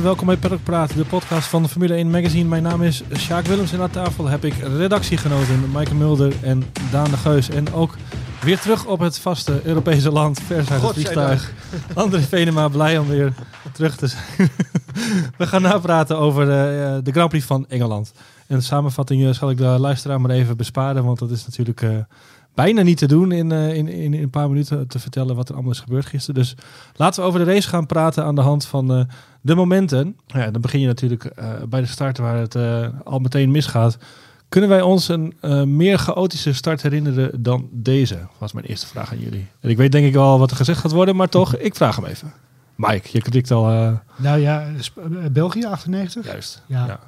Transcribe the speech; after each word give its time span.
En 0.00 0.06
welkom 0.06 0.26
bij 0.26 0.36
Paddock 0.36 0.62
Praat, 0.62 0.94
de 0.94 1.04
podcast 1.04 1.48
van 1.48 1.62
de 1.62 1.68
Formule 1.68 1.94
1 1.94 2.10
Magazine. 2.10 2.48
Mijn 2.48 2.62
naam 2.62 2.82
is 2.82 3.02
Sjaak 3.16 3.44
Willems 3.46 3.72
en 3.72 3.80
aan 3.80 3.90
tafel 3.90 4.26
heb 4.26 4.44
ik 4.44 4.54
redactiegenoten 4.54 5.70
Maaike 5.70 5.94
Mulder 5.94 6.32
en 6.42 6.64
Daan 6.90 7.10
de 7.10 7.16
Geus. 7.16 7.50
En 7.50 7.72
ook 7.72 7.96
weer 8.40 8.60
terug 8.60 8.86
op 8.86 8.98
het 9.00 9.18
vaste 9.18 9.60
Europese 9.64 10.10
land, 10.10 10.40
vers 10.40 10.70
uit 10.70 10.82
het 10.82 10.92
vliegtuig. 10.92 11.52
André 11.94 12.20
Venema, 12.20 12.68
blij 12.68 12.98
om 12.98 13.08
weer 13.08 13.32
terug 13.72 13.96
te 13.96 14.06
zijn. 14.06 14.24
We 15.38 15.46
gaan 15.46 15.62
napraten 15.62 16.18
over 16.18 16.42
eh, 16.42 16.98
de 17.02 17.12
Grand 17.12 17.28
Prix 17.28 17.44
van 17.44 17.66
Engeland. 17.68 18.12
En 18.46 18.56
de 18.56 18.62
samenvatting 18.62 19.24
eh, 19.24 19.32
zal 19.32 19.50
ik 19.50 19.56
de 19.56 19.64
luisteraar 19.64 20.20
maar 20.20 20.30
even 20.30 20.56
besparen, 20.56 21.04
want 21.04 21.18
dat 21.18 21.30
is 21.30 21.46
natuurlijk 21.46 21.82
eh, 21.82 21.90
bijna 22.54 22.82
niet 22.82 22.98
te 22.98 23.06
doen 23.06 23.32
in, 23.32 23.52
eh, 23.52 23.74
in, 23.74 23.88
in, 23.88 24.14
in 24.14 24.22
een 24.22 24.30
paar 24.30 24.48
minuten 24.48 24.86
te 24.88 24.98
vertellen 24.98 25.36
wat 25.36 25.48
er 25.48 25.54
allemaal 25.54 25.72
is 25.72 25.80
gebeurd 25.80 26.06
gisteren. 26.06 26.40
Dus 26.40 26.54
laten 26.94 27.22
we 27.22 27.28
over 27.28 27.44
de 27.44 27.52
race 27.52 27.68
gaan 27.68 27.86
praten 27.86 28.24
aan 28.24 28.34
de 28.34 28.40
hand 28.40 28.66
van 28.66 28.92
eh, 28.92 29.04
de 29.40 29.54
momenten. 29.54 30.16
Ja, 30.26 30.50
dan 30.50 30.60
begin 30.60 30.80
je 30.80 30.86
natuurlijk 30.86 31.24
eh, 31.24 31.48
bij 31.68 31.80
de 31.80 31.86
start 31.86 32.18
waar 32.18 32.36
het 32.36 32.56
al 33.04 33.18
meteen 33.18 33.50
misgaat. 33.50 33.98
Kunnen 34.48 34.70
wij 34.70 34.82
ons 34.82 35.08
een 35.08 35.34
meer 35.76 35.98
chaotische 35.98 36.52
start 36.52 36.82
herinneren 36.82 37.42
dan 37.42 37.68
deze? 37.72 38.18
Was 38.38 38.52
mijn 38.52 38.66
eerste 38.66 38.86
vraag 38.86 39.12
aan 39.12 39.18
jullie. 39.18 39.46
En 39.60 39.70
ik 39.70 39.76
weet 39.76 39.92
denk 39.92 40.06
ik 40.06 40.12
wel 40.12 40.38
wat 40.38 40.50
er 40.50 40.56
gezegd 40.56 40.80
gaat 40.80 40.92
worden, 40.92 41.16
maar 41.16 41.28
toch, 41.28 41.56
ik 41.56 41.74
vraag 41.74 41.96
hem 41.96 42.04
even. 42.04 42.32
Mike, 42.74 43.08
je 43.12 43.22
klikt 43.22 43.50
al 43.50 43.64
Nou 44.16 44.38
ja, 44.38 44.66
België 45.32 45.64
98. 45.64 46.24
juist. 46.24 46.62
Ja. 46.66 46.86
Ja. 46.86 47.00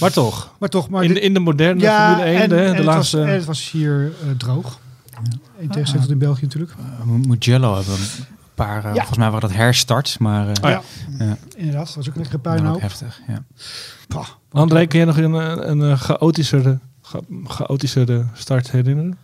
Maar 0.00 0.10
toch, 0.12 0.52
Maar 0.58 0.68
toch, 0.68 0.88
maar 0.88 1.02
in, 1.02 1.08
de, 1.08 1.14
dit- 1.14 1.22
in 1.22 1.34
de 1.34 1.40
moderne 1.40 1.80
ja, 1.80 2.06
Formule 2.08 2.30
1, 2.30 2.42
en, 2.42 2.48
de, 2.48 2.54
de 2.54 2.60
en 2.62 2.74
het 2.74 2.84
laatste... 2.84 3.16
was, 3.18 3.26
en 3.26 3.32
het 3.34 3.44
was 3.44 3.70
hier 3.70 4.12
eh, 4.22 4.30
droog. 4.36 4.78
In 5.58 5.68
tegenstelling 5.68 6.02
tot 6.02 6.10
in 6.12 6.18
België 6.18 6.42
natuurlijk. 6.42 6.72
Uh, 7.00 7.26
Mugello 7.26 7.74
hebben 7.74 7.94
een 7.94 8.24
paar, 8.54 8.76
uh, 8.78 8.82
Ja. 8.84 8.92
volgens 8.94 9.18
mij 9.18 9.30
waren 9.30 9.48
dat 9.48 9.56
herstarts, 9.58 10.18
maar 10.18 10.46
uh, 10.46 10.52
Oh 10.62 10.70
ja. 10.70 10.82
ja. 11.18 11.36
Inderdaad, 11.56 11.86
dat 11.86 11.94
was 11.94 12.08
ook 12.08 12.14
een 12.14 12.20
lekkere 12.20 12.38
puinhoop. 12.42 12.80
heftig. 12.80 13.20
Ja. 13.28 13.42
Pah. 14.08 14.26
André, 14.50 14.86
kun 14.86 14.98
je 14.98 15.04
nog 15.04 15.16
een, 15.16 15.32
een, 15.32 15.70
een 15.70 15.90
eh, 15.90 16.00
chaotischere, 16.00 16.78
cha- 17.02 17.20
chaotischere 17.44 18.26
start 18.34 18.70
herinneren? 18.70 19.18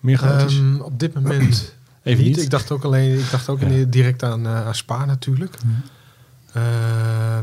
Meer 0.00 0.18
chaotisch? 0.18 0.56
Ehm, 0.58 0.80
op 0.80 0.98
dit 0.98 1.14
moment 1.14 1.74
Even 2.02 2.24
niet. 2.24 2.34
niet. 2.36 2.44
Ik 2.44 2.50
dacht 2.50 2.70
ook 2.70 2.84
alleen, 2.84 3.18
ik 3.18 3.30
dacht 3.30 3.48
ook 3.48 3.60
Ja. 3.60 3.84
direct 3.88 4.22
aan, 4.22 4.46
eh, 4.46 4.66
aan 4.66 4.74
Spa 4.74 5.04
natuurlijk. 5.04 5.54
Eh, 5.54 5.60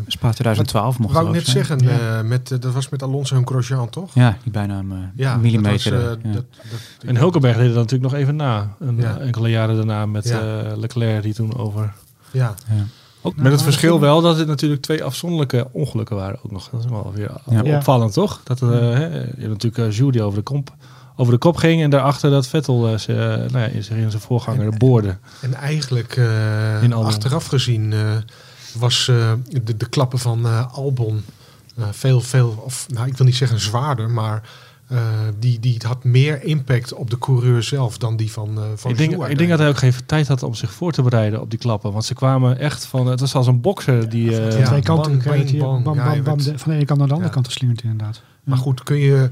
Spa 0.08 0.32
2012 0.32 1.00
mocht 1.00 1.14
wou 1.14 1.26
ik 1.28 1.34
net 1.34 1.46
zijn. 1.48 1.66
zeggen, 1.66 1.88
Ja. 1.88 2.18
eh, 2.20 2.24
met, 2.26 2.52
eh, 2.52 2.60
dat 2.60 2.74
was 2.74 2.90
met 2.90 3.04
Alonso 3.04 3.36
en 3.36 3.48
Grosjean, 3.48 3.90
toch? 3.90 4.12
Ja, 4.14 4.38
die 4.44 4.52
bijna 4.52 4.78
een 4.78 4.92
uh, 4.92 4.98
Ja, 5.16 5.36
millimeter. 5.38 5.92
Dat 5.92 6.02
was, 6.04 6.16
eh, 6.18 6.24
ja. 6.24 6.32
dat, 6.34 6.46
dat, 6.72 6.80
En 7.10 7.16
Hulkenberg 7.18 7.56
deed 7.58 7.66
het 7.66 7.76
natuurlijk 7.76 8.12
nog 8.12 8.22
even 8.22 8.36
na. 8.36 8.76
Een, 8.80 8.98
Ja. 8.98 9.18
Enkele 9.18 9.50
jaren 9.50 9.76
daarna 9.76 10.06
met 10.06 10.28
Ja. 10.28 10.40
eh, 10.40 10.78
Leclerc 10.78 11.24
die 11.24 11.34
toen 11.34 11.58
over... 11.58 11.94
ja. 12.32 12.54
ja. 12.70 12.84
Ook 13.26 13.32
Nou, 13.32 13.44
met 13.44 13.52
het 13.52 13.62
verschil 13.62 13.92
dat- 13.92 14.00
wel 14.00 14.22
dat 14.22 14.38
het 14.38 14.48
natuurlijk 14.48 14.82
twee 14.82 15.04
afzonderlijke 15.04 15.68
ongelukken 15.72 16.16
waren 16.16 16.40
ook 16.44 16.52
nog. 16.52 16.70
Dat 16.70 16.84
is 16.84 16.90
wel 16.90 17.12
weer 17.16 17.32
Ja. 17.64 17.76
Opvallend, 17.78 18.14
toch? 18.14 18.42
Dat, 18.44 18.62
eh, 18.62 18.70
hè, 18.70 19.06
je 19.06 19.26
hebt 19.38 19.48
natuurlijk 19.48 19.78
uh, 19.78 19.92
Jules 19.98 20.14
die 20.14 20.22
over 20.24 20.38
de, 20.38 20.44
kop, 20.44 20.74
over 21.16 21.34
de 21.34 21.40
kop 21.40 21.56
ging 21.56 21.82
en 21.82 21.90
daarachter 21.90 22.30
dat 22.32 22.48
Vettel 22.48 22.88
eh, 22.88 22.98
ze, 22.98 23.14
eh, 23.14 23.52
nou 23.52 23.58
ja, 23.60 23.66
in 23.66 23.84
zijn 23.84 24.12
voorganger 24.12 24.78
boorde. 24.78 25.18
En 25.42 25.54
eigenlijk, 25.54 26.16
eh, 26.18 26.84
In 26.84 26.94
achteraf 26.94 27.46
gezien, 27.46 27.94
eh, 27.94 28.00
was 28.74 29.08
eh, 29.08 29.32
de, 29.64 29.78
de 29.78 29.90
klappen 29.90 30.20
van 30.20 30.46
eh, 30.46 30.74
Albon 30.74 31.24
eh, 31.78 31.86
veel, 31.92 32.22
veel, 32.22 32.62
of 32.66 32.86
nou, 32.90 33.08
ik 33.08 33.18
wil 33.18 33.26
niet 33.26 33.36
zeggen 33.36 33.60
zwaarder, 33.60 34.10
maar 34.10 34.42
eh, 34.88 35.00
die, 35.40 35.60
die 35.60 35.78
had 35.88 36.04
meer 36.04 36.44
impact 36.44 36.94
op 36.94 37.10
de 37.10 37.18
coureur 37.18 37.64
zelf 37.64 37.98
dan 37.98 38.16
die 38.16 38.32
van, 38.32 38.58
eh 38.58 38.64
van 38.76 38.92
Ik 38.92 38.98
denk, 38.98 39.26
ik 39.28 39.38
denk 39.38 39.50
dat 39.50 39.60
hij 39.60 39.68
ook 39.70 39.78
geen 39.78 39.94
tijd 40.06 40.28
had 40.28 40.44
om 40.44 40.54
zich 40.54 40.72
voor 40.74 40.92
te 40.92 41.02
bereiden 41.02 41.42
op 41.42 41.50
die 41.50 41.60
klappen. 41.60 41.92
Want 41.92 42.06
ze 42.06 42.14
kwamen 42.14 42.60
echt 42.60 42.86
van... 42.86 43.08
Het 43.08 43.20
was 43.20 43.36
als 43.36 43.48
een 43.48 43.62
bokser 43.62 44.10
die... 44.10 44.38
eh, 44.42 44.60
Ja, 44.60 44.80
kanten 44.80 45.22
van 45.22 45.32
de 45.32 46.78
ene 46.78 46.86
kant 46.86 47.00
naar 47.00 47.08
de 47.08 47.14
andere 47.14 47.24
Ja. 47.24 47.30
kant 47.30 47.48
geslingerd 47.48 47.84
inderdaad. 47.84 48.22
Maar 48.44 48.58
goed, 48.58 48.84
kun 48.84 48.98
je, 48.98 49.30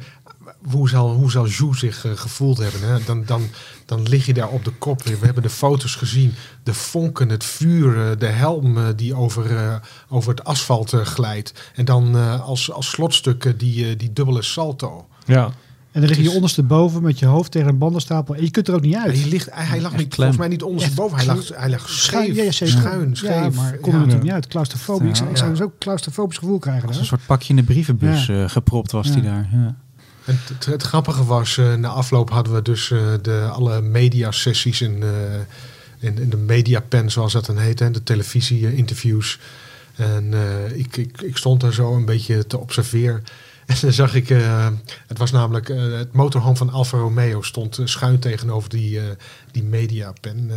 hoe 0.69 0.89
zal, 0.89 1.13
hoe 1.13 1.31
zal 1.31 1.47
Jou 1.47 1.75
zich 1.75 2.05
eh, 2.05 2.11
gevoeld 2.15 2.57
hebben? 2.57 2.81
Hè? 2.81 2.97
Dan, 3.05 3.23
dan, 3.25 3.41
dan 3.85 4.01
lig 4.03 4.25
je 4.25 4.33
daar 4.33 4.49
op 4.49 4.65
de 4.65 4.71
kop. 4.71 5.03
We 5.03 5.17
hebben 5.21 5.43
de 5.43 5.49
foto's 5.49 5.95
gezien. 5.95 6.33
De 6.63 6.73
vonken, 6.73 7.29
het 7.29 7.43
vuur, 7.43 8.09
eh, 8.11 8.17
de 8.19 8.25
helm 8.27 8.77
eh, 8.77 8.83
die 8.95 9.15
over, 9.15 9.81
over 10.09 10.29
het 10.29 10.43
asfalt 10.43 10.89
glijdt. 11.03 11.71
En 11.75 11.85
dan 11.85 12.15
eh, 12.15 12.41
als, 12.41 12.71
als 12.71 12.89
slotstukken 12.89 13.57
die, 13.57 13.95
die 13.95 14.13
dubbele 14.13 14.41
salto. 14.41 15.07
ja. 15.25 15.51
En 15.91 16.01
dan 16.01 16.09
lig 16.09 16.19
je 16.19 16.31
ondersteboven 16.31 17.01
met 17.01 17.19
je 17.19 17.25
hoofd 17.25 17.51
tegen 17.51 17.67
een 17.69 17.77
bandenstapel. 17.77 18.35
En 18.35 18.43
je 18.43 18.51
kunt 18.51 18.67
er 18.67 18.73
ook 18.73 18.81
niet 18.81 18.95
uit. 18.95 19.19
Hij, 19.19 19.29
ligt, 19.29 19.49
hij, 19.51 19.65
hij 19.65 19.81
lag 19.81 19.95
niet, 19.97 20.15
volgens 20.15 20.37
mij 20.37 20.47
niet 20.47 20.63
ondersteboven. 20.63 21.17
Hij 21.17 21.25
lag, 21.25 21.47
hij 21.53 21.69
lag 21.69 21.89
scheef, 21.89 22.35
ja, 22.35 22.43
ja, 22.43 22.51
schuin, 22.51 23.15
scheef. 23.15 23.29
Ja, 23.29 23.49
maar 23.49 23.77
kon 23.77 23.91
er 23.91 23.91
Ja. 23.91 23.97
natuurlijk 23.97 24.23
niet 24.23 24.31
uit. 24.31 24.47
Claustrofobisch. 24.47 25.09
Ik 25.09 25.15
zou- 25.15 25.37
zou 25.37 25.55
zo'n 25.55 25.71
claustrofobisch 25.79 26.37
gevoel 26.37 26.59
krijgen. 26.59 26.87
Als 26.87 26.97
een 26.97 27.05
soort 27.05 27.25
pakje 27.25 27.49
in 27.49 27.55
de 27.55 27.63
brievenbus 27.63 28.25
Ja. 28.25 28.43
eh, 28.43 28.49
gepropt 28.49 28.91
was 28.91 29.07
Ja. 29.07 29.13
die 29.13 29.23
daar. 29.23 29.49
Ja. 29.51 29.75
Het, 30.23 30.65
het 30.65 30.83
grappige 30.83 31.25
was, 31.25 31.57
eh, 31.57 31.73
na 31.73 31.87
afloop 31.87 32.29
hadden 32.29 32.53
we 32.53 32.61
dus 32.61 32.91
eh, 32.91 32.99
de, 33.21 33.49
alle 33.51 33.81
mediasessies 33.81 34.81
in, 34.81 35.03
eh, 35.03 35.09
in, 35.99 36.17
in 36.17 36.29
de 36.29 36.37
mediapen, 36.37 37.11
zoals 37.11 37.33
dat 37.33 37.45
dan 37.45 37.57
heet, 37.57 37.79
hè, 37.79 37.91
de 37.91 38.03
televisie-interviews. 38.03 39.39
En 39.95 40.33
ik, 40.75 40.97
ik, 40.97 41.21
ik 41.21 41.37
stond 41.37 41.61
daar 41.61 41.73
zo 41.73 41.95
een 41.95 42.05
beetje 42.05 42.47
te 42.47 42.57
observeren. 42.57 43.23
En 43.65 43.77
dan 43.81 43.93
zag 43.93 44.15
ik, 44.15 44.27
het 45.07 45.17
was 45.17 45.31
namelijk 45.31 45.67
het 45.67 46.13
motorhome 46.13 46.55
van 46.55 46.69
Alfa 46.69 46.97
Romeo 46.97 47.41
stond 47.41 47.79
schuin 47.83 48.19
tegenover 48.19 48.69
die, 48.69 48.99
eh, 48.99 49.05
die 49.51 49.63
mediapen. 49.63 50.51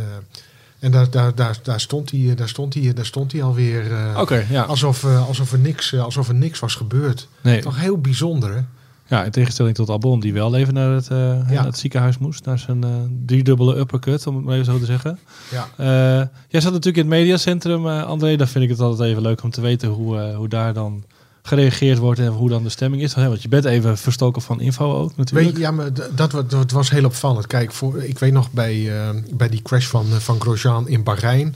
en 0.79 0.91
daar, 0.91 1.09
daar, 1.09 1.35
daar, 1.35 1.57
daar 1.63 1.79
stond 1.79 2.11
hij, 2.11 2.35
daar 2.35 2.49
stond 2.49 2.73
hij, 2.73 2.93
daar 2.93 3.05
stond 3.05 3.31
hij 3.31 3.43
alweer. 3.43 3.83
Oké, 4.17 4.45
ja. 4.49 4.63
Alsof, 4.63 5.05
alsof, 5.05 5.51
er 5.51 5.59
niks, 5.59 5.95
alsof 5.95 6.27
er 6.27 6.35
niks 6.35 6.59
was 6.59 6.75
gebeurd. 6.75 7.27
Nee. 7.41 7.61
Toch 7.61 7.79
heel 7.79 7.97
bijzonder, 7.97 8.55
hè? 8.55 8.61
Ja, 9.07 9.23
in 9.23 9.31
tegenstelling 9.31 9.75
tot 9.75 9.89
Albon, 9.89 10.19
die 10.19 10.33
wel 10.33 10.55
even 10.55 10.73
naar 10.73 10.91
het, 10.91 11.07
eh, 11.07 11.17
naar 11.49 11.65
het 11.65 11.77
ziekenhuis 11.77 12.17
moest. 12.17 12.45
Naar 12.45 12.59
zijn 12.59 12.83
eh 12.83 12.89
driedubbele 13.25 13.77
uppercut, 13.77 14.27
om 14.27 14.35
het 14.35 14.45
maar 14.45 14.53
even 14.53 14.65
zo 14.65 14.79
te 14.79 14.85
zeggen. 14.85 15.19
Ja. 15.51 15.67
Eh, 15.77 16.27
jij 16.47 16.61
zat 16.61 16.71
natuurlijk 16.71 16.97
in 17.05 17.11
het 17.11 17.19
mediacentrum, 17.21 17.87
André. 17.87 18.35
Daar 18.35 18.47
vind 18.47 18.63
ik 18.63 18.69
het 18.69 18.79
altijd 18.79 19.09
even 19.09 19.21
leuk 19.21 19.43
om 19.43 19.49
te 19.51 19.61
weten 19.61 19.89
hoe, 19.89 20.33
hoe 20.33 20.47
daar 20.47 20.73
dan 20.73 21.03
gereageerd 21.41 21.97
wordt 21.97 22.19
en 22.19 22.27
hoe 22.27 22.49
dan 22.49 22.63
de 22.63 22.69
stemming 22.69 23.01
is. 23.01 23.13
Want 23.13 23.41
je 23.41 23.47
bent 23.49 23.65
even 23.65 23.97
verstoken 23.97 24.41
van 24.41 24.61
info 24.61 24.93
ook 24.95 25.15
natuurlijk. 25.17 25.45
Weet 25.47 25.55
je, 25.55 25.61
ja, 25.61 25.71
maar 25.71 25.89
dat, 26.15 26.31
wa- 26.31 26.41
dat 26.41 26.71
was 26.71 26.89
heel 26.89 27.05
opvallend. 27.05 27.47
Kijk, 27.47 27.71
voor, 27.71 28.03
ik 28.03 28.19
weet 28.19 28.33
nog 28.33 28.51
bij, 28.51 28.91
bij 29.33 29.49
die 29.49 29.61
crash 29.61 29.85
van, 29.85 30.05
van 30.05 30.41
Grosjean 30.41 30.87
in 30.87 31.03
Bahrein. 31.03 31.55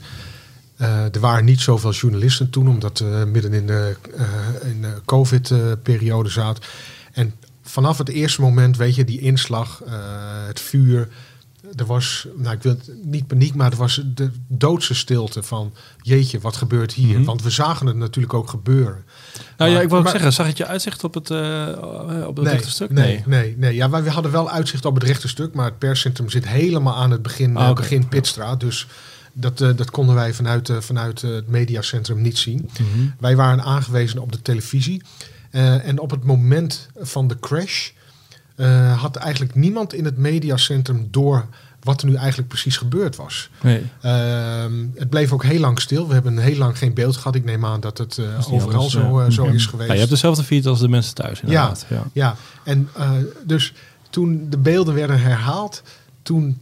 er 1.12 1.20
waren 1.20 1.44
niet 1.44 1.60
zoveel 1.60 1.92
journalisten 1.92 2.50
toen, 2.50 2.68
omdat 2.68 2.98
we 2.98 3.28
midden 3.32 3.52
in 3.52 3.66
de, 3.66 3.96
in 4.64 4.82
de 4.82 4.94
COVID-periode 5.04 6.28
zaten. 6.28 6.62
Vanaf 7.62 7.98
het 7.98 8.08
eerste 8.08 8.40
moment, 8.40 8.76
weet 8.76 8.94
je, 8.94 9.04
die 9.04 9.20
inslag, 9.20 9.82
eh, 9.86 9.92
het 10.46 10.60
vuur. 10.60 11.08
Er 11.76 11.86
was, 11.86 12.26
nou 12.36 12.56
ik 12.56 12.62
wil 12.62 12.72
het 12.72 12.90
niet 13.04 13.26
paniek, 13.26 13.54
maar 13.54 13.70
er 13.70 13.76
was 13.76 14.02
de 14.14 14.30
doodse 14.48 14.94
stilte 14.94 15.42
van, 15.42 15.72
jeetje, 16.02 16.40
wat 16.40 16.56
gebeurt 16.56 16.92
hier? 16.92 17.16
Mhm. 17.16 17.24
Want 17.26 17.42
we 17.42 17.50
zagen 17.50 17.86
het 17.86 17.96
natuurlijk 17.96 18.34
ook 18.34 18.48
gebeuren. 18.48 19.04
nou 19.56 19.70
ja, 19.70 19.80
ik 19.80 19.88
wou 19.88 19.98
ook 19.98 20.02
maar- 20.02 20.12
zeggen, 20.12 20.32
zag 20.32 20.46
het 20.46 20.56
je 20.56 20.66
uitzicht 20.66 21.04
op 21.04 21.14
het, 21.14 21.30
eh 21.30 22.24
op 22.26 22.36
het 22.36 22.46
rechte 22.46 22.70
stuk? 22.70 22.90
Nee, 22.90 23.22
nee, 23.26 23.54
nee. 23.58 23.74
Ja, 23.74 23.90
wij 23.90 24.02
we 24.02 24.10
hadden 24.10 24.32
wel 24.32 24.50
uitzicht 24.50 24.84
op 24.84 24.94
het 24.94 25.02
rechte 25.04 25.28
stuk, 25.28 25.54
maar 25.54 25.64
het 25.64 25.78
perscentrum 25.78 26.30
zit 26.30 26.48
helemaal 26.48 26.94
aan 26.96 27.10
het 27.10 27.22
begin, 27.22 27.56
eh, 27.56 27.62
oké. 27.68 27.80
begin 27.80 28.08
Pitstraat. 28.08 28.60
Dus 28.60 28.86
dat, 29.32 29.60
eh, 29.60 29.68
dat 29.76 29.90
konden 29.90 30.14
wij 30.14 30.34
vanuit, 30.34 30.68
eh, 30.68 30.76
vanuit 30.80 31.22
eh, 31.22 31.30
het 31.30 31.48
mediacentrum 31.48 32.20
niet 32.22 32.38
zien. 32.38 32.70
Mhm. 32.72 33.06
Wij 33.18 33.36
waren 33.36 33.64
aangewezen 33.64 34.18
op 34.18 34.32
de 34.32 34.42
televisie. 34.42 35.02
Eh, 35.50 35.86
en 35.88 35.98
op 35.98 36.10
het 36.10 36.24
moment 36.24 36.88
van 37.00 37.28
de 37.28 37.38
crash 37.38 37.90
eh, 38.56 39.00
had 39.00 39.16
eigenlijk 39.16 39.54
niemand 39.54 39.94
in 39.94 40.04
het 40.04 40.16
mediacentrum 40.16 41.08
door 41.10 41.46
wat 41.82 42.02
er 42.02 42.08
nu 42.08 42.14
eigenlijk 42.14 42.48
precies 42.48 42.76
gebeurd 42.76 43.16
was. 43.16 43.50
nee. 43.62 43.82
Ehm, 44.00 44.72
het 44.94 45.10
bleef 45.10 45.32
ook 45.32 45.44
heel 45.44 45.60
lang 45.60 45.80
stil. 45.80 46.06
We 46.08 46.12
hebben 46.14 46.38
heel 46.38 46.56
lang 46.56 46.78
geen 46.78 46.94
beeld 46.94 47.16
gehad. 47.16 47.34
Ik 47.34 47.44
neem 47.44 47.64
aan 47.64 47.80
dat 47.80 47.98
het 47.98 48.18
eh, 48.18 48.52
overal 48.52 48.74
anders, 48.74 48.92
zo, 48.92 49.22
ja. 49.22 49.30
zo 49.30 49.44
Ja. 49.44 49.52
is 49.52 49.66
geweest. 49.66 49.88
Ja, 49.88 49.92
je 49.94 49.98
hebt 50.00 50.12
dezelfde 50.12 50.42
feed 50.44 50.66
als 50.66 50.80
de 50.80 50.88
mensen 50.88 51.14
thuis 51.14 51.40
inderdaad. 51.40 51.86
Ja. 51.88 52.04
Ja, 52.12 52.36
en 52.64 52.88
eh, 52.96 53.10
dus 53.46 53.72
toen 54.10 54.46
de 54.50 54.58
beelden 54.58 54.94
werden 54.94 55.20
herhaald, 55.20 55.82
toen, 56.22 56.58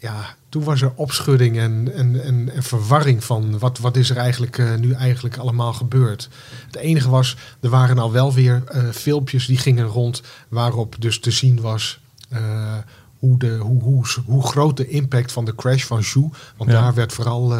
ja, 0.00 0.34
toen 0.56 0.64
was 0.64 0.82
er 0.82 0.92
opschudding 0.94 1.58
en, 1.58 1.92
en, 1.94 2.22
en, 2.24 2.52
en 2.54 2.62
verwarring 2.62 3.24
van 3.24 3.58
wat, 3.58 3.78
wat 3.78 3.96
is 3.96 4.10
er 4.10 4.16
eigenlijk 4.16 4.58
eh, 4.58 4.74
nu 4.74 4.92
eigenlijk 4.92 5.36
allemaal 5.36 5.72
gebeurd. 5.72 6.28
Het 6.66 6.76
enige 6.76 7.10
was, 7.10 7.36
er 7.60 7.68
waren 7.70 7.98
al 7.98 8.12
wel 8.12 8.32
weer 8.32 8.62
eh, 8.66 8.88
filmpjes 8.88 9.46
die 9.46 9.58
gingen 9.58 9.86
rond 9.86 10.22
waarop 10.48 10.94
dus 10.98 11.20
te 11.20 11.30
zien 11.30 11.60
was 11.60 12.00
eh, 12.28 12.74
hoe, 13.18 13.38
de, 13.38 13.56
hoe, 13.56 13.82
hoe, 13.82 14.04
hoe 14.26 14.46
groot 14.46 14.76
de 14.76 14.88
impact 14.88 15.32
van 15.32 15.44
de 15.44 15.54
crash 15.54 15.84
van 15.84 16.02
Zhou, 16.02 16.30
want 16.56 16.70
Ja. 16.70 16.80
daar 16.80 16.94
werd 16.94 17.12
vooral... 17.12 17.54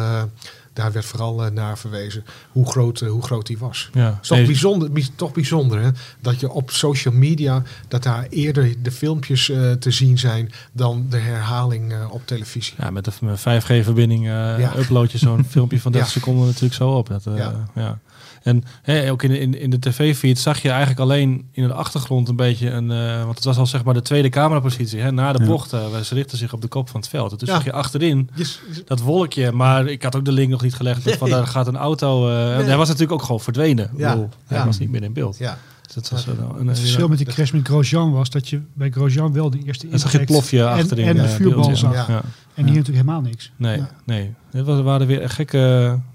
daar 0.77 0.91
werd 0.91 1.05
vooral 1.05 1.45
eh, 1.45 1.51
naar 1.51 1.77
verwezen 1.77 2.25
hoe 2.51 2.69
groot, 2.69 3.01
eh, 3.01 3.09
hoe 3.09 3.23
groot 3.23 3.47
die 3.47 3.57
was. 3.57 3.89
Ja. 3.93 4.05
Het 4.05 4.17
is 4.21 4.27
toch, 4.27 4.37
Nee, 4.37 4.45
bijzonder, 4.47 4.91
bij- 4.91 5.07
toch 5.15 5.31
bijzonder 5.33 5.81
hè? 5.81 5.89
dat 6.21 6.39
je 6.39 6.51
op 6.51 6.71
social 6.71 7.13
media, 7.13 7.63
dat 7.87 8.03
daar 8.03 8.27
eerder 8.29 8.73
de 8.81 8.91
filmpjes 8.91 9.49
eh, 9.49 9.71
te 9.71 9.91
zien 9.91 10.17
zijn 10.19 10.51
dan 10.71 11.05
de 11.09 11.17
herhaling 11.17 11.93
op 12.09 12.21
televisie. 12.27 12.73
Ja, 12.77 12.89
met 12.91 13.05
de 13.05 13.11
5G-verbinding 13.37 14.25
eh 14.25 14.59
Ja. 14.59 14.73
upload 14.77 15.11
je 15.11 15.17
zo'n 15.17 15.45
filmpje 15.55 15.79
van 15.81 15.91
30 15.91 16.13
Ja. 16.13 16.19
seconden 16.19 16.45
natuurlijk 16.45 16.73
zo 16.73 16.89
op. 16.89 17.07
Dat, 17.07 17.23
Ja. 17.23 17.65
ja. 17.75 17.99
En 18.47 18.63
hè, 18.81 19.11
ook 19.11 19.23
in, 19.23 19.29
de- 19.29 19.39
in, 19.39 19.59
in 19.59 19.69
de 19.69 19.79
tv-feed 19.79 20.39
zag 20.39 20.61
je 20.61 20.69
eigenlijk 20.69 20.99
alleen 20.99 21.47
in 21.51 21.67
de 21.67 21.73
achtergrond 21.73 22.29
een 22.29 22.35
beetje 22.35 22.69
een... 22.69 22.91
eh, 22.91 23.23
want 23.23 23.35
het 23.35 23.43
was 23.43 23.57
al 23.57 23.65
zeg 23.65 23.83
maar 23.83 23.93
de 23.93 24.01
tweede 24.01 24.29
camerapositie. 24.29 24.99
Hè, 24.99 25.11
na 25.11 25.33
de 25.33 25.39
Ja. 25.43 25.45
bocht, 25.49 25.73
eh, 25.73 25.97
ze 26.03 26.13
richten 26.13 26.37
zich 26.37 26.53
op 26.53 26.61
de 26.61 26.67
kop 26.67 26.89
van 26.89 26.99
het 26.99 27.09
veld. 27.09 27.31
En 27.31 27.37
toen 27.37 27.47
Ja. 27.47 27.53
zag 27.53 27.63
je 27.63 27.71
achterin 27.71 28.29
Yes. 28.35 28.59
dat 28.85 28.99
wolkje. 28.99 29.51
Maar 29.51 29.87
ik 29.87 30.03
had 30.03 30.15
ook 30.15 30.25
de 30.25 30.31
link 30.31 30.49
nog 30.49 30.61
niet 30.61 30.73
gelegd. 30.75 31.15
Van 31.17 31.29
daar 31.29 31.47
gaat 31.47 31.67
een 31.67 31.77
auto... 31.77 32.27
Nee. 32.27 32.63
Hij 32.65 32.77
was 32.77 32.87
natuurlijk 32.87 33.13
ook 33.13 33.21
gewoon 33.25 33.41
verdwenen. 33.41 33.89
Ja. 33.97 34.09
bedoel, 34.11 34.29
Hij 34.47 34.65
was 34.65 34.79
niet 34.79 34.89
meer 34.91 35.03
in 35.03 35.13
beeld. 35.13 35.37
Ja, 35.37 35.49
Dus 35.51 35.57
dat 35.93 36.09
was, 36.09 36.27
eh, 36.27 36.33
een, 36.37 36.59
een, 36.59 36.67
Het 36.67 36.79
verschil 36.79 37.07
met 37.07 37.17
die 37.17 37.27
crash 37.27 37.51
met 37.51 37.67
Grosjean 37.67 38.11
was 38.11 38.29
dat 38.29 38.49
je 38.49 38.61
bij 38.73 38.89
Grosjean 38.91 39.33
wel 39.33 39.49
de 39.49 39.59
eerste 39.65 39.87
je 39.87 39.93
het 39.93 40.03
impact 40.03 40.25
plofje 40.25 40.59
en, 40.59 40.67
achterin. 40.67 41.05
en 41.07 41.15
de 41.15 41.21
eh, 41.21 41.29
vuurbal 41.29 41.69
ja. 41.69 41.75
zag. 41.75 42.07
Ja. 42.07 42.21
En 42.53 42.65
hier 42.65 42.75
natuurlijk 42.75 42.87
helemaal 43.05 43.21
niks. 43.21 43.51
Nee, 43.55 43.77
Ja. 43.77 43.89
nee. 44.05 44.33
Het 44.51 44.65
was- 44.65 44.81
waren 44.81 45.07
weer 45.07 45.29
gekke, 45.29 45.57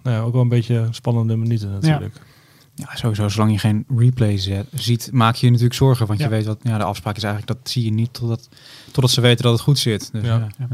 nou 0.03 0.17
ja, 0.17 0.23
ook 0.23 0.33
wel 0.33 0.43
een 0.43 0.49
beetje 0.49 0.87
spannende 0.91 1.37
minuten 1.37 1.71
natuurlijk. 1.73 2.21
Ja, 2.75 2.89
sowieso, 2.95 3.29
zolang 3.29 3.53
je 3.53 3.59
geen 3.59 3.85
replay 3.97 4.39
zet, 4.39 4.67
ziet, 4.75 5.09
maak 5.13 5.35
je 5.35 5.45
je 5.47 5.53
natuurlijk 5.53 5.79
zorgen. 5.79 6.07
Want 6.07 6.19
Ja. 6.19 6.25
je 6.25 6.31
weet 6.31 6.45
wat, 6.45 6.59
ja, 6.63 6.79
de 6.79 6.85
afspraak 6.85 7.17
is 7.17 7.23
eigenlijk, 7.23 7.59
dat 7.59 7.71
zie 7.73 7.85
je 7.85 7.93
niet 7.93 8.13
totdat, 8.13 8.49
totdat 8.93 9.11
ze 9.11 9.21
weten 9.21 9.43
dat 9.45 9.53
het 9.53 9.63
goed 9.63 9.79
zit. 9.79 10.09
Dus, 10.13 10.25
Ja. 10.25 10.49
ja. 10.59 10.69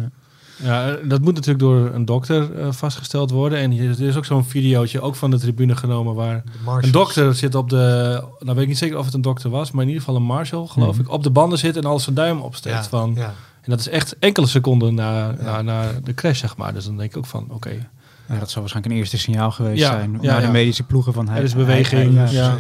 Ja. 0.63 0.89
Eh, 0.89 1.09
dat 1.09 1.21
moet 1.21 1.35
natuurlijk 1.35 1.59
door 1.59 1.91
een 1.95 2.05
dokter 2.05 2.55
eh, 2.61 2.73
vastgesteld 2.73 3.31
worden. 3.31 3.59
En 3.59 3.73
er 3.79 4.01
is 4.03 4.17
ook 4.17 4.25
zo'n 4.25 4.45
videootje, 4.45 5.01
ook 5.01 5.15
van 5.17 5.31
de 5.31 5.39
tribune 5.39 5.77
genomen, 5.77 6.15
waar 6.15 6.43
een 6.85 6.91
dokter 6.93 7.35
zit 7.35 7.55
op 7.55 7.71
de, 7.71 7.77
nou 8.39 8.55
weet 8.55 8.63
ik 8.63 8.69
niet 8.69 8.79
zeker 8.79 8.99
of 8.99 9.05
het 9.05 9.15
een 9.15 9.23
dokter 9.23 9.51
was, 9.51 9.71
maar 9.71 9.83
in 9.83 9.89
ieder 9.89 10.05
geval 10.05 10.21
een 10.21 10.27
marshal, 10.27 10.67
geloof 10.67 10.93
Mhm. 10.97 11.01
ik, 11.01 11.11
op 11.11 11.23
de 11.23 11.31
banden 11.31 11.59
zit 11.59 11.77
en 11.77 11.85
al 11.85 11.99
zijn 12.01 12.15
duim 12.15 12.41
opsteekt. 12.41 12.77
Ja, 12.77 12.85
van, 12.85 13.13
ja. 13.17 13.35
En 13.63 13.71
dat 13.71 13.81
is 13.81 13.89
echt 13.89 14.17
enkele 14.19 14.47
seconden 14.47 14.95
na, 14.95 15.35
Ja. 15.41 15.43
na, 15.45 15.63
na 15.63 15.83
de 16.05 16.15
crash, 16.15 16.39
zeg 16.39 16.57
maar. 16.57 16.73
Dus 16.75 16.85
dan 16.85 16.97
denk 16.97 17.11
ik 17.11 17.17
ook 17.17 17.27
van, 17.27 17.47
oké, 17.51 17.71
Ja, 18.29 18.39
dat 18.39 18.51
zou 18.51 18.61
waarschijnlijk 18.61 18.95
een 18.95 19.01
eerste 19.01 19.19
signaal 19.19 19.51
geweest 19.51 19.83
zijn 19.87 20.19
ja, 20.21 20.33
naar 20.33 20.41
de 20.41 20.49
medische 20.49 20.83
ploegen 20.83 21.13
van 21.13 21.29
hij 21.29 21.39
Er 21.39 21.45
is 21.45 21.55
beweging, 21.55 22.15
hij- 22.17 22.33
ja. 22.33 22.57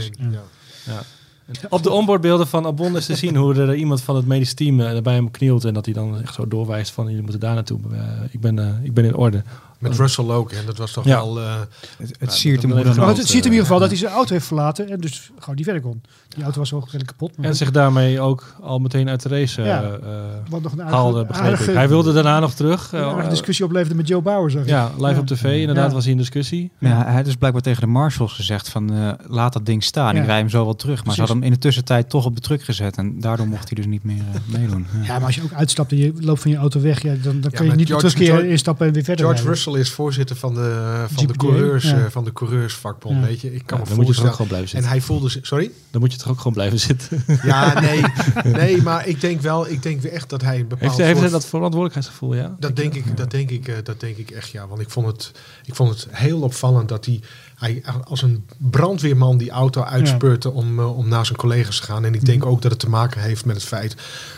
Op 1.69 1.83
de 1.83 1.91
onboardbeelden 1.91 2.47
van 2.47 2.67
Abon 2.67 2.97
is 2.97 3.06
te 3.06 3.17
zien 3.17 3.37
hoe 3.37 3.55
er 3.55 3.75
iemand 3.75 4.03
van 4.03 4.17
het 4.17 4.27
medisch 4.27 4.55
team 4.55 4.81
eh, 4.81 5.00
bij 5.03 5.15
hem 5.15 5.31
knielt 5.31 5.65
en 5.65 5.75
dat 5.75 5.85
hij 5.85 5.95
dan 5.95 6.21
echt 6.21 6.35
zo 6.35 6.49
doorwijst 6.49 6.93
van 6.93 7.06
jullie 7.06 7.23
moeten 7.23 7.41
daar 7.41 7.55
naartoe. 7.55 7.79
Eh, 7.93 8.00
ik, 8.31 8.41
ben, 8.41 8.59
eh, 8.59 8.85
ik 8.85 8.95
ben 8.95 9.05
in 9.05 9.17
orde. 9.17 9.43
Met 9.78 9.96
Russell 9.96 10.25
ook, 10.28 10.52
en 10.52 10.66
dat 10.66 10.78
was 10.78 10.92
toch 10.92 11.04
Ja. 11.04 11.16
wel... 11.16 11.40
eh, 11.40 11.54
Het, 11.98 12.08
het 12.19 12.30
Ja, 12.30 12.36
siert 12.36 12.62
dat 12.62 12.70
hem 12.70 12.94
dan 12.94 13.08
het, 13.08 13.16
ziet 13.26 13.44
in 13.44 13.50
ieder 13.50 13.60
geval 13.66 13.78
dat 13.78 13.88
hij 13.88 13.98
zijn 13.98 14.12
auto 14.12 14.32
heeft 14.32 14.46
verlaten 14.46 14.88
en 14.90 15.00
dus 15.00 15.30
gewoon 15.38 15.54
niet 15.54 15.64
verder 15.64 15.82
kon. 15.82 16.02
Die 16.28 16.42
auto 16.42 16.58
was 16.58 16.70
wel 16.70 16.80
redelijk 16.84 17.06
kapot. 17.06 17.36
Maar 17.36 17.46
En 17.46 17.56
zich 17.56 17.70
daarmee 17.70 18.20
ook 18.20 18.54
al 18.60 18.78
meteen 18.78 19.08
uit 19.08 19.22
de 19.22 19.28
race 19.28 19.62
Ja. 19.62 19.82
eh, 19.82 19.92
eh, 19.94 20.00
wat 20.48 20.62
nog 20.62 20.72
een 20.72 20.78
haalde, 20.78 21.25
begreep 21.25 21.58
ik. 21.58 21.75
Hij 21.75 21.88
wilde 21.88 22.12
daarna 22.12 22.40
nog 22.40 22.54
terug. 22.54 22.92
een 22.92 23.00
eh, 23.00 23.30
discussie 23.30 23.64
opleverde 23.64 23.94
met 23.94 24.08
Joe 24.08 24.22
Bauer. 24.22 24.50
Zag 24.50 24.66
ja, 24.66 24.90
live 24.96 25.12
Ja. 25.12 25.19
op 25.19 25.26
tv. 25.26 25.60
Inderdaad 25.60 25.88
Ja. 25.88 25.92
was 25.94 26.02
hij 26.02 26.12
in 26.12 26.19
discussie. 26.19 26.70
Maar 26.78 26.90
ja, 26.90 27.04
hij 27.12 27.22
dus 27.22 27.34
blijkbaar 27.34 27.62
tegen 27.62 27.80
de 27.80 27.86
marshals 27.86 28.32
gezegd 28.32 28.69
van 28.69 28.92
eh, 28.92 29.12
laat 29.26 29.52
dat 29.52 29.66
ding 29.66 29.84
staan. 29.84 30.14
Ja. 30.14 30.20
Ik 30.20 30.26
rij 30.26 30.38
hem 30.38 30.48
zo 30.48 30.64
wel 30.64 30.75
terug. 30.76 31.04
Maar 31.04 31.14
ze 31.14 31.20
hadden 31.20 31.36
hem 31.38 31.46
in 31.46 31.52
de 31.52 31.58
tussentijd 31.58 32.08
toch 32.10 32.25
op 32.25 32.34
de 32.34 32.40
truck 32.40 32.62
gezet. 32.62 32.96
En 32.96 33.20
daardoor 33.20 33.46
mocht 33.48 33.69
hij 33.69 33.76
dus 33.76 33.86
niet 33.86 34.04
meer 34.04 34.22
eh, 34.32 34.40
meedoen. 34.60 34.86
Ja. 34.92 35.04
Ja, 35.06 35.14
maar 35.19 35.26
als 35.26 35.34
je 35.34 35.42
ook 35.42 35.52
uitstapt 35.52 35.90
en 35.90 35.96
je 35.96 36.12
loopt 36.20 36.40
van 36.40 36.50
je 36.50 36.56
auto 36.56 36.80
weg, 36.80 37.02
ja, 37.02 37.14
dan, 37.22 37.40
dan 37.40 37.50
kan 37.50 37.66
je 37.66 37.72
niet 37.72 37.86
terugkeren, 37.86 38.48
instappen 38.48 38.86
en 38.86 38.92
weer 38.92 39.04
verder 39.04 39.25
George 39.25 39.42
rijden. 39.42 39.62
Is 39.76 39.91
voorzitter 39.91 40.37
van 40.37 40.55
de, 40.55 41.05
van 41.12 41.26
de, 41.26 41.37
coureurs, 41.37 41.85
ja. 41.85 41.99
eh, 41.99 42.11
van 42.11 42.25
de 42.25 42.32
coureursvakbond, 42.32 43.20
Ja. 43.20 43.26
weet 43.26 43.41
je. 43.41 43.55
Ik 43.55 43.62
kan 43.67 43.76
Ja, 43.79 43.82
me 43.82 43.88
dan 43.88 43.99
moet 43.99 44.17
je 44.17 44.23
voorstellen... 44.23 44.67
En 44.73 44.85
hij 44.85 45.00
voelde 45.00 45.29
zich... 45.29 45.47
Sorry? 45.47 45.70
Dan 45.91 46.00
moet 46.00 46.12
je 46.12 46.19
toch 46.19 46.29
ook 46.29 46.37
gewoon 46.38 46.53
blijven 46.53 46.79
zitten. 46.81 47.25
Ja, 47.43 47.81
nee. 47.81 48.03
Nee, 48.59 48.82
maar 48.82 49.06
ik 49.06 49.20
denk 49.20 49.41
wel... 49.41 49.69
Ik 49.69 49.82
denk 49.82 50.03
echt 50.03 50.29
dat 50.31 50.43
hij 50.43 50.55
een 50.59 50.69
bepaald... 50.69 50.81
Heeft, 50.81 50.97
hij- 50.97 51.06
heeft 51.06 51.20
hij 51.20 51.29
dat 51.31 51.47
verantwoordelijkheidsgevoel, 51.47 52.35
ja? 52.35 52.56
Dat 52.59 52.76
denk, 52.76 52.94
ik, 52.94 53.17
dat, 53.17 53.31
denk 53.31 53.50
ik, 53.50 53.69
eh, 53.69 53.75
dat 53.85 54.00
denk 54.00 54.17
ik 54.17 54.31
echt, 54.31 54.49
ja. 54.50 54.67
Want 54.67 54.81
ik 54.81 54.91
vond 54.91 55.06
het, 55.06 55.31
ik 55.65 55.75
vond 55.75 55.91
het 55.91 56.06
heel 56.11 56.41
opvallend 56.41 56.88
dat 56.88 57.05
hij, 57.06 57.21
hij 57.56 57.82
als 58.05 58.23
een 58.23 58.44
brandweerman 58.56 59.38
die 59.38 59.50
auto 59.50 59.82
uitspeurde 59.82 60.50
om, 60.50 60.79
eh, 60.79 60.97
om 60.99 61.09
naar 61.09 61.26
zijn 61.26 61.38
collega's 61.38 61.76
te 61.76 61.82
gaan. 61.82 62.05
En 62.05 62.14
ik 62.14 62.25
denk 62.25 62.47
ook 62.47 62.62
dat 62.62 62.71
het 62.71 62.81
te 62.81 62.88
maken 62.88 63.21
heeft 63.21 63.44
met 63.44 63.56
het 63.56 63.64
feit 63.64 63.94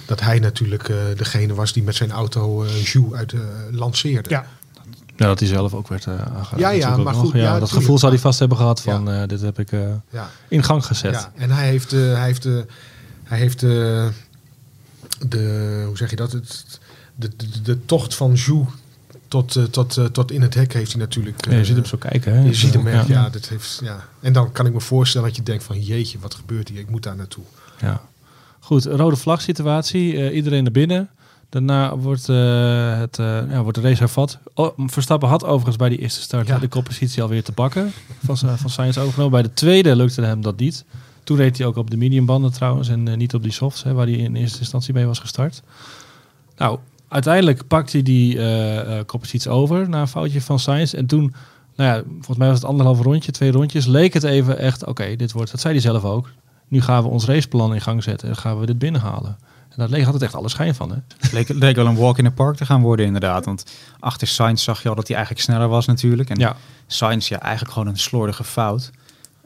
dat 0.07 0.21
hij 0.21 0.39
natuurlijk 0.39 0.89
eh, 0.89 0.97
degene 1.17 1.55
was 1.55 1.73
die 1.73 1.83
met 1.83 1.95
zijn 1.95 2.11
auto 2.11 2.63
eh 2.65 2.83
Joux 2.85 3.15
uit 3.17 3.33
eh, 3.33 3.41
lanceerde. 3.71 4.31
Ja, 4.31 4.47
Ja, 5.21 5.27
dat 5.27 5.39
hij 5.39 5.49
zelf 5.49 5.75
ook 5.75 5.89
werd 5.89 6.07
eh 6.07 6.13
aangeraakt. 6.13 6.59
Ja, 6.59 6.71
ja, 6.71 6.97
maar 6.97 7.15
goed, 7.15 7.33
Ja, 7.33 7.39
ja, 7.39 7.59
dat 7.59 7.71
gevoel 7.71 7.99
zou 7.99 8.13
hij 8.13 8.21
vast 8.21 8.39
hebben 8.39 8.57
gehad 8.57 8.81
van 8.81 9.11
eh, 9.11 9.29
dit 9.29 9.41
heb 9.41 9.59
ik 9.59 9.73
eh, 9.73 10.23
in 10.49 10.63
gang 10.63 10.87
gezet. 10.87 11.13
Ja, 11.13 11.33
en 11.35 11.51
hij 11.51 11.69
heeft, 11.69 11.91
hij 11.91 12.25
heeft, 12.25 12.45
hij 13.25 13.39
heeft 13.39 13.61
de, 13.61 14.13
hoe 15.87 15.97
zeg 15.97 16.11
je 16.11 16.17
dat, 16.17 16.33
het, 16.33 16.81
de, 17.15 17.31
de, 17.37 17.63
de 17.63 17.85
tocht 17.85 18.15
van 18.15 18.33
Joux 18.33 18.73
tot, 19.29 19.73
tot, 19.73 19.99
tot 20.13 20.31
in 20.31 20.43
het 20.43 20.55
hek 20.55 20.73
heeft 20.73 20.93
hij 20.93 21.01
natuurlijk. 21.01 21.45
Ja, 21.51 21.57
je 21.57 21.65
ziet 21.65 21.77
hem 21.77 21.85
zo 21.85 21.97
kijken. 21.97 22.35
Hè? 22.35 22.45
Je 22.45 22.55
ziet 22.55 22.75
hem 22.75 22.87
echt, 22.87 23.07
ja. 23.07 23.23
ja. 23.23 23.31
dat 23.31 23.49
heeft, 23.49 23.81
ja. 23.83 24.05
En 24.21 24.33
dan 24.33 24.53
kan 24.53 24.67
ik 24.67 24.73
me 24.73 24.81
voorstellen 24.81 25.27
dat 25.27 25.37
je 25.37 25.43
denkt 25.43 25.65
van 25.65 25.81
jeetje, 25.81 26.19
wat 26.19 26.35
gebeurt 26.35 26.69
hier? 26.69 26.79
Ik 26.79 26.91
moet 26.91 27.03
daar 27.03 27.17
naartoe. 27.17 27.45
Ja. 27.81 28.01
Goed, 28.61 28.85
rode 28.85 29.17
vlag 29.17 29.41
situatie. 29.41 30.33
Iedereen 30.33 30.63
naar 30.63 30.73
binnen. 30.73 31.11
Daarna 31.51 31.97
wordt, 31.97 32.29
eh, 32.29 32.99
het, 32.99 33.19
eh, 33.19 33.51
ja, 33.51 33.63
wordt 33.63 33.79
de 33.79 33.83
race 33.89 33.99
hervat. 33.99 34.39
Oh, 34.55 34.79
Verstappen 34.87 35.29
had 35.29 35.45
overigens 35.45 35.77
bij 35.77 35.89
die 35.89 35.99
eerste 35.99 36.21
start 36.21 36.47
Ja. 36.47 36.59
de 36.59 36.69
koppositie 36.69 37.23
alweer 37.23 37.43
te 37.45 37.53
pakken. 37.53 37.93
Van, 38.25 38.37
van 38.37 38.71
Sainz 38.71 38.97
overgenomen. 38.99 39.33
Bij 39.33 39.43
de 39.43 39.55
tweede 39.55 39.97
lukte 39.97 40.23
hem 40.23 40.41
dat 40.43 40.57
niet. 40.59 40.85
Toen 41.25 41.37
reed 41.37 41.59
hij 41.59 41.67
ook 41.67 41.77
op 41.77 41.91
de 41.91 41.97
mediumbanden 41.97 42.53
trouwens. 42.53 42.89
En 42.89 43.09
eh, 43.09 43.17
niet 43.17 43.35
op 43.35 43.43
die 43.43 43.53
softs, 43.53 43.83
hè, 43.83 43.93
waar 43.93 44.07
hij 44.07 44.15
in 44.15 44.37
eerste 44.37 44.59
instantie 44.59 44.95
mee 44.95 45.07
was 45.07 45.19
gestart. 45.19 45.63
Nou, 46.57 46.79
uiteindelijk 47.09 47.67
pakt 47.67 47.93
hij 47.93 48.03
die 48.03 48.39
koppositie 49.05 49.51
over 49.51 49.89
na 49.89 50.01
een 50.01 50.09
foutje 50.09 50.41
van 50.43 50.59
Sainz. 50.59 50.95
En 50.95 51.07
toen, 51.07 51.35
nou 51.77 51.97
ja, 51.97 52.03
volgens 52.15 52.37
mij 52.39 52.49
was 52.49 52.57
het 52.57 52.69
anderhalf 52.69 53.01
rondje, 53.01 53.33
twee 53.33 53.51
rondjes. 53.53 53.87
Leek 53.87 54.13
het 54.15 54.23
even 54.23 54.59
echt, 54.59 54.87
oké, 54.87 55.17
dit 55.17 55.33
wordt, 55.33 55.51
dat 55.51 55.61
zei 55.61 55.73
hij 55.73 55.83
zelf 55.83 56.05
ook. 56.05 56.31
Nu 56.69 56.81
gaan 56.83 57.03
we 57.03 57.09
ons 57.09 57.25
raceplan 57.25 57.75
in 57.75 57.81
gang 57.81 58.03
zetten 58.03 58.29
en 58.29 58.37
gaan 58.37 58.61
we 58.61 58.67
dit 58.67 58.79
binnenhalen. 58.79 59.37
En 59.71 59.77
dat 59.77 59.91
leek 59.91 60.05
had 60.05 60.15
het 60.15 60.23
echt 60.23 60.35
alle 60.35 60.49
schijn 60.49 60.75
van, 60.75 60.91
hè? 60.91 60.97
Het 61.19 61.33
leek, 61.33 61.49
leek 61.49 61.77
wel 61.77 61.87
een 61.87 61.97
walk 61.97 62.19
in 62.19 62.25
the 62.25 62.31
park 62.31 62.57
te 62.57 62.67
gaan 62.67 62.81
worden 62.81 63.07
inderdaad. 63.07 63.45
Want 63.45 63.65
achter 64.01 64.27
Sainz 64.27 64.65
zag 64.65 64.83
je 64.83 64.89
al 64.89 64.95
dat 64.95 65.07
hij 65.07 65.17
eigenlijk 65.17 65.47
sneller 65.47 65.69
was 65.69 65.87
natuurlijk. 65.87 66.31
En 66.31 66.39
Ja, 66.39 66.57
Sainz, 66.87 67.29
ja, 67.29 67.41
eigenlijk 67.41 67.73
gewoon 67.73 67.89
een 67.89 67.99
slordige 67.99 68.45
fout. 68.45 68.91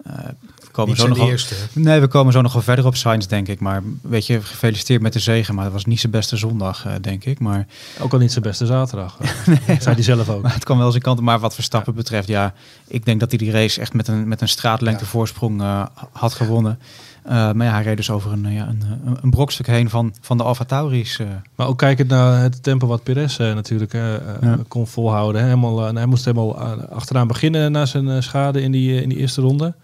Eh, 0.04 0.14
we 0.60 0.70
komen 0.70 0.90
Niet 0.90 1.00
zo 1.00 1.08
nog? 1.08 1.46
Nee, 1.72 2.00
we 2.00 2.06
komen 2.06 2.32
zo 2.32 2.40
nog 2.40 2.52
wel 2.52 2.62
verder 2.62 2.86
op 2.86 2.96
Sainz, 2.96 3.26
denk 3.26 3.48
ik. 3.48 3.60
Maar 3.60 3.82
weet 4.02 4.26
je, 4.26 4.42
gefeliciteerd 4.42 5.02
met 5.02 5.12
de 5.12 5.18
zegen. 5.18 5.54
Maar 5.54 5.64
het 5.64 5.72
was 5.72 5.84
niet 5.84 6.00
zijn 6.00 6.12
beste 6.12 6.36
zondag, 6.36 6.86
eh, 6.86 6.92
denk 7.00 7.24
ik. 7.24 7.38
Maar, 7.38 7.66
ook 8.00 8.12
al 8.12 8.18
niet 8.18 8.32
zijn 8.32 8.44
beste 8.44 8.66
zaterdag. 8.66 9.18
nee, 9.66 9.80
zei 9.80 9.94
hij 9.94 10.02
zelf 10.02 10.28
ook. 10.28 10.42
maar 10.42 10.54
het 10.54 10.64
kwam 10.64 10.78
wel 10.78 10.90
zijn 10.90 11.02
kant. 11.02 11.20
Maar 11.20 11.38
wat 11.38 11.54
Verstappen 11.54 11.94
betreft, 11.94 12.28
ja, 12.28 12.54
ik 12.86 13.04
denk 13.04 13.20
dat 13.20 13.28
hij 13.30 13.38
die 13.38 13.50
race 13.50 13.80
echt 13.80 13.92
met 13.92 14.08
een, 14.08 14.28
met 14.28 14.40
een 14.40 14.48
straatlengte 14.48 15.04
Ja. 15.04 15.10
voorsprong 15.10 15.60
eh, 15.60 15.86
had 16.12 16.34
gewonnen. 16.34 16.78
Eh, 17.24 17.52
maar 17.52 17.66
ja, 17.66 17.72
hij 17.72 17.82
reed 17.82 17.96
dus 17.96 18.10
over 18.10 18.32
een, 18.32 18.52
ja, 18.52 18.68
een, 18.68 18.82
een, 19.22 19.30
brokstuk 19.30 19.66
heen 19.66 19.90
van, 19.90 20.14
van 20.20 20.36
de 20.36 20.42
Alfa 20.42 20.64
Tauri's. 20.64 21.18
eh. 21.18 21.26
Maar 21.54 21.66
ook 21.66 21.78
kijkend 21.78 22.08
naar 22.08 22.42
het 22.42 22.62
tempo 22.62 22.86
wat 22.86 23.02
Perez 23.02 23.38
eh, 23.38 23.54
natuurlijk 23.54 23.92
Ja. 23.92 24.58
kon 24.68 24.86
volhouden. 24.86 25.40
Hè. 25.40 25.46
Helemaal, 25.46 25.86
en 25.86 25.96
hij 25.96 26.06
moest 26.06 26.24
helemaal 26.24 26.58
achteraan 26.90 27.26
beginnen 27.26 27.72
na 27.72 27.86
zijn 27.86 28.22
schade 28.22 28.62
in 28.62 28.72
die, 28.72 29.02
in 29.02 29.08
die 29.08 29.18
eerste 29.18 29.40
ronde. 29.40 29.74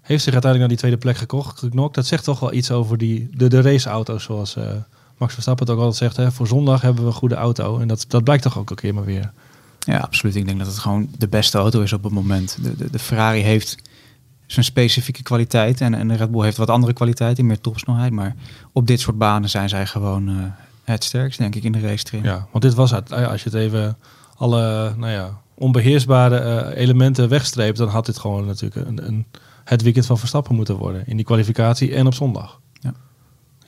Heeft 0.00 0.22
zich 0.22 0.32
uiteindelijk 0.32 0.58
naar 0.58 0.68
die 0.68 0.76
tweede 0.78 0.96
plek 0.96 1.16
gekocht, 1.16 1.58
geknokt. 1.58 1.94
Dat 1.94 2.06
zegt 2.06 2.24
toch 2.24 2.40
wel 2.40 2.52
iets 2.52 2.70
over 2.70 2.98
die, 2.98 3.30
de, 3.36 3.48
de 3.48 3.60
raceauto's, 3.60 4.22
zoals 4.24 4.56
Max 5.18 5.32
Verstappen 5.34 5.66
het 5.66 5.74
ook 5.74 5.80
altijd 5.80 5.98
zegt. 5.98 6.16
Hè. 6.16 6.32
Voor 6.32 6.46
zondag 6.46 6.80
hebben 6.80 7.02
we 7.02 7.08
een 7.08 7.16
goede 7.16 7.34
auto. 7.34 7.78
En 7.78 7.88
dat, 7.88 8.04
dat 8.08 8.24
blijkt 8.24 8.42
toch 8.42 8.58
ook 8.58 8.70
een 8.70 8.76
keer 8.76 8.94
maar 8.94 9.04
weer. 9.04 9.30
Ja, 9.78 9.98
absoluut. 9.98 10.36
Ik 10.36 10.46
denk 10.46 10.58
dat 10.58 10.66
het 10.66 10.78
gewoon 10.78 11.08
de 11.18 11.28
beste 11.28 11.58
auto 11.58 11.80
is 11.80 11.92
op 11.92 12.02
het 12.02 12.12
moment. 12.12 12.58
De, 12.62 12.76
de, 12.76 12.90
de 12.90 12.98
Ferrari 12.98 13.40
heeft 13.40 13.76
zijn 14.52 14.64
specifieke 14.64 15.22
kwaliteit 15.22 15.80
en, 15.80 15.94
en 15.94 16.16
Red 16.16 16.30
Bull 16.30 16.42
heeft 16.42 16.56
wat 16.56 16.70
andere 16.70 16.92
kwaliteiten, 16.92 17.46
meer 17.46 17.60
topsnelheid. 17.60 18.12
Maar 18.12 18.34
op 18.72 18.86
dit 18.86 19.00
soort 19.00 19.18
banen 19.18 19.50
zijn 19.50 19.68
zij 19.68 19.86
gewoon 19.86 20.28
eh, 20.28 20.34
het 20.84 21.04
sterkst, 21.04 21.38
denk 21.38 21.54
ik, 21.54 21.62
in 21.62 21.72
de 21.72 21.80
race. 21.80 22.20
Ja, 22.22 22.46
want 22.50 22.64
dit 22.64 22.74
was 22.74 22.90
het. 22.90 23.08
Ja, 23.08 23.24
Als 23.24 23.42
je 23.42 23.50
het 23.50 23.58
even 23.58 23.96
alle 24.36 24.94
nou 24.96 25.12
ja, 25.12 25.40
onbeheersbare 25.54 26.38
eh, 26.38 26.82
elementen 26.82 27.28
wegstreept, 27.28 27.78
dan 27.78 27.88
had 27.88 28.06
dit 28.06 28.18
gewoon 28.18 28.46
natuurlijk 28.46 28.86
een, 28.88 29.06
een, 29.06 29.26
het 29.64 29.82
weekend 29.82 30.06
van 30.06 30.18
Verstappen 30.18 30.54
moeten 30.54 30.76
worden. 30.76 31.06
In 31.06 31.16
die 31.16 31.24
kwalificatie 31.24 31.94
en 31.94 32.06
op 32.06 32.14
zondag. 32.14 32.60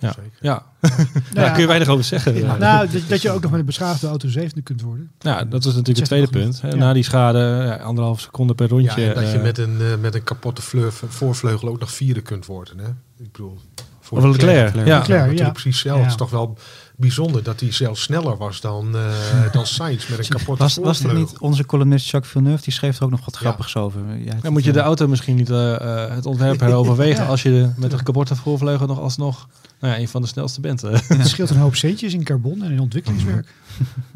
Ja. 0.05 0.15
Ja, 0.17 0.23
Zeker. 0.23 0.39
ja. 0.41 0.63
Nou 0.91 1.07
daar 1.33 1.45
ja, 1.45 1.51
kun 1.51 1.61
je 1.61 1.67
weinig 1.67 1.89
over 1.89 2.05
zeggen. 2.05 2.35
Ja, 2.35 2.57
Nou, 2.57 2.89
dat, 2.91 3.01
dat 3.09 3.23
je 3.23 3.31
ook 3.31 3.43
nog 3.43 3.51
met 3.51 3.61
een 3.61 3.67
beschaafde 3.67 4.07
auto 4.07 4.29
zevende 4.29 4.63
kunt 4.63 4.83
worden. 4.83 5.11
dat 5.19 5.65
was 5.65 5.65
natuurlijk 5.65 5.97
het 5.97 6.05
tweede 6.05 6.27
punt. 6.31 6.61
Hè. 6.61 6.69
Ja. 6.69 6.75
Na 6.75 6.93
die 6.93 7.03
schade, 7.03 7.39
ja, 7.39 7.77
anderhalf 7.77 8.21
seconde 8.21 8.55
per 8.55 8.67
Ja, 8.67 8.73
rondje. 8.73 9.09
en 9.09 9.15
dat 9.23 9.31
je 9.31 9.37
eh, 9.37 9.43
met 9.43 9.59
een, 9.59 9.77
eh, 9.81 9.87
met 10.01 10.15
een 10.15 10.25
kapotte 10.25 10.63
vleur, 10.63 10.93
voorvleugel 11.09 11.69
ook 11.69 11.81
nog 11.81 11.91
vierde 11.93 12.21
kunt 12.21 12.47
worden. 12.47 12.79
Hè? 12.79 12.89
Ik 13.25 13.33
bedoel, 13.33 13.59
voor 14.01 14.19
Of 14.19 14.25
Leclerc, 14.25 14.75
ja. 14.75 14.85
Ja, 14.85 14.99
Leclerc, 14.99 15.09
natuurlijk 15.21 15.39
ja. 15.39 15.51
precies 15.51 15.79
zelf. 15.81 15.97
Ja. 15.97 16.03
Het 16.03 16.11
is 16.11 16.17
toch 16.19 16.31
wel 16.31 16.57
bijzonder 16.97 17.43
dat 17.43 17.61
hij 17.61 17.73
zelfs 17.73 18.03
sneller 18.03 18.37
was 18.37 18.61
dan, 18.61 18.97
eh 18.97 19.53
dan 19.53 19.67
Sainz 19.67 20.09
met 20.09 20.19
een 20.19 20.29
kapotte 20.29 20.63
Was, 20.63 20.77
was 20.77 20.77
dit 20.77 20.85
voorvleugel. 21.07 21.33
niet 21.33 21.39
onze 21.39 21.67
columnist 21.67 22.11
Jacques 22.11 22.33
Villeneuve? 22.33 22.63
Die 22.63 22.73
schreef 22.73 22.97
er 22.99 23.05
ook 23.05 23.11
nog 23.11 23.25
wat 23.25 23.35
Ja. 23.35 23.41
grappigs 23.41 23.77
over. 23.77 24.01
Ja, 24.19 24.33
Dan 24.43 24.53
moet 24.53 24.65
je 24.65 24.73
de 24.73 24.81
auto 24.81 25.09
misschien 25.09 25.37
niet 25.37 25.51
eh, 25.51 25.75
eh, 26.05 26.15
het 26.15 26.27
ontwerp 26.27 26.61
heroverwegen 26.67 27.27
als 27.27 27.43
je 27.43 27.51
de- 27.51 27.71
met 27.77 27.93
een 27.93 28.03
kapotte 28.03 28.37
voorvleugel 28.37 28.87
nog 28.87 29.01
alsnog 29.01 29.49
nou 29.81 29.95
ja, 29.95 30.01
een 30.01 30.09
van 30.09 30.23
de 30.23 30.29
snelste 30.29 30.61
bent. 30.61 30.81
Het 30.83 31.29
scheelt 31.29 31.51
een 31.51 31.57
hoop 31.57 31.75
centjes 31.75 32.15
in 32.15 32.25
carbon 32.25 32.63
en 32.63 32.71
in 32.71 32.81
ontwikkelingswerk. 32.81 33.47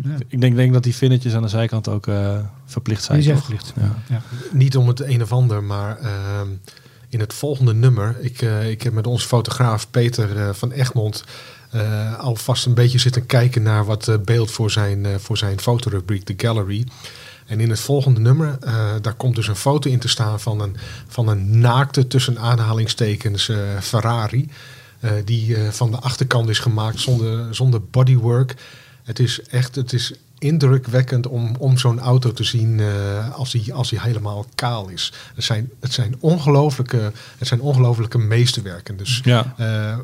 Ja. 0.02 0.10
Ik 0.28 0.40
denk, 0.40 0.56
denk 0.56 0.72
dat 0.72 0.82
die 0.82 0.94
vinnetjes 0.94 1.34
aan 1.34 1.42
de 1.42 1.48
zijkant 1.48 1.88
ook 1.88 2.06
eh, 2.06 2.38
verplicht 2.66 3.04
zijn. 3.04 3.18
Die 3.18 3.26
zijn 3.26 3.38
toch? 3.38 3.46
verplicht. 3.46 3.72
Ja. 4.08 4.22
Niet 4.52 4.76
om 4.76 4.88
het 4.88 5.00
een 5.00 5.22
of 5.22 5.32
ander, 5.32 5.64
maar 5.64 5.98
ehm, 5.98 6.48
in 7.08 7.20
het 7.20 7.34
volgende 7.34 7.74
nummer. 7.74 8.16
Ik, 8.20 8.42
eh, 8.42 8.70
ik 8.70 8.82
heb 8.82 8.92
met 8.92 9.06
onze 9.06 9.26
fotograaf 9.26 9.90
Peter 9.90 10.36
eh, 10.36 10.48
van 10.52 10.70
Egmond 10.70 11.24
eh, 11.70 12.18
alvast 12.18 12.66
een 12.66 12.74
beetje 12.74 12.98
zitten 12.98 13.26
kijken 13.26 13.62
naar 13.62 13.84
wat 13.84 14.18
beeld 14.24 14.50
voor 14.50 14.70
zijn, 14.70 15.06
eh, 15.06 15.14
voor 15.16 15.38
zijn 15.38 15.60
fotorubriek, 15.60 16.26
de 16.26 16.34
Gallery. 16.36 16.86
En 17.46 17.60
in 17.60 17.70
het 17.70 17.80
volgende 17.80 18.20
nummer, 18.20 18.56
eh, 18.60 18.90
daar 19.00 19.14
komt 19.14 19.34
dus 19.34 19.48
een 19.48 19.56
foto 19.56 19.90
in 19.90 19.98
te 19.98 20.08
staan 20.08 20.40
van 20.40 20.60
een, 20.60 20.76
van 21.08 21.28
een 21.28 21.60
naakte, 21.60 22.06
tussen 22.06 22.38
aanhalingstekens, 22.38 23.48
eh, 23.48 23.56
Ferrari. 23.80 24.48
Eh, 25.00 25.10
die 25.24 25.56
eh, 25.56 25.68
van 25.68 25.90
de 25.90 25.96
achterkant 25.96 26.48
is 26.48 26.58
gemaakt 26.58 27.00
zonder, 27.00 27.54
zonder 27.54 27.82
bodywork. 27.90 28.54
Het 29.04 29.18
is 29.18 29.42
echt, 29.42 29.74
het 29.74 29.92
is 29.92 30.12
indrukwekkend 30.38 31.26
om, 31.26 31.56
om 31.58 31.78
zo'n 31.78 32.00
auto 32.00 32.32
te 32.32 32.44
zien 32.44 32.80
eh, 32.80 33.34
als 33.34 33.52
hij 33.52 33.74
als 33.74 33.88
die 33.90 34.00
helemaal 34.00 34.46
kaal 34.54 34.88
is. 34.88 35.12
Het 35.34 35.44
zijn, 35.44 35.70
het 35.80 35.92
zijn 35.92 36.16
ongelooflijke, 36.20 37.12
het 37.38 37.48
zijn 37.48 37.60
meesterwerken. 38.28 38.96
Dus 38.96 39.20
Ja. 39.24 39.54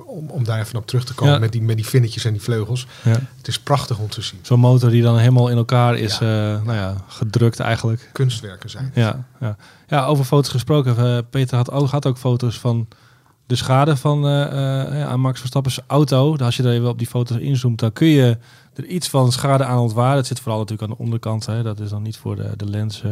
om, 0.06 0.28
om 0.28 0.44
daar 0.44 0.60
even 0.60 0.76
op 0.78 0.86
terug 0.86 1.04
te 1.04 1.14
komen 1.14 1.34
Ja. 1.34 1.40
met, 1.40 1.52
die, 1.52 1.62
met 1.62 1.76
die 1.76 1.86
vinnetjes 1.86 2.24
en 2.24 2.32
die 2.32 2.42
vleugels. 2.42 2.86
Ja. 3.02 3.10
Het 3.36 3.48
is 3.48 3.58
prachtig 3.58 3.98
om 3.98 4.08
te 4.08 4.22
zien. 4.22 4.38
Zo'n 4.42 4.60
motor 4.60 4.90
die 4.90 5.02
dan 5.02 5.18
helemaal 5.18 5.48
in 5.48 5.56
elkaar 5.56 5.96
is 5.96 6.18
nou 6.18 6.72
ja, 6.72 7.04
gedrukt 7.08 7.60
eigenlijk. 7.60 8.10
Kunstwerken 8.12 8.70
zijn. 8.70 8.90
Ja, 8.94 9.24
ja. 9.40 9.56
ja, 9.88 10.04
over 10.04 10.24
foto's 10.24 10.50
gesproken. 10.50 11.26
Peter 11.30 11.56
had 11.56 11.70
ook, 11.70 11.90
had 11.90 12.06
ook 12.06 12.18
foto's 12.18 12.58
van 12.58 12.88
de 13.46 13.54
schade 13.54 13.96
van 13.96 14.26
eh, 14.26 15.00
eh, 15.00 15.08
aan 15.08 15.20
Max 15.20 15.38
Verstappen's 15.38 15.80
auto. 15.86 16.36
Als 16.36 16.56
je 16.56 16.62
er 16.62 16.72
even 16.72 16.88
op 16.88 16.98
die 16.98 17.06
foto's 17.06 17.36
inzoomt, 17.36 17.78
dan 17.78 17.92
kun 17.92 18.06
je 18.06 18.38
er 18.74 18.84
iets 18.84 19.08
van 19.08 19.32
schade 19.32 19.64
aan 19.64 19.78
ontwaren. 19.78 20.16
Het 20.16 20.26
zit 20.26 20.40
vooral 20.40 20.58
natuurlijk 20.58 20.90
aan 20.90 20.96
de 20.96 21.02
onderkant. 21.02 21.46
Hè. 21.46 21.62
Dat 21.62 21.80
is 21.80 21.90
dan 21.90 22.02
niet 22.02 22.16
voor 22.16 22.36
de, 22.36 22.52
de 22.56 22.66
lens 22.66 23.02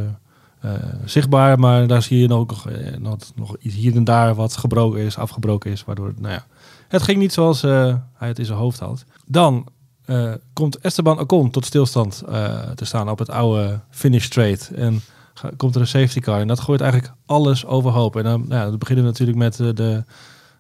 eh, 0.61 0.71
zichtbaar. 1.05 1.59
Maar 1.59 1.87
daar 1.87 2.03
zie 2.03 2.19
je 2.19 2.29
nog, 2.29 2.65
nog, 2.99 3.19
nog 3.35 3.57
hier 3.61 3.97
en 3.97 4.05
daar 4.05 4.35
wat 4.35 4.57
gebroken 4.57 5.01
is, 5.01 5.19
afgebroken 5.19 5.71
is. 5.71 5.85
Waardoor, 5.85 6.13
nou 6.19 6.35
ja, 6.35 6.47
het 6.89 7.03
ging 7.03 7.19
niet 7.19 7.33
zoals 7.33 7.63
hij 7.63 8.29
het 8.29 8.39
in 8.39 8.45
zijn 8.45 8.59
hoofd 8.59 8.79
had. 8.79 9.05
Dan 9.27 9.67
komt 10.53 10.79
Esteban 10.79 11.19
Ocon 11.19 11.51
tot 11.51 11.65
stilstand 11.65 12.23
te 12.75 12.85
staan 12.85 13.11
op 13.11 13.19
het 13.19 13.31
oude 13.31 13.81
finish 13.91 14.25
straight. 14.25 14.71
En 14.71 15.01
komt 15.57 15.75
er 15.75 15.81
een 15.81 15.87
safety 15.87 16.21
car. 16.21 16.41
En 16.41 16.47
dat 16.47 16.61
gooit 16.61 16.81
eigenlijk 16.81 17.13
alles 17.27 17.67
overhoop. 17.67 18.17
En 18.17 18.23
dan, 18.23 18.41
nou 18.41 18.63
ja, 18.63 18.69
dan 18.69 18.79
beginnen 18.79 19.05
we 19.05 19.11
natuurlijk 19.11 19.39
met 19.39 19.61
eh, 19.61 19.69
de, 19.75 20.05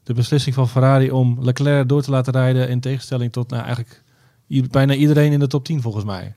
de 0.02 0.14
beslissing 0.14 0.54
van 0.54 0.68
Ferrari 0.68 1.10
om 1.10 1.38
Leclerc 1.40 1.88
door 1.88 2.02
te 2.02 2.10
laten 2.10 2.32
rijden. 2.32 2.68
In 2.68 2.80
tegenstelling 2.80 3.32
tot 3.32 3.50
nou, 3.50 3.62
eigenlijk 3.62 4.02
bijna 4.70 4.94
iedereen 4.94 5.32
in 5.32 5.38
de 5.38 5.46
top 5.46 5.64
10 5.64 5.82
volgens 5.82 6.04
mij. 6.04 6.34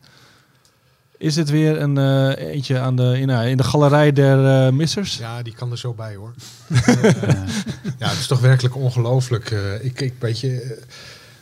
Is 1.17 1.33
dit 1.33 1.49
weer 1.49 1.81
een 1.81 1.97
eh, 1.97 2.47
eentje 2.53 2.79
aan 2.79 2.95
de, 2.95 3.19
in, 3.19 3.27
nou, 3.27 3.47
in 3.47 3.57
de 3.57 3.63
galerij 3.63 4.11
der 4.11 4.65
eh, 4.65 4.73
missers? 4.73 5.17
Ja, 5.17 5.41
die 5.41 5.53
kan 5.53 5.71
er 5.71 5.77
zo 5.77 5.93
bij 5.93 6.15
hoor. 6.15 6.33
Ja, 7.97 8.09
het 8.09 8.19
is 8.19 8.27
toch 8.27 8.39
werkelijk 8.39 8.75
ongelooflijk. 8.75 9.49
Ik, 9.81 10.01
ik 10.01 10.13
weet 10.19 10.43
eh, 10.43 10.71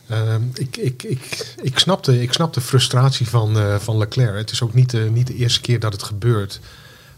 ehm, 0.08 0.42
ik, 0.54 0.76
ik, 0.76 1.02
ik, 1.02 1.54
ik, 1.62 1.78
snap 1.78 2.04
de, 2.04 2.22
ik 2.22 2.32
snap 2.32 2.54
de 2.54 2.60
frustratie 2.60 3.28
van, 3.28 3.80
van 3.80 3.98
Leclerc. 3.98 4.36
Het 4.36 4.50
is 4.50 4.62
ook 4.62 4.74
niet, 4.74 5.10
niet 5.10 5.26
de 5.26 5.34
eerste 5.34 5.60
keer 5.60 5.80
dat 5.80 5.92
het 5.92 6.02
gebeurt. 6.02 6.60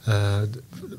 Eh, 0.07 0.37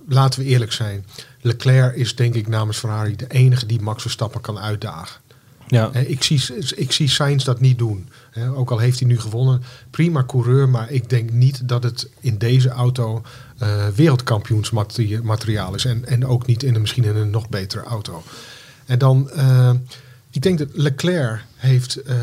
laten 0.07 0.39
we 0.39 0.45
eerlijk 0.45 0.71
zijn. 0.71 1.05
Leclerc 1.41 1.95
is 1.95 2.15
denk 2.15 2.35
ik 2.35 2.47
namens 2.47 2.77
Ferrari 2.77 3.15
de 3.15 3.27
enige 3.27 3.65
die 3.65 3.81
Max 3.81 4.01
Verstappen 4.01 4.41
kan 4.41 4.59
uitdagen. 4.59 5.21
Ja. 5.67 5.89
Hè, 5.91 6.01
Ik 6.01 6.23
zie, 6.23 6.41
ik 6.75 6.91
zie 6.91 7.07
Sainz 7.07 7.43
dat 7.43 7.59
niet 7.59 7.77
doen. 7.77 8.09
Hè, 8.31 8.51
Ook 8.51 8.71
al 8.71 8.77
heeft 8.77 8.99
hij 8.99 9.07
nu 9.07 9.19
gewonnen. 9.19 9.63
Prima 9.89 10.23
coureur, 10.25 10.69
maar 10.69 10.91
ik 10.91 11.09
denk 11.09 11.31
niet 11.31 11.67
dat 11.67 11.83
het 11.83 12.09
in 12.19 12.37
deze 12.37 12.69
auto 12.69 13.21
eh 13.57 13.87
wereldkampioensmateriaal 13.95 15.75
is. 15.75 15.85
En, 15.85 16.05
en 16.05 16.25
ook 16.25 16.45
niet 16.45 16.63
in 16.63 16.75
een, 16.75 16.81
misschien 16.81 17.03
in 17.03 17.15
een 17.15 17.29
nog 17.29 17.49
betere 17.49 17.83
auto. 17.83 18.23
En 18.85 18.99
dan, 18.99 19.29
eh, 19.29 19.71
ik 20.31 20.41
denk 20.41 20.57
dat 20.57 20.67
Leclerc 20.73 21.43
heeft, 21.55 21.95
eh, 22.01 22.17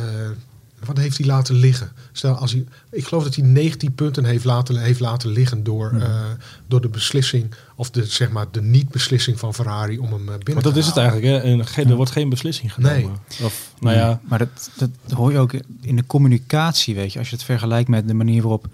wat 0.85 0.97
heeft 0.97 1.19
hij 1.19 1.27
laten 1.27 1.55
liggen? 1.55 1.93
Stel, 2.13 2.35
als 2.35 2.53
hij, 2.53 2.65
ik 2.91 3.05
geloof 3.05 3.25
dat 3.25 3.35
hij 3.35 3.45
19 3.45 3.95
punten 3.95 4.25
heeft 4.25 4.45
laten, 4.45 4.77
heeft 4.77 5.01
laten 5.01 5.31
liggen 5.31 5.65
door, 5.65 5.93
eh, 6.01 6.21
door 6.67 6.81
de 6.81 6.89
beslissing, 6.89 7.55
of 7.75 7.91
de, 7.91 8.07
zeg 8.07 8.31
maar, 8.31 8.47
de 8.51 8.63
niet-beslissing 8.63 9.39
van 9.39 9.55
Ferrari 9.55 9.99
om 9.99 10.13
hem 10.13 10.29
eh, 10.29 10.35
binnen 10.35 10.45
Want 10.45 10.65
dat 10.65 10.73
te 10.73 10.79
is 10.79 10.87
het 10.87 10.97
eigenlijk. 10.97 11.27
Hè? 11.27 11.39
En 11.83 11.91
er 11.91 11.97
wordt 11.97 12.11
geen 12.11 12.29
beslissing 12.29 12.73
genomen. 12.73 13.19
Of, 13.43 13.73
nou 13.81 13.97
ja, 13.97 14.21
Maar 14.23 14.39
dat, 14.39 14.71
dat 14.77 14.91
hoor 15.11 15.33
je 15.33 15.39
ook 15.39 15.53
in 15.81 15.97
de 15.97 16.07
communicatie, 16.07 16.95
weet 16.95 17.13
je. 17.13 17.19
Als 17.19 17.29
je 17.31 17.37
het 17.37 17.45
vergelijkt 17.45 17.89
met 17.89 18.09
de 18.09 18.15
manier 18.15 18.43
waarop 18.43 18.67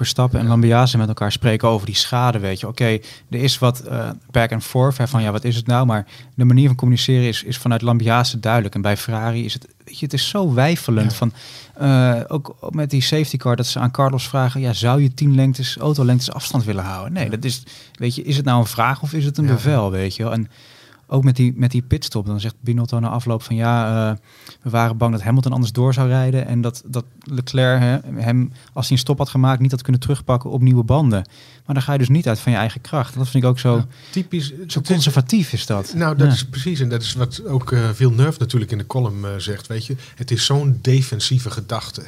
Verstappen 0.00 0.40
en 0.40 0.46
Lambiase 0.46 0.98
met 0.98 1.08
elkaar 1.08 1.32
spreken 1.32 1.68
over 1.68 1.86
die 1.86 1.94
schade, 1.94 2.38
weet 2.38 2.60
je. 2.60 2.68
Oké, 2.68 2.84
er 2.84 3.00
is 3.30 3.58
wat 3.58 3.80
eh, 3.80 4.10
back 4.30 4.52
and 4.52 4.64
forth, 4.64 4.98
hè, 4.98 5.08
van 5.08 5.22
ja, 5.22 5.30
wat 5.32 5.44
is 5.44 5.56
het 5.56 5.66
nou? 5.66 5.86
Maar 5.86 6.06
de 6.34 6.44
manier 6.44 6.66
van 6.66 6.76
communiceren 6.76 7.28
is, 7.28 7.42
is 7.42 7.58
vanuit 7.58 7.82
Lambiase 7.82 8.40
duidelijk. 8.40 8.74
En 8.74 8.82
bij 8.82 8.96
Ferrari 8.96 9.44
is 9.44 9.52
het, 9.54 9.68
weet 9.84 9.98
je, 9.98 10.04
het 10.04 10.14
is 10.14 10.28
zo 10.28 10.52
wijfelend. 10.54 11.10
Ja. 11.10 11.16
Van, 11.16 11.32
eh, 11.74 12.20
ook 12.28 12.56
met 12.70 12.90
die 12.90 13.00
safety 13.02 13.36
car, 13.36 13.56
dat 13.56 13.66
ze 13.66 13.78
aan 13.78 13.90
Carlos 13.90 14.28
vragen, 14.28 14.60
ja, 14.60 14.72
zou 14.72 15.02
je 15.02 15.14
tien 15.14 15.34
lengtes, 15.34 15.76
autolengtes 15.76 16.32
afstand 16.32 16.64
willen 16.64 16.84
houden? 16.84 17.12
Nee, 17.12 17.30
dat 17.30 17.44
is, 17.44 17.62
weet 17.92 18.14
je, 18.14 18.22
is 18.22 18.36
het 18.36 18.44
nou 18.44 18.60
een 18.60 18.66
vraag 18.66 19.02
of 19.02 19.12
is 19.12 19.24
het 19.24 19.38
een 19.38 19.44
Ja. 19.46 19.52
bevel, 19.52 19.90
weet 19.90 20.16
je 20.16 20.22
wel? 20.22 20.32
En 20.32 20.48
ook 21.12 21.24
met 21.24 21.36
die, 21.36 21.52
met 21.56 21.70
die 21.70 21.82
pitstop, 21.82 22.26
dan 22.26 22.40
zegt 22.40 22.54
Binotto 22.60 22.98
na 22.98 23.08
afloop 23.08 23.42
van 23.42 23.56
ja, 23.56 24.10
eh, 24.10 24.16
we 24.62 24.70
waren 24.70 24.96
bang 24.96 25.12
dat 25.12 25.22
Hamilton 25.22 25.52
anders 25.52 25.72
door 25.72 25.94
zou 25.94 26.08
rijden 26.08 26.46
en 26.46 26.60
dat, 26.60 26.82
dat 26.86 27.04
Leclerc 27.22 27.80
hè, 27.80 27.98
hem, 28.22 28.52
als 28.72 28.86
hij 28.88 28.96
een 28.96 29.02
stop 29.02 29.18
had 29.18 29.28
gemaakt, 29.28 29.60
niet 29.60 29.70
had 29.70 29.82
kunnen 29.82 30.00
terugpakken 30.00 30.50
op 30.50 30.60
nieuwe 30.62 30.82
banden. 30.82 31.24
Maar 31.66 31.74
dan 31.74 31.82
ga 31.82 31.92
je 31.92 31.98
dus 31.98 32.08
niet 32.08 32.28
uit 32.28 32.38
van 32.40 32.52
je 32.52 32.58
eigen 32.58 32.80
kracht. 32.80 33.14
Dat 33.14 33.28
vind 33.28 33.44
ik 33.44 33.50
ook 33.50 33.58
zo, 33.58 33.76
Ja, 33.76 33.86
typisch. 34.10 34.46
zo 34.48 34.54
het 34.56 34.76
is- 34.76 34.94
conservatief 34.94 35.52
is 35.52 35.66
dat. 35.66 35.92
Nou, 35.94 36.16
dat 36.16 36.26
Ja. 36.26 36.32
is 36.32 36.44
precies. 36.46 36.80
En 36.80 36.88
dat 36.88 37.02
is 37.02 37.12
wat 37.14 37.46
ook 37.46 37.72
eh 37.72 37.88
Villeneuve 37.92 38.38
natuurlijk 38.38 38.70
in 38.70 38.78
de 38.78 38.86
column 38.86 39.24
eh, 39.24 39.30
zegt. 39.36 39.66
Weet 39.66 39.86
je, 39.86 39.96
het 40.14 40.30
is 40.30 40.44
zo'n 40.46 40.78
defensieve 40.82 41.50
gedachte. 41.50 42.02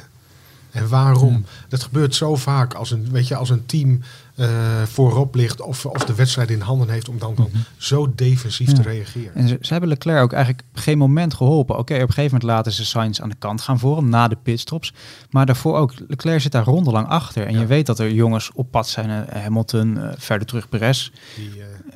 En 0.71 0.87
waarom? 0.89 1.45
Dat 1.67 1.83
gebeurt 1.83 2.15
zo 2.15 2.35
vaak 2.35 2.73
als 2.73 2.91
een, 2.91 3.07
weet 3.11 3.27
je, 3.27 3.35
als 3.35 3.49
een 3.49 3.65
team 3.65 3.99
eh, 4.35 4.81
voorop 4.83 5.35
ligt 5.35 5.61
of, 5.61 5.85
of 5.85 6.05
de 6.05 6.15
wedstrijd 6.15 6.49
in 6.51 6.59
handen 6.61 6.89
heeft 6.89 7.09
om 7.09 7.17
dan, 7.19 7.35
dan 7.35 7.49
zo 7.77 8.11
defensief 8.15 8.67
Ja. 8.69 8.73
te 8.73 8.81
reageren. 8.81 9.35
En 9.35 9.47
ze, 9.47 9.57
ze 9.61 9.71
hebben 9.71 9.89
Leclerc 9.89 10.21
ook 10.23 10.33
eigenlijk 10.33 10.63
geen 10.73 10.97
moment 10.97 11.33
geholpen. 11.33 11.77
Oké, 11.77 11.93
op 11.93 11.99
een 11.99 12.07
gegeven 12.07 12.23
moment 12.23 12.43
laten 12.43 12.71
ze 12.71 12.85
Sainz 12.85 13.19
aan 13.19 13.29
de 13.29 13.35
kant 13.39 13.61
gaan 13.61 13.79
voor 13.79 13.95
hem 13.97 14.09
na 14.09 14.27
de 14.27 14.37
pitstops. 14.43 14.93
Maar 15.29 15.45
daarvoor 15.45 15.77
ook, 15.77 15.93
Leclerc 16.07 16.41
zit 16.41 16.51
daar 16.51 16.63
rondelang 16.63 17.07
achter. 17.07 17.45
En 17.45 17.53
Ja. 17.53 17.59
je 17.59 17.65
weet 17.65 17.85
dat 17.85 17.99
er 17.99 18.11
jongens 18.11 18.51
op 18.53 18.71
pad 18.71 18.87
zijn. 18.87 19.09
eh, 19.27 19.41
Hamilton, 19.43 19.97
eh, 19.97 20.09
verder 20.17 20.47
terug 20.47 20.69
Perez. 20.69 21.09
Die, 21.35 21.49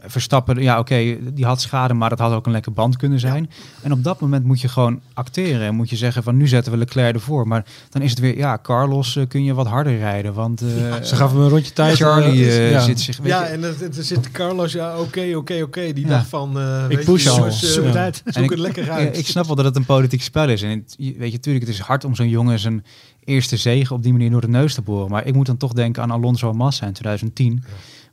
Verstappen, 0.07 0.61
ja 0.61 0.79
oké, 0.79 1.17
die 1.33 1.45
had 1.45 1.61
schade, 1.61 1.93
maar 1.93 2.09
dat 2.09 2.19
had 2.19 2.31
ook 2.31 2.45
een 2.45 2.51
lekker 2.51 2.73
band 2.73 2.97
kunnen 2.97 3.19
zijn. 3.19 3.49
En 3.81 3.91
op 3.91 4.03
dat 4.03 4.19
moment 4.19 4.43
moet 4.45 4.61
je 4.61 4.67
gewoon 4.67 4.99
acteren. 5.13 5.61
En 5.67 5.75
moet 5.75 5.89
je 5.89 5.95
zeggen 5.95 6.23
van 6.23 6.37
nu 6.37 6.47
zetten 6.47 6.71
we 6.71 6.77
Leclerc 6.77 7.13
ervoor. 7.13 7.47
Maar 7.47 7.65
dan 7.89 8.01
is 8.01 8.09
het 8.09 8.19
weer, 8.19 8.37
ja, 8.37 8.59
Carlos 8.61 9.15
eh, 9.15 9.27
kun 9.27 9.43
je 9.43 9.53
wat 9.53 9.67
harder 9.67 9.97
rijden. 9.97 10.33
Want 10.33 10.61
eh, 10.61 10.67
ze 11.03 11.15
gaven 11.15 11.35
hem 11.35 11.45
een 11.45 11.51
rondje 11.51 11.73
tijd. 11.73 11.95
Charlie 11.97 12.47
eh, 12.49 12.71
ja. 12.71 12.79
zit 12.79 12.99
zich... 12.99 13.17
weet 13.17 13.27
ja, 13.31 13.43
je- 13.43 13.49
en 13.49 13.63
er, 13.63 13.75
er 13.97 14.03
zit 14.03 14.31
Carlos, 14.31 14.71
ja, 14.73 14.99
oké, 14.99 15.33
oké, 15.35 15.61
oké. 15.61 15.93
Die 15.93 16.03
Ja. 16.05 16.09
dacht 16.09 16.27
van, 16.27 16.59
eh, 16.59 16.87
weet 16.87 16.99
je, 16.99 17.05
push 17.05 17.27
al. 17.27 17.51
Zoek 17.51 17.85
het 17.85 17.95
uit. 17.95 18.21
zoek 18.25 18.43
ik- 18.43 18.49
het 18.49 18.59
lekker 18.59 18.85
Ja, 18.85 18.91
uit. 18.93 19.17
ik 19.17 19.27
snap 19.27 19.45
wel 19.45 19.55
dat 19.55 19.65
het 19.65 19.75
een 19.75 19.85
politiek 19.85 20.21
spel 20.21 20.49
is. 20.49 20.61
En 20.61 20.69
het, 20.69 20.95
weet 20.97 21.15
je, 21.17 21.31
natuurlijk, 21.31 21.65
het 21.65 21.73
is 21.73 21.79
hard 21.79 22.03
om 22.05 22.15
zo'n 22.15 22.29
jongen 22.29 22.59
zijn 22.59 22.83
eerste 23.23 23.57
zege 23.57 23.93
op 23.93 24.03
die 24.03 24.11
manier 24.11 24.29
door 24.31 24.41
de 24.41 24.47
neus 24.47 24.73
te 24.73 24.81
boren. 24.81 25.11
Maar 25.11 25.25
ik 25.25 25.33
moet 25.33 25.45
dan 25.45 25.57
toch 25.57 25.73
denken 25.73 26.03
aan 26.03 26.11
Alonso 26.11 26.49
en 26.49 26.55
Massa 26.55 26.85
in 26.85 26.93
2010. 26.93 27.63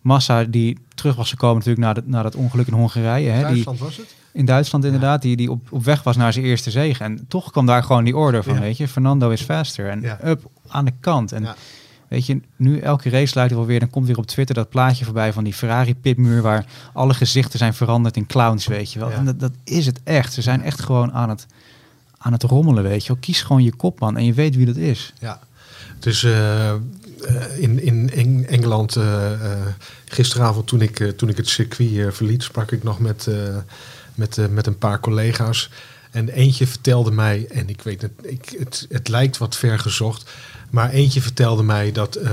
Massa 0.04 0.44
die 0.44 0.78
terug 0.94 1.16
was 1.16 1.30
gekomen 1.30 1.56
natuurlijk 1.56 1.86
na, 1.86 1.92
de, 1.92 2.02
na 2.04 2.22
dat 2.22 2.34
ongeluk 2.34 2.66
in 2.66 2.72
Hongarije. 2.72 3.30
Hè, 3.30 3.36
die, 3.36 3.46
Duitsland 3.46 3.78
was 3.78 3.96
het? 3.96 4.14
in 4.32 4.44
Duitsland 4.44 4.84
inderdaad, 4.84 5.22
die, 5.22 5.36
die 5.36 5.50
op, 5.50 5.72
op 5.72 5.84
weg 5.84 6.02
was 6.02 6.16
naar 6.16 6.32
zijn 6.32 6.44
eerste 6.44 6.70
zege. 6.70 7.04
En 7.04 7.24
toch 7.28 7.50
kwam 7.50 7.66
daar 7.66 7.82
gewoon 7.82 8.04
die 8.04 8.16
order 8.16 8.42
van, 8.42 8.54
Ja. 8.54 8.60
weet 8.60 8.76
je. 8.76 8.88
Fernando 8.88 9.30
is 9.30 9.42
faster. 9.42 9.88
En 9.88 10.00
Ja. 10.00 10.18
up 10.24 10.50
aan 10.68 10.84
de 10.84 10.92
kant. 11.00 11.32
En 11.32 11.46
weet 12.08 12.26
je, 12.26 12.40
nu 12.56 12.78
elke 12.78 13.10
race 13.10 13.34
lijkt 13.34 13.50
er 13.50 13.56
wel 13.56 13.66
weer, 13.66 13.80
dan 13.80 13.90
komt 13.90 14.06
weer 14.06 14.18
op 14.18 14.26
Twitter 14.26 14.54
dat 14.54 14.68
plaatje 14.68 15.04
voorbij 15.04 15.32
van 15.32 15.44
die 15.44 15.54
Ferrari 15.54 15.94
pitmuur 15.94 16.42
waar 16.42 16.64
alle 16.92 17.14
gezichten 17.14 17.58
zijn 17.58 17.74
veranderd 17.74 18.16
in 18.16 18.26
clowns, 18.26 18.66
weet 18.66 18.92
je 18.92 18.98
wel. 18.98 19.10
En 19.10 19.24
dat, 19.24 19.40
dat 19.40 19.52
is 19.64 19.86
het 19.86 20.00
echt. 20.02 20.32
Ze 20.32 20.42
zijn 20.42 20.62
echt 20.62 20.80
gewoon 20.82 21.12
aan 21.12 21.28
het, 21.28 21.46
aan 22.18 22.32
het 22.32 22.42
rommelen, 22.42 22.82
weet 22.82 23.02
je 23.02 23.08
wel. 23.08 23.16
Kies 23.20 23.42
gewoon 23.42 23.62
je 23.62 23.74
kopman 23.74 24.16
en 24.16 24.24
je 24.24 24.32
weet 24.32 24.56
wie 24.56 24.66
dat 24.66 24.76
is. 24.76 25.12
Ja, 25.20 25.40
dus 25.98 26.24
eh, 26.24 26.72
in, 27.56 27.80
in 27.82 28.10
Eng- 28.10 28.44
Engeland 28.46 28.96
eh, 28.96 29.32
eh, 29.32 29.66
gisteravond 30.04 30.66
toen 30.66 30.80
ik, 30.80 31.00
eh, 31.00 31.08
toen 31.08 31.28
ik 31.28 31.36
het 31.36 31.48
circuit 31.48 31.96
eh, 31.96 32.06
verliet, 32.10 32.42
sprak 32.42 32.70
ik 32.70 32.82
nog 32.82 32.98
met, 32.98 33.26
eh, 33.26 33.56
met, 34.14 34.38
eh, 34.38 34.46
met 34.46 34.66
een 34.66 34.78
paar 34.78 35.00
collega's. 35.00 35.70
En 36.10 36.28
eentje 36.28 36.66
vertelde 36.66 37.10
mij, 37.10 37.46
en 37.50 37.68
ik 37.68 37.82
weet 37.82 38.02
het, 38.02 38.12
ik, 38.22 38.54
het, 38.58 38.86
het 38.90 39.08
lijkt 39.08 39.38
wat 39.38 39.56
ver 39.56 39.78
gezocht, 39.78 40.30
maar 40.70 40.90
eentje 40.90 41.20
vertelde 41.20 41.62
mij 41.62 41.92
dat 41.92 42.14
eh, 42.14 42.32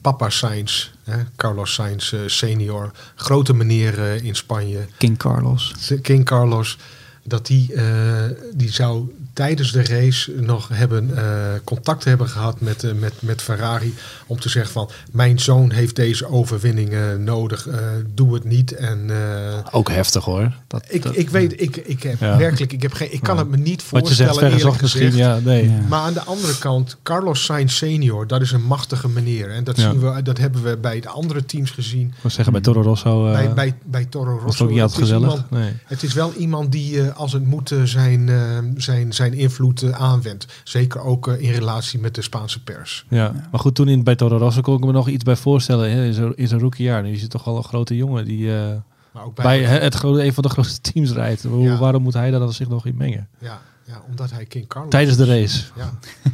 papa 0.00 0.30
Sainz, 0.30 0.90
hè, 1.04 1.16
Carlos 1.36 1.74
Sainz 1.74 2.12
eh, 2.12 2.20
senior, 2.26 2.90
grote 3.14 3.54
meneer 3.54 3.98
eh, 4.02 4.22
in 4.24 4.36
Spanje, 4.36 4.86
King 4.98 5.18
Carlos. 5.18 5.74
King 6.02 6.24
Carlos, 6.24 6.78
dat 7.22 7.46
die, 7.46 7.74
eh, 7.74 8.24
die 8.54 8.72
zou 8.72 9.10
tijdens 9.36 9.72
de 9.72 9.84
race 9.84 10.32
nog 10.40 10.68
hebben, 10.72 11.16
eh, 11.16 11.24
contact 11.64 12.04
hebben 12.04 12.28
gehad 12.28 12.60
met, 12.60 12.84
eh, 12.84 12.92
met, 12.92 13.12
met 13.18 13.42
Ferrari. 13.42 13.94
Om 14.26 14.40
te 14.40 14.48
zeggen 14.48 14.72
van, 14.72 14.90
mijn 15.12 15.38
zoon 15.40 15.70
heeft 15.70 15.96
deze 15.96 16.26
overwinning 16.28 16.92
eh, 16.92 17.00
nodig. 17.18 17.66
eh, 17.68 17.78
doe 18.14 18.34
het 18.34 18.44
niet. 18.44 18.72
En 18.74 19.04
eh, 19.10 19.58
Ook 19.70 19.90
heftig 19.90 20.24
hoor. 20.24 20.52
Dat, 20.66 20.84
ik, 20.88 21.02
dat- 21.02 21.16
ik 21.16 21.30
weet, 21.30 21.60
ik, 21.60 21.76
ik 21.76 22.02
heb 22.02 22.20
Ja. 22.20 22.36
werkelijk, 22.36 22.72
ik, 22.72 22.82
heb 22.82 22.92
geen, 22.92 23.12
ik 23.12 23.22
kan 23.22 23.34
Ja. 23.36 23.40
het 23.40 23.50
me 23.50 23.56
niet 23.56 23.90
wat 23.90 24.00
je 24.00 24.06
voorstellen 24.06 24.34
zegt, 24.34 24.58
eerlijk 24.62 24.80
misschien. 24.80 25.16
Ja, 25.16 25.38
nee. 25.44 25.64
Ja. 25.70 25.80
Maar 25.88 26.00
aan 26.00 26.12
de 26.12 26.22
andere 26.24 26.58
kant, 26.58 26.96
Carlos 27.02 27.44
Sainz 27.44 27.74
senior, 27.76 28.26
dat 28.26 28.40
is 28.40 28.52
een 28.52 28.62
machtige 28.64 29.08
meneer. 29.08 29.50
En 29.50 29.64
dat, 29.64 29.76
Ja. 29.76 29.90
zien 29.90 30.00
we, 30.00 30.22
dat 30.22 30.38
hebben 30.38 30.62
we 30.62 30.76
bij 30.76 31.00
de 31.00 31.08
andere 31.08 31.44
teams 31.44 31.70
gezien. 31.70 32.14
Ik 32.22 32.30
zeggen, 32.30 32.52
bij 32.52 32.62
Toro 32.62 32.82
Rosso 32.82 33.26
eh, 33.26 33.32
bij, 33.32 33.54
bij, 33.54 33.74
bij 33.84 34.04
Toro 34.04 34.38
Rosso. 34.44 34.64
ook 34.64 34.70
niet 34.70 34.80
altijd 34.80 35.00
Het 35.00 35.08
is 35.08 35.12
gezellig. 35.14 35.34
iemand- 35.34 35.50
nee. 35.50 35.72
het 35.84 36.02
is 36.02 36.12
wel 36.14 36.32
iemand 36.32 36.72
die, 36.72 37.00
eh, 37.02 37.16
als 37.16 37.32
het 37.32 37.46
moet, 37.46 37.72
zijn, 37.84 38.28
eh, 38.28 38.36
zijn, 38.76 39.12
zijn 39.26 39.38
invloed 39.38 39.82
eh, 39.82 39.90
aanwendt. 39.90 40.46
Zeker 40.64 41.00
ook 41.00 41.28
eh, 41.28 41.40
in 41.40 41.50
relatie 41.52 41.98
met 41.98 42.14
de 42.14 42.22
Spaanse 42.22 42.62
pers. 42.62 43.06
Ja. 43.08 43.32
maar 43.50 43.60
goed, 43.60 43.74
toen 43.74 43.88
in, 43.88 44.04
bij 44.04 44.16
Toro 44.16 44.36
Rosso 44.36 44.60
kon 44.60 44.76
ik 44.76 44.84
me 44.84 44.92
nog 44.92 45.08
iets 45.08 45.24
bij 45.24 45.36
voorstellen. 45.36 45.90
Hè? 45.90 46.04
In 46.04 46.12
zo'n 46.12 46.32
in 46.36 46.48
zo'n 46.48 46.58
rookiejaar. 46.60 47.02
Nu 47.02 47.12
is 47.12 47.22
het 47.22 47.30
toch 47.30 47.44
wel 47.44 47.56
een 47.56 47.64
grote 47.64 47.96
jongen 47.96 48.24
die 48.24 48.54
eh, 48.56 48.72
Maar 49.12 49.24
ook 49.24 49.34
bij, 49.34 49.62
het 49.62 49.94
grote, 49.94 50.24
een 50.24 50.32
van 50.34 50.42
de 50.42 50.48
grootste 50.48 50.92
teams 50.92 51.12
rijdt. 51.12 51.42
Hoe, 51.42 51.62
Ja. 51.64 51.78
Waarom 51.78 52.02
moet 52.02 52.14
hij 52.14 52.30
daar 52.30 52.40
dan 52.40 52.52
zich 52.52 52.68
nog 52.68 52.86
in 52.86 52.96
mengen? 52.96 53.28
ja, 53.38 53.60
ja, 53.84 54.02
omdat 54.08 54.30
hij 54.30 54.44
King 54.44 54.66
Carlos 54.66 54.90
Tijdens 54.90 55.16
de 55.16 55.22
is. 55.22 55.28
race. 55.28 55.64
Ja. 55.76 55.90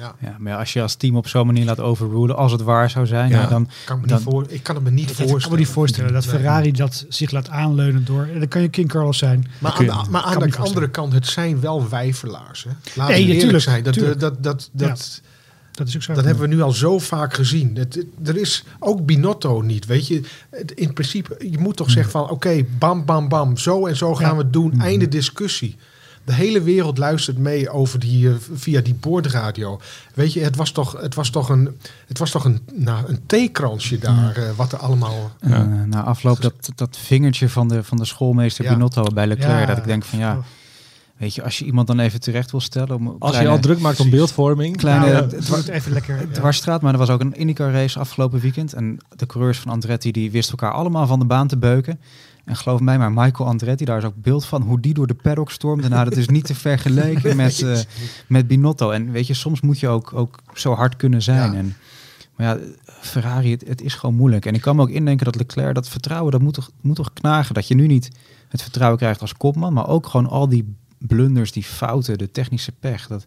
ja. 0.00 0.14
Ja, 0.18 0.36
maar 0.38 0.56
als 0.56 0.72
je 0.72 0.82
als 0.82 0.94
team 0.94 1.16
op 1.16 1.28
zo'n 1.28 1.46
manier 1.46 1.64
laat 1.64 1.80
overrulen, 1.80 2.36
als 2.36 2.52
het 2.52 2.60
waar 2.62 2.90
zou 2.90 3.06
zijn, 3.06 3.30
Ja. 3.30 3.40
ja. 3.40 3.46
dan 3.46 3.68
Kan 3.84 4.00
me 4.00 4.06
Dan- 4.06 4.16
niet 4.16 4.26
voor, 4.26 4.44
ik 4.48 4.62
kan 4.62 4.74
het 4.74 4.84
me 4.84 4.90
niet 4.90 5.06
Dat 5.08 5.16
voorstellen. 5.16 5.44
ik 5.44 5.50
me 5.50 5.56
niet 5.56 5.68
voorstellen 5.68 6.12
dat. 6.12 6.26
Ferrari 6.26 6.72
dat 6.72 7.04
zich 7.08 7.30
laat 7.30 7.48
aanleunen 7.48 8.04
door. 8.04 8.22
En 8.32 8.38
dan 8.38 8.48
kan 8.48 8.62
je 8.62 8.68
King 8.68 8.88
Carlos 8.88 9.18
zijn. 9.18 9.46
Maar 9.58 9.72
aan, 9.72 9.84
de, 9.86 10.10
maar 10.10 10.22
aan 10.22 10.38
de 10.38 10.56
andere 10.56 10.90
kant, 10.90 11.12
het 11.12 11.26
zijn 11.26 11.60
wel 11.60 11.88
wijfelaars. 11.88 12.64
Hè? 12.64 12.70
Laten 12.94 13.14
Nee, 13.14 13.14
we 13.14 13.20
eerlijk 13.20 13.40
tuurlijk, 13.40 13.62
zijn. 13.64 13.82
Dat, 13.84 13.92
tuurlijk. 13.92 14.20
dat, 14.20 14.42
dat, 14.42 14.68
dat, 14.72 15.20
Dat 15.72 15.88
is 15.88 15.96
ook 15.96 16.02
zo. 16.02 16.14
Dat 16.14 16.24
hebben 16.24 16.48
we 16.48 16.54
nu 16.54 16.62
al 16.62 16.70
zo 16.72 16.98
vaak 16.98 17.34
gezien. 17.34 17.76
Het, 17.76 17.94
het- 17.94 18.28
er 18.28 18.36
is 18.36 18.64
ook 18.78 19.06
Binotto 19.06 19.60
niet, 19.60 19.86
weet 19.86 20.06
je. 20.06 20.20
Het- 20.50 20.72
In 20.72 20.92
principe, 20.92 21.36
je 21.50 21.58
moet 21.58 21.76
toch 21.76 21.90
zeggen 21.90 22.12
van... 22.12 22.30
oké, 22.30 22.64
bam, 22.78 23.04
bam, 23.04 23.28
bam, 23.28 23.56
zo 23.56 23.86
en 23.86 23.96
zo 23.96 24.14
gaan 24.14 24.28
Ja. 24.30 24.36
we 24.36 24.42
het 24.42 24.52
doen. 24.52 24.80
Einde 24.80 25.08
discussie. 25.08 25.76
De 26.24 26.32
hele 26.34 26.62
wereld 26.62 26.98
luistert 26.98 27.38
mee 27.38 27.70
over 27.70 27.98
die, 27.98 28.28
eh, 28.28 28.34
via 28.54 28.80
die 28.80 28.94
boordradio. 28.94 29.80
Weet 30.14 30.32
je, 30.32 30.40
het 30.40 30.56
was 30.56 30.70
toch, 30.70 31.00
het 31.00 31.14
was 31.14 31.30
toch 31.30 31.48
een, 31.48 31.78
het 32.06 32.18
was 32.18 32.30
toch 32.30 32.44
een, 32.44 32.60
nou, 32.74 33.08
een 33.08 33.18
theekransje 33.26 33.98
daar... 33.98 34.36
eh, 34.36 34.50
wat 34.56 34.72
er 34.72 34.78
allemaal... 34.78 35.30
Ja. 35.40 35.50
eh, 35.54 35.82
na 35.86 36.02
afloop 36.02 36.40
dat, 36.42 36.70
dat 36.74 36.96
vingertje 36.96 37.48
van 37.48 37.68
de, 37.68 37.84
van 37.84 37.96
de 37.96 38.04
schoolmeester 38.04 38.64
Ja. 38.64 38.72
Binotto 38.72 39.02
bij 39.14 39.26
Leclerc, 39.26 39.60
Ja. 39.60 39.66
dat 39.66 39.76
ik 39.76 39.84
denk 39.84 40.04
van 40.04 40.18
ja, 40.18 40.38
weet 41.16 41.34
je, 41.34 41.42
als 41.42 41.58
je 41.58 41.64
iemand 41.64 41.86
dan 41.86 41.98
even 41.98 42.20
terecht 42.20 42.50
wil 42.50 42.60
stellen... 42.60 42.96
Om 42.96 43.16
Als 43.18 43.38
je 43.38 43.48
al 43.48 43.58
druk 43.58 43.78
maakt 43.78 44.00
om 44.00 44.10
beeldvorming. 44.10 44.76
Kleine- 44.76 45.06
het 45.06 45.48
wordt 45.48 45.68
even 45.68 45.92
lekker. 45.92 46.16
ja. 46.20 46.26
dwarsstraat, 46.32 46.82
maar 46.82 46.92
er 46.92 46.98
was 46.98 47.10
ook 47.10 47.20
een 47.20 47.34
IndyCar 47.34 47.72
race 47.72 47.98
afgelopen 47.98 48.40
weekend. 48.40 48.72
En 48.72 48.98
de 49.16 49.26
coureurs 49.26 49.58
van 49.58 49.72
Andretti 49.72 50.10
die 50.10 50.30
wisten 50.30 50.58
elkaar 50.58 50.74
allemaal 50.76 51.06
van 51.06 51.18
de 51.18 51.24
baan 51.24 51.48
te 51.48 51.56
beuken. 51.56 52.00
En 52.50 52.56
geloof 52.56 52.80
mij, 52.80 52.98
maar 52.98 53.12
Michael 53.12 53.48
Andretti, 53.48 53.84
daar 53.84 53.98
is 53.98 54.04
ook 54.04 54.22
beeld 54.22 54.44
van 54.44 54.62
hoe 54.62 54.80
die 54.80 54.94
door 54.94 55.06
de 55.06 55.14
paddock 55.14 55.50
stormde. 55.50 55.88
Nou, 55.88 56.04
dat 56.04 56.16
is 56.16 56.28
niet 56.28 56.44
te 56.44 56.54
vergelijken 56.54 57.36
met, 57.36 57.62
eh, 57.62 57.78
met 58.26 58.46
Binotto. 58.46 58.90
En 58.90 59.10
weet 59.10 59.26
je, 59.26 59.34
soms 59.34 59.60
moet 59.60 59.80
je 59.80 59.88
ook, 59.88 60.12
ook 60.14 60.38
zo 60.54 60.74
hard 60.74 60.96
kunnen 60.96 61.22
zijn. 61.22 61.52
Ja. 61.52 61.58
En, 61.58 61.76
maar 62.36 62.46
ja, 62.46 62.58
Ferrari, 62.86 63.50
het, 63.50 63.68
het 63.68 63.82
is 63.82 63.94
gewoon 63.94 64.14
moeilijk. 64.14 64.46
En 64.46 64.54
ik 64.54 64.60
kan 64.60 64.76
me 64.76 64.82
ook 64.82 64.90
indenken 64.90 65.24
dat 65.24 65.36
Leclerc, 65.36 65.74
dat 65.74 65.88
vertrouwen, 65.88 66.32
dat 66.32 66.40
moet 66.40 66.54
toch, 66.54 66.70
moet 66.80 66.96
toch 66.96 67.12
knagen. 67.12 67.54
Dat 67.54 67.68
je 67.68 67.74
nu 67.74 67.86
niet 67.86 68.10
het 68.48 68.62
vertrouwen 68.62 68.98
krijgt 68.98 69.20
als 69.20 69.36
kopman, 69.36 69.72
maar 69.72 69.88
ook 69.88 70.06
gewoon 70.06 70.28
al 70.28 70.48
die 70.48 70.74
blunders, 70.98 71.52
die 71.52 71.64
fouten, 71.64 72.18
de 72.18 72.30
technische 72.30 72.72
pech. 72.72 73.06
Dat, 73.06 73.26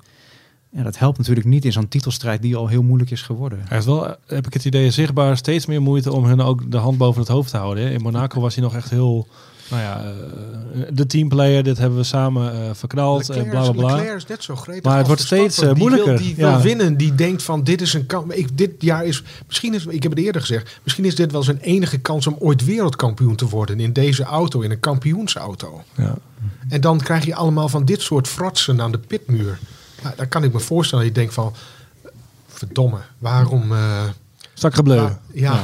ja, 0.75 0.83
dat 0.83 0.97
helpt 0.97 1.17
natuurlijk 1.17 1.45
niet 1.47 1.65
in 1.65 1.71
zo'n 1.71 1.87
titelstrijd 1.87 2.41
die 2.41 2.55
al 2.55 2.67
heel 2.67 2.83
moeilijk 2.83 3.11
is 3.11 3.21
geworden. 3.21 3.57
Hij 3.59 3.67
heeft 3.69 3.85
wel, 3.85 4.15
heb 4.27 4.47
ik 4.47 4.53
het 4.53 4.65
idee, 4.65 4.91
zichtbaar 4.91 5.37
steeds 5.37 5.65
meer 5.65 5.81
moeite 5.81 6.11
om 6.13 6.25
hun 6.25 6.41
ook 6.41 6.71
de 6.71 6.77
hand 6.77 6.97
boven 6.97 7.21
het 7.21 7.29
hoofd 7.29 7.49
te 7.49 7.57
houden. 7.57 7.83
hè. 7.83 7.89
In 7.89 8.01
Monaco 8.01 8.41
was 8.41 8.55
hij 8.55 8.63
nog 8.63 8.75
echt 8.75 8.89
heel, 8.89 9.27
nou 9.69 9.81
ja, 9.81 10.01
eh, 10.03 10.81
de 10.93 11.05
teamplayer, 11.05 11.63
dit 11.63 11.77
hebben 11.77 11.97
we 11.97 12.03
samen 12.03 12.53
eh, 12.53 12.69
verknald 12.73 13.29
en 13.29 13.35
Leclerc, 13.35 13.49
bla 13.51 13.61
bla 13.71 13.71
bla. 13.81 13.95
Leclerc 13.95 14.15
is 14.17 14.25
net 14.25 14.43
zo 14.43 14.55
gretig 14.55 14.83
Maar 14.83 14.97
het 14.97 15.07
wordt 15.07 15.21
steeds, 15.21 15.57
eh, 15.61 15.63
Die 15.63 15.73
wil- 15.73 15.77
moeilijker. 15.87 16.17
Die 16.17 16.35
wil 16.35 16.47
Ja. 16.49 16.61
winnen, 16.61 16.97
die 16.97 17.15
denkt 17.15 17.43
van 17.43 17.63
dit 17.63 17.81
is 17.81 17.93
een 17.93 18.05
kans. 18.05 18.33
Ik, 18.33 18.57
dit 18.57 18.71
jaar 18.79 19.05
is, 19.05 19.23
misschien 19.47 19.73
is, 19.73 19.85
ik 19.85 20.03
heb 20.03 20.11
het 20.11 20.21
eerder 20.21 20.41
gezegd, 20.41 20.79
misschien 20.83 21.05
is 21.05 21.15
dit 21.15 21.31
wel 21.31 21.43
zijn 21.43 21.57
enige 21.59 21.97
kans 21.97 22.27
om 22.27 22.35
ooit 22.39 22.65
wereldkampioen 22.65 23.35
te 23.35 23.47
worden 23.49 23.79
in 23.79 23.93
deze 23.93 24.23
auto, 24.23 24.61
in 24.61 24.71
een 24.71 24.79
kampioensauto. 24.79 25.81
Ja. 25.95 26.15
En 26.69 26.81
dan 26.81 26.97
krijg 26.99 27.25
je 27.25 27.35
allemaal 27.35 27.69
van 27.69 27.85
dit 27.85 28.01
soort 28.01 28.27
fratsen 28.27 28.81
aan 28.81 28.91
de 28.91 28.97
pitmuur. 29.07 29.59
Nou, 30.03 30.15
dan 30.15 30.27
kan 30.27 30.43
ik 30.43 30.53
me 30.53 30.59
voorstellen 30.59 31.05
dat 31.05 31.13
je 31.13 31.19
denkt 31.19 31.33
van, 31.35 31.53
verdomme, 32.47 32.97
waarom... 33.17 33.71
eh, 33.73 34.01
Stak 34.53 34.73
gebleu. 34.75 35.01
waar- 35.01 35.19
ja, 35.33 35.63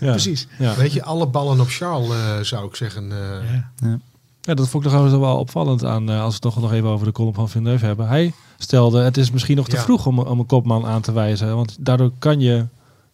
Ja. 0.00 0.10
precies. 0.10 0.46
Ja. 0.58 0.74
Weet 0.74 0.92
je, 0.92 1.02
alle 1.04 1.26
ballen 1.26 1.60
op 1.60 1.68
Charles 1.68 2.08
eh, 2.10 2.38
zou 2.40 2.66
ik 2.66 2.76
zeggen. 2.76 3.12
eh, 3.12 3.52
Ja. 3.88 3.98
Ja, 4.40 4.54
dat 4.54 4.68
vond 4.68 4.82
ik 4.84 4.88
trouwens 4.90 5.16
wel 5.18 5.36
opvallend 5.38 5.84
aan, 5.84 6.10
eh, 6.10 6.20
als 6.22 6.28
we 6.28 6.34
het 6.34 6.54
nog, 6.54 6.64
nog 6.64 6.72
even 6.72 6.88
over 6.88 7.06
de 7.06 7.12
column 7.12 7.34
van 7.34 7.48
Villeneuve 7.48 7.84
hebben. 7.86 8.08
Hij 8.08 8.32
stelde, 8.58 9.02
het 9.02 9.16
is 9.16 9.30
misschien 9.30 9.56
nog 9.56 9.68
te 9.68 9.76
Ja. 9.76 9.82
vroeg 9.82 10.06
om, 10.06 10.18
om 10.18 10.38
een 10.38 10.46
kopman 10.46 10.86
aan 10.86 11.00
te 11.00 11.12
wijzen. 11.12 11.56
Want 11.56 11.76
daardoor 11.80 12.10
kan 12.18 12.40
je, 12.40 12.64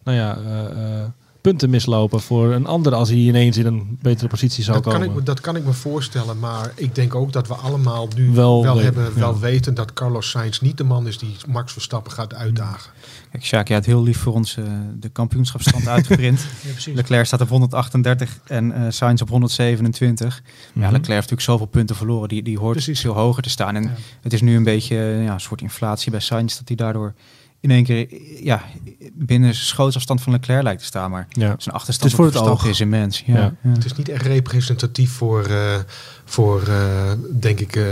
nou 0.03 0.17
ja, 0.17 0.37
eh, 0.37 0.65
eh, 1.01 1.05
punten 1.41 1.69
mislopen 1.69 2.19
voor 2.21 2.53
een 2.53 2.65
ander 2.65 2.93
als 2.93 3.09
hij 3.09 3.17
ineens 3.17 3.57
in 3.57 3.65
een 3.65 3.97
betere 4.01 4.27
positie 4.27 4.63
zou 4.63 4.75
Dat 4.75 4.83
kan, 4.85 4.93
komen. 4.93 5.07
ik, 5.09 5.15
me- 5.15 5.23
dat 5.23 5.39
kan 5.41 5.55
ik 5.55 5.65
me 5.65 5.73
voorstellen, 5.73 6.39
maar 6.39 6.71
ik 6.75 6.95
denk 6.95 7.15
ook 7.15 7.31
dat 7.33 7.47
we 7.47 7.53
allemaal 7.53 8.07
nu 8.15 8.29
Wel 8.31 8.63
wel, 8.63 8.73
weten, 8.75 8.83
hebben, 8.93 9.13
ja. 9.13 9.19
wel 9.19 9.39
weten 9.39 9.73
dat 9.73 9.93
Carlos 9.93 10.29
Sainz 10.29 10.59
niet 10.59 10.77
de 10.77 10.83
man 10.83 11.07
is 11.07 11.17
die 11.17 11.35
Max 11.47 11.73
Verstappen 11.73 12.11
gaat 12.11 12.33
uitdagen. 12.33 12.91
Kijk, 13.31 13.43
Sjaak, 13.45 13.67
je 13.67 13.73
had 13.73 13.85
heel 13.85 14.03
lief 14.03 14.17
voor 14.17 14.33
ons 14.33 14.57
eh, 14.57 14.63
de 14.99 15.09
kampioenschapsstand 15.09 15.87
uitgeprint. 15.97 16.39
Ja, 16.63 16.71
precies. 16.71 16.95
Leclerc 16.95 17.25
staat 17.25 17.41
op 17.41 17.49
138 17.49 18.39
en 18.47 18.71
eh 18.71 18.81
Sainz 18.89 19.21
op 19.21 19.29
127. 19.29 20.41
Ja, 20.45 20.51
Mhm. 20.73 20.79
Leclerc 20.83 21.05
heeft 21.07 21.07
natuurlijk 21.15 21.41
zoveel 21.41 21.65
punten 21.65 21.95
verloren. 21.95 22.29
Die, 22.29 22.43
die 22.43 22.57
hoort 22.59 22.73
Precies. 22.73 23.01
veel 23.01 23.13
hoger 23.13 23.43
te 23.43 23.49
staan. 23.49 23.75
En 23.75 23.83
Ja. 23.83 23.89
het 24.21 24.33
is 24.33 24.41
nu 24.41 24.55
een 24.55 24.63
beetje 24.63 24.95
eh, 24.97 25.23
ja, 25.23 25.33
een 25.33 25.39
soort 25.39 25.61
inflatie 25.61 26.11
bij 26.11 26.19
Sainz. 26.19 26.57
Dat 26.57 26.67
hij 26.67 26.77
daardoor 26.77 27.13
in 27.61 27.71
één 27.71 27.83
keer 27.83 28.07
ja, 28.43 28.61
binnen 29.13 29.55
schootsafstand 29.55 30.21
van 30.21 30.31
Leclerc 30.33 30.63
lijkt 30.63 30.79
te 30.79 30.85
staan. 30.87 31.11
Maar 31.11 31.27
Ja. 31.29 31.55
zijn 31.57 31.75
achterstand 31.75 32.11
Het 32.11 32.19
is 32.21 32.33
voor 32.33 32.41
het 32.41 32.51
oog. 32.51 32.65
is 32.65 32.79
immens. 32.79 33.23
Ja, 33.25 33.33
Ja. 33.37 33.53
ja. 33.63 33.69
Het 33.69 33.85
is 33.85 33.93
niet 33.95 34.09
echt 34.09 34.25
representatief 34.25 35.11
voor, 35.11 35.45
eh, 35.45 35.75
voor 36.25 36.61
eh, 36.67 37.11
denk 37.39 37.59
ik, 37.59 37.75
eh, 37.75 37.83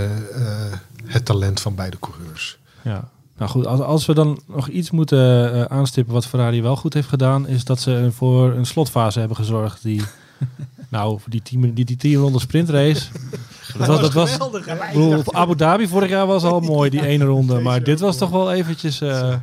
het 1.05 1.25
talent 1.25 1.59
van 1.59 1.75
beide 1.75 1.97
coureurs. 1.99 2.57
Ja. 2.81 3.09
Nou 3.37 3.51
goed, 3.51 3.65
als, 3.67 3.79
als 3.79 4.05
we 4.05 4.13
dan 4.13 4.39
nog 4.47 4.67
iets 4.67 4.91
moeten 4.91 5.69
aanstippen 5.69 6.13
wat 6.13 6.25
Ferrari 6.27 6.61
wel 6.61 6.75
goed 6.75 6.93
heeft 6.93 7.07
gedaan, 7.07 7.47
is 7.47 7.63
dat 7.63 7.79
ze 7.81 8.09
voor 8.13 8.53
een 8.53 8.65
slotfase 8.65 9.19
hebben 9.19 9.37
gezorgd 9.37 9.83
die, 9.83 10.01
nou, 10.89 11.19
die 11.27 11.41
tien, 11.41 11.73
die, 11.73 11.85
die 11.85 11.95
tien 11.97 12.15
ronde 12.15 12.39
sprintrace. 12.39 13.01
dat 13.77 13.87
was, 13.87 13.99
dat 14.01 14.13
was, 14.13 14.33
ik 14.33 14.65
bedoel, 14.93 15.33
Abu 15.33 15.55
Dhabi 15.55 15.87
vorig 15.87 16.09
jaar 16.09 16.25
was 16.27 16.43
al 16.43 16.59
mooi 16.75 16.89
die 16.89 17.05
ene 17.05 17.25
ronde, 17.25 17.59
maar 17.59 17.83
dit 17.83 17.99
was 17.99 18.17
toch 18.17 18.29
wel 18.29 18.51
eventjes 18.51 19.01
eh, 19.01 19.35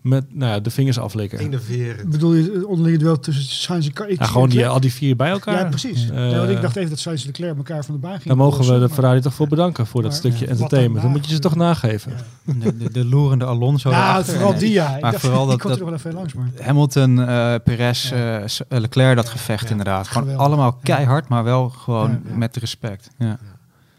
met 0.00 0.34
nou 0.34 0.52
ja, 0.52 0.60
de 0.60 0.70
vingers 0.70 0.98
aflikken. 0.98 1.38
Enerverend. 1.38 2.10
Bedoel 2.10 2.34
je 2.34 2.50
het 2.54 2.64
onderlinge 2.64 2.98
duel 2.98 3.18
tussen 3.18 3.44
Sainz 3.44 3.86
en 3.86 3.92
Car- 3.92 4.08
ik- 4.08 4.18
Ja, 4.18 4.24
gewoon 4.24 4.42
die, 4.48 4.52
Leclerc? 4.56 4.74
al 4.74 4.80
die 4.80 4.92
vier 4.92 5.16
bij 5.16 5.30
elkaar. 5.30 5.58
Ja, 5.58 5.64
precies. 5.68 6.08
Want 6.10 6.50
ik 6.50 6.60
dacht 6.60 6.76
even 6.76 6.90
dat 6.90 6.98
Sainz 6.98 7.20
en 7.20 7.26
Leclerc 7.26 7.56
elkaar 7.56 7.84
van 7.84 7.94
de 7.94 8.00
baan 8.00 8.10
gingen. 8.20 8.28
Daar 8.28 8.36
mogen 8.46 8.72
we 8.74 8.78
de 8.78 8.88
Ferrari 8.94 9.20
toch 9.20 9.34
voor 9.34 9.48
bedanken 9.48 9.86
voor 9.86 10.02
dat 10.02 10.10
Maar- 10.10 10.20
stukje 10.20 10.44
Ja. 10.44 10.50
entertainment. 10.50 11.02
Dan 11.02 11.10
moet 11.10 11.26
je 11.26 11.32
ze 11.34 11.38
toch 11.40 11.54
nageven. 11.56 12.12
Ja. 12.44 12.52
De, 12.54 12.76
de, 12.76 12.90
de 12.92 13.04
loerende 13.04 13.44
Alonso 13.44 13.90
Ja, 13.90 14.24
vooral 14.24 14.54
die 14.58 14.72
ja. 14.72 14.94
Ik 14.96 15.02
maar 15.02 15.10
dacht, 15.12 15.24
vooral 15.24 15.46
die 15.48 15.56
dat- 15.58 15.78
er 15.78 15.84
wel 15.84 15.94
even 15.94 16.12
langs, 16.14 16.32
maar... 16.34 16.48
Hamilton, 16.62 17.20
eh 17.20 17.54
Perez, 17.64 18.08
Ja. 18.10 18.40
eh, 18.40 18.80
Leclerc, 18.80 19.16
dat 19.16 19.28
gevecht 19.28 19.64
Ja. 19.64 19.70
inderdaad. 19.70 20.06
Gewoon 20.08 20.22
Geweldig. 20.22 20.46
allemaal 20.46 20.78
keihard, 20.82 21.28
maar 21.28 21.44
wel 21.44 21.68
gewoon 21.68 22.10
Ja, 22.10 22.20
ja. 22.30 22.36
met 22.36 22.56
respect. 22.56 23.10
Ja. 23.18 23.38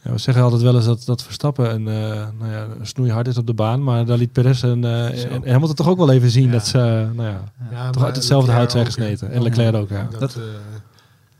Ja, 0.04 0.12
we 0.12 0.18
zeggen 0.18 0.44
altijd 0.44 0.62
wel 0.62 0.76
eens 0.76 0.86
dat, 0.86 1.04
dat 1.06 1.24
Verstappen 1.24 1.74
een, 1.74 1.88
eh 1.88 2.28
nou 2.40 2.52
ja, 2.52 2.68
een 2.80 2.88
snoeihard 2.88 3.28
is 3.28 3.38
op 3.38 3.48
de 3.48 3.54
baan. 3.54 3.84
Maar 3.84 4.06
daar 4.06 4.18
liet 4.18 4.32
Perez 4.32 4.64
en, 4.64 4.84
eh 4.86 5.18
Zo. 5.18 5.28
en 5.28 5.52
Hamilton 5.52 5.76
toch 5.76 5.88
ook 5.88 5.98
wel 5.98 6.12
even 6.12 6.30
zien 6.30 6.46
Ja. 6.46 6.52
dat 6.52 6.68
ze 6.68 6.78
eh, 6.78 7.18
nou 7.18 7.30
ja, 7.30 7.44
Ja, 7.72 7.90
toch 7.90 8.04
uit 8.04 8.16
hetzelfde 8.16 8.52
hout 8.52 8.72
zijn 8.72 8.88
ook, 8.88 9.20
hè. 9.20 9.28
En 9.28 9.42
Leclerc 9.42 9.76
ook, 9.76 9.90
ja. 9.90 10.08
Dat, 10.12 10.20
Dat- 10.20 10.36
eh, 10.36 10.42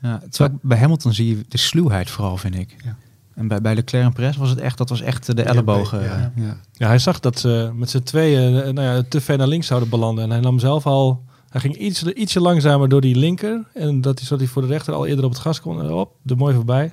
Ja, 0.02 0.22
terwijl 0.30 0.60
bij 0.62 0.78
Hamilton 0.78 1.14
zie 1.14 1.28
je 1.38 1.46
de 1.48 1.58
sluwheid 1.58 2.10
vooral, 2.10 2.38
vind 2.38 2.56
ik. 2.56 2.76
Ja. 2.86 2.96
En 3.36 3.48
bij, 3.48 3.62
bij 3.62 3.76
Leclerc 3.76 4.06
en 4.06 4.14
Perez 4.14 4.38
was 4.38 4.50
het 4.50 4.60
echt, 4.60 4.78
dat 4.78 4.90
was 4.90 5.02
echt 5.02 5.36
de 5.36 5.44
ellebogen. 5.44 6.02
ja. 6.04 6.32
Ja. 6.36 6.58
Ja, 6.74 6.88
hij 6.88 7.00
zag 7.00 7.20
dat 7.20 7.40
ze 7.40 7.72
met 7.76 7.90
z'n 7.90 8.00
tweeën 8.04 8.62
eh, 8.62 8.74
nou 8.74 8.88
ja, 8.96 9.04
te 9.10 9.22
ver 9.22 9.38
naar 9.38 9.48
links 9.48 9.68
zouden 9.68 9.90
belanden. 9.90 10.24
En 10.24 10.30
hij 10.30 10.40
nam 10.40 10.60
zelf 10.60 10.86
al... 10.86 11.24
Hij 11.50 11.62
ging 11.62 11.76
iets, 11.78 12.04
ietsje 12.04 12.40
langzamer 12.40 12.90
door 12.90 13.02
die 13.02 13.16
linker. 13.16 13.64
En 13.74 14.02
dat 14.02 14.18
hij, 14.18 14.28
zodat 14.28 14.44
hij 14.44 14.54
voor 14.54 14.62
de 14.62 14.68
rechter 14.68 14.94
al 14.94 15.06
eerder 15.06 15.26
op 15.26 15.32
het 15.32 15.40
gas 15.40 15.62
kon. 15.62 15.80
En 15.80 15.88
hop, 15.90 16.12
er 16.26 16.38
mooi 16.38 16.56
voorbij. 16.56 16.92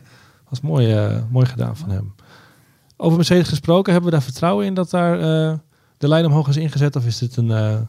Was 0.48 0.60
mooi, 0.60 0.92
eh, 0.92 1.22
mooi 1.30 1.46
gedaan 1.46 1.76
van 1.76 1.90
hem. 1.90 2.14
Over 2.96 3.16
Mercedes 3.16 3.48
gesproken, 3.48 3.92
hebben 3.92 4.10
we 4.10 4.16
daar 4.16 4.26
vertrouwen 4.26 4.66
in 4.66 4.74
dat 4.74 4.90
daar 4.90 5.20
eh, 5.20 5.58
de 5.98 6.08
lijn 6.08 6.26
omhoog 6.26 6.48
is 6.48 6.56
ingezet? 6.56 6.96
Of 6.96 7.06
is 7.06 7.18
dit 7.18 7.36
een, 7.36 7.50
eh, 7.50 7.80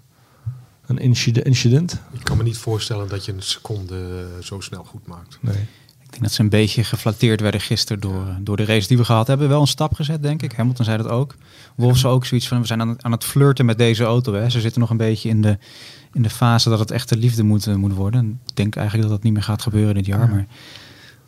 een 0.85 0.97
incident-? 1.43 2.01
Ik 2.11 2.23
kan 2.23 2.37
me 2.37 2.43
niet 2.43 2.57
voorstellen 2.57 3.07
dat 3.07 3.25
je 3.25 3.33
een 3.33 3.41
seconde 3.41 4.27
zo 4.41 4.59
snel 4.59 4.83
goed 4.83 5.07
maakt. 5.07 5.37
Nee. 5.41 5.67
Ik 6.07 6.13
denk 6.13 6.23
dat 6.23 6.31
ze 6.31 6.41
een 6.41 6.49
beetje 6.49 6.83
geflatteerd 6.83 7.41
werden 7.41 7.61
gisteren 7.61 8.01
door, 8.01 8.25
door 8.41 8.57
de 8.57 8.65
race 8.65 8.87
die 8.87 8.97
we 8.97 9.05
gehad 9.05 9.27
hebben. 9.27 9.49
Wel 9.49 9.61
een 9.61 9.67
stap 9.67 9.93
gezet, 9.93 10.23
denk 10.23 10.41
ik. 10.41 10.51
Hamilton 10.51 10.85
zei 10.85 10.97
dat 10.97 11.07
ook. 11.07 11.35
Wolf 11.75 11.97
zei 11.97 12.13
ook 12.13 12.25
zoiets 12.25 12.47
van, 12.47 12.61
we 12.61 12.67
zijn 12.67 12.81
aan 12.81 12.89
het, 12.89 13.03
aan 13.03 13.11
het 13.11 13.23
flirten 13.23 13.65
met 13.65 13.77
deze 13.77 14.03
auto. 14.03 14.33
Hè. 14.33 14.49
Ze 14.49 14.59
zitten 14.59 14.81
nog 14.81 14.89
een 14.89 14.97
beetje 14.97 15.29
in 15.29 15.41
de, 15.41 15.57
in 16.13 16.21
de 16.21 16.29
fase 16.29 16.69
dat 16.69 16.79
het 16.79 16.91
echt 16.91 17.09
de 17.09 17.17
liefde 17.17 17.43
moet, 17.43 17.75
moet 17.75 17.93
worden. 17.93 18.19
En 18.19 18.39
ik 18.45 18.55
denk 18.55 18.75
eigenlijk 18.75 19.07
dat 19.07 19.17
dat 19.17 19.25
niet 19.25 19.33
meer 19.33 19.43
gaat 19.43 19.61
gebeuren 19.61 19.95
dit 19.95 20.05
jaar. 20.05 20.27
Ja. 20.27 20.33
Maar 20.33 20.47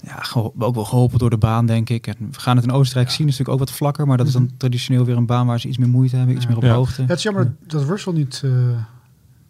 ja, 0.03 0.23
ook 0.57 0.75
wel 0.75 0.85
geholpen 0.85 1.19
door 1.19 1.29
de 1.29 1.37
baan, 1.37 1.65
denk 1.65 1.89
ik. 1.89 2.07
En 2.07 2.15
we 2.31 2.39
gaan 2.39 2.55
het 2.55 2.65
in 2.65 2.71
Oostenrijk 2.71 3.09
zien, 3.09 3.27
is 3.27 3.31
natuurlijk 3.37 3.61
ook 3.61 3.67
wat 3.67 3.77
vlakker. 3.77 4.07
Maar 4.07 4.17
dat 4.17 4.27
is 4.27 4.33
dan 4.33 4.49
traditioneel 4.57 5.05
weer 5.05 5.17
een 5.17 5.25
baan 5.25 5.47
waar 5.47 5.59
ze 5.59 5.67
iets 5.67 5.77
meer 5.77 5.89
moeite 5.89 6.15
hebben. 6.15 6.35
Iets 6.35 6.43
Ja. 6.43 6.49
meer 6.49 6.57
op 6.59 6.63
Ja. 6.63 6.73
hoogte. 6.73 7.01
Ja, 7.01 7.07
het 7.07 7.17
is 7.17 7.23
jammer 7.23 7.53
dat 7.67 7.83
Russell 7.83 8.13
niet, 8.13 8.41
eh, 8.45 8.51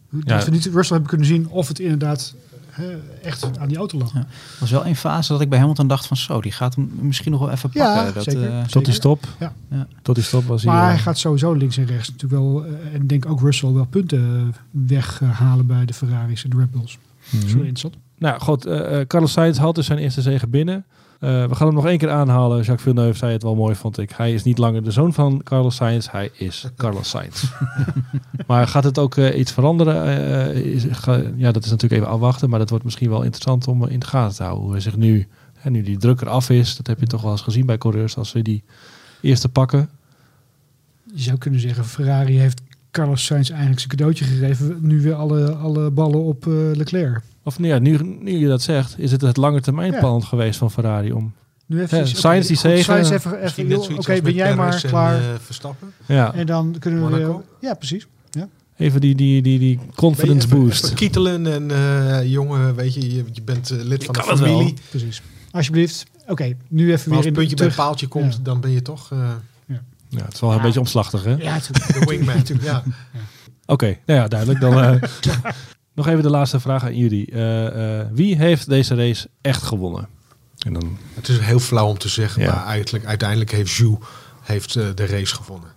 dat 0.10 0.24
Ja. 0.26 0.46
we 0.46 0.52
niet 0.52 0.66
Russell 0.66 0.96
hebben 0.96 1.08
kunnen 1.10 1.28
zien 1.28 1.48
of 1.50 1.68
het 1.68 1.80
inderdaad 1.80 2.36
hè, 2.70 2.98
echt 3.22 3.58
aan 3.60 3.68
die 3.68 3.78
auto 3.78 3.98
lag. 3.98 4.14
Ja. 4.14 4.28
Was 4.60 4.72
wel 4.72 4.86
een 4.86 4.96
fase 4.96 5.32
dat 5.32 5.42
ik 5.42 5.50
bij 5.50 5.60
Hamilton 5.60 5.88
dacht 5.88 6.06
van 6.08 6.18
zo, 6.18 6.42
die 6.42 6.52
gaat 6.52 6.76
hem 6.76 6.92
misschien 7.02 7.32
nog 7.32 7.40
wel 7.42 7.50
even 7.52 7.70
Ja, 7.74 7.96
pakken. 7.96 8.14
dat, 8.14 8.24
zeker. 8.24 8.50
eh, 8.50 8.64
Tot 8.64 8.86
die 8.86 8.94
stop. 8.94 9.28
Ja. 9.40 9.54
Ja. 9.70 9.88
Tot 10.02 10.16
die 10.16 10.24
stop 10.24 10.44
was 10.46 10.64
hij... 10.64 10.74
Maar 10.74 10.82
eh, 10.84 10.88
hij 10.90 10.98
gaat 10.98 11.18
sowieso 11.18 11.54
links 11.54 11.78
en 11.78 11.86
rechts 11.86 12.12
natuurlijk 12.12 12.42
wel, 12.42 12.66
eh, 12.66 12.72
en 12.94 13.02
ik 13.02 13.10
denk 13.10 13.26
ook 13.26 13.40
Russell 13.42 13.72
wel 13.72 13.86
punten 13.86 14.56
weghalen 14.72 15.66
bij 15.66 15.86
de 15.86 15.94
Ferraris 15.94 16.44
en 16.44 16.50
de 16.50 16.58
Red 16.58 16.72
Bulls. 16.72 16.98
mhm. 17.30 17.48
Zo 17.48 17.56
interessant. 17.58 17.96
Nou 18.20 18.40
goed, 18.40 18.66
eh, 18.66 19.00
eh, 19.00 19.08
Carlos 19.08 19.32
Sainz 19.32 19.58
had 19.58 19.76
dus 19.76 19.86
zijn 19.86 20.00
eerste 20.00 20.22
zege 20.22 20.48
binnen. 20.48 20.86
Eh, 21.20 21.46
we 21.46 21.56
gaan 21.56 21.68
hem 21.68 21.76
nog 21.76 21.86
één 21.86 21.98
keer 21.98 22.10
aanhalen. 22.10 22.58
Jacques 22.58 22.82
Villeneuve 22.82 23.18
zei 23.18 23.32
het 23.32 23.44
wel 23.44 23.56
mooi, 23.56 23.76
vond 23.76 23.98
ik. 23.98 24.12
Hij 24.12 24.34
is 24.34 24.44
niet 24.44 24.58
langer 24.58 24.84
de 24.84 24.92
zoon 24.92 25.14
van 25.14 25.42
Carlos 25.44 25.76
Sainz, 25.76 26.10
hij 26.12 26.30
is 26.34 26.68
Carlos 26.78 27.10
Sainz. 27.10 27.44
maar 28.48 28.68
gaat 28.68 28.84
het 28.84 28.98
ook 29.00 29.18
iets 29.18 29.52
veranderen? 29.52 30.04
Eh, 30.06 30.56
is, 30.56 30.86
ga- 30.92 31.22
ja, 31.36 31.52
dat 31.52 31.64
is 31.66 31.70
natuurlijk 31.72 32.02
even 32.02 32.14
afwachten, 32.14 32.50
maar 32.50 32.60
dat 32.60 32.70
wordt 32.70 32.84
misschien 32.84 33.10
wel 33.10 33.22
interessant 33.22 33.68
om 33.68 33.86
in 33.88 34.00
de 34.00 34.06
gaten 34.06 34.36
te 34.36 34.44
houden. 34.44 34.64
Hoe 34.64 34.72
hij 34.72 34.82
zich 34.82 34.98
nu, 34.98 35.28
hè, 35.58 35.70
nu 35.70 35.82
die 35.82 35.98
druk 35.98 36.22
eraf 36.22 36.50
is, 36.50 36.76
dat 36.78 36.88
heb 36.88 37.00
je 37.00 37.08
toch 37.08 37.22
wel 37.22 37.32
eens 37.32 37.42
gezien 37.42 37.66
bij 37.66 37.78
coureurs, 37.78 38.18
als 38.18 38.30
ze 38.30 38.42
die 38.42 38.64
eerste 39.22 39.50
pakken. 39.50 39.90
Je 41.14 41.22
zou 41.22 41.38
kunnen 41.38 41.60
zeggen, 41.60 41.86
Ferrari 41.86 42.38
heeft 42.40 42.62
Carlos 42.92 43.26
Sainz 43.26 43.50
eigenlijk 43.50 43.80
zijn 43.80 43.92
cadeautje 43.92 44.26
gegeven. 44.26 44.78
Nu 44.82 45.02
weer 45.02 45.14
alle, 45.14 45.52
alle 45.52 45.90
ballen 45.92 46.24
op 46.24 46.48
eh, 46.48 46.54
Leclerc. 46.74 47.22
Of 47.44 47.60
nou 47.60 47.74
ja, 47.74 47.80
nu, 47.80 47.98
nu 48.22 48.32
je 48.38 48.48
dat 48.48 48.62
zegt, 48.62 48.96
is 49.00 49.12
het 49.12 49.22
het 49.22 49.38
lange 49.38 49.62
termijn 49.62 49.96
plan 50.00 50.24
geweest 50.24 50.60
van 50.60 50.72
Ferrari 50.72 51.12
om... 51.12 51.34
Nu 51.66 51.82
even, 51.82 51.98
Ja, 51.98 52.06
Sainz 52.06 52.48
die 52.48 52.58
zege. 52.58 52.84
Sainz 52.84 53.10
even, 53.10 53.42
even 53.44 53.98
Oké, 53.98 54.22
ben 54.22 54.34
jij 54.34 54.56
maar 54.56 54.74
en, 54.84 54.90
klaar. 54.90 55.16
eh, 55.16 55.22
Verstappen. 55.42 55.92
Ja, 56.06 56.34
en 56.34 56.46
dan 56.46 56.76
kunnen 56.80 57.10
we 57.12 57.18
weer... 57.18 57.36
Ja, 57.62 57.74
precies. 57.74 58.08
even 58.78 59.02
die, 59.02 59.16
die, 59.16 59.42
die, 59.42 59.60
die 59.60 59.80
confidence 59.96 60.48
even- 60.48 60.60
boost. 60.60 60.84
even 60.84 60.96
kietelen 60.96 61.48
en 61.48 61.72
eh, 61.72 62.32
jongen, 62.32 62.76
weet 62.76 62.94
je, 62.94 63.16
je, 63.16 63.24
je 63.32 63.42
bent 63.42 63.70
lid 63.70 64.04
van 64.04 64.14
de 64.14 64.20
kan 64.20 64.30
het 64.30 64.40
wel. 64.40 64.50
familie. 64.50 64.74
precies. 64.90 65.22
Alsjeblieft. 65.52 66.06
Oké, 66.28 66.44
nu 66.44 66.52
even 66.52 66.88
Maar 66.88 66.92
als 66.92 67.06
weer 67.08 67.16
het 67.18 67.26
in 67.26 67.34
puntje 67.34 67.56
bij 67.56 67.66
een 67.66 67.72
terug. 67.72 67.76
paaltje 67.76 68.08
komt, 68.08 68.34
Ja. 68.34 68.40
dan 68.44 68.62
ben 68.62 68.72
je 68.72 68.82
toch 68.82 69.12
eh, 69.12 69.30
Ja, 70.10 70.24
het 70.24 70.34
is 70.34 70.40
wel 70.40 70.52
een 70.54 70.62
beetje 70.62 70.80
omslachtig, 70.80 71.24
hè? 71.24 71.36
Ja, 71.36 71.54
natuurlijk. 71.54 71.94
de 71.94 72.06
wingman. 72.06 72.44
ja. 72.72 72.84
Oké, 73.66 73.86
nou 74.06 74.20
ja, 74.20 74.28
duidelijk. 74.28 74.60
Dan 74.60 74.80
eh, 74.84 75.02
nog 75.96 76.08
even 76.08 76.24
de 76.24 76.30
laatste 76.30 76.60
vraag 76.60 76.84
aan 76.84 76.96
jullie. 76.98 77.32
Eh, 77.32 78.00
eh, 78.00 78.08
wie 78.12 78.36
heeft 78.36 78.70
deze 78.70 78.96
race 78.96 79.30
echt 79.42 79.64
gewonnen? 79.64 80.08
En 80.60 80.74
dan, 80.74 80.98
Het 81.14 81.28
is 81.28 81.40
heel 81.40 81.60
flauw 81.60 81.88
om 81.88 81.98
te 81.98 82.10
zeggen, 82.10 82.42
Ja. 82.42 82.54
maar 82.56 82.66
eigenlijk, 82.66 83.06
uiteindelijk 83.06 83.52
heeft 83.52 83.72
Jules 83.72 83.98
heeft, 84.44 84.76
eh, 84.76 84.86
de 84.96 85.06
race 85.06 85.36
gewonnen. 85.36 85.70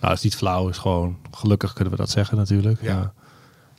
nou, 0.00 0.12
het 0.12 0.16
is 0.16 0.22
niet 0.24 0.36
flauw, 0.36 0.68
is 0.68 0.78
gewoon 0.78 1.16
gelukkig 1.30 1.72
kunnen 1.72 1.92
we 1.92 1.98
dat 1.98 2.10
zeggen 2.10 2.36
natuurlijk. 2.36 2.82
Ja. 2.82 3.12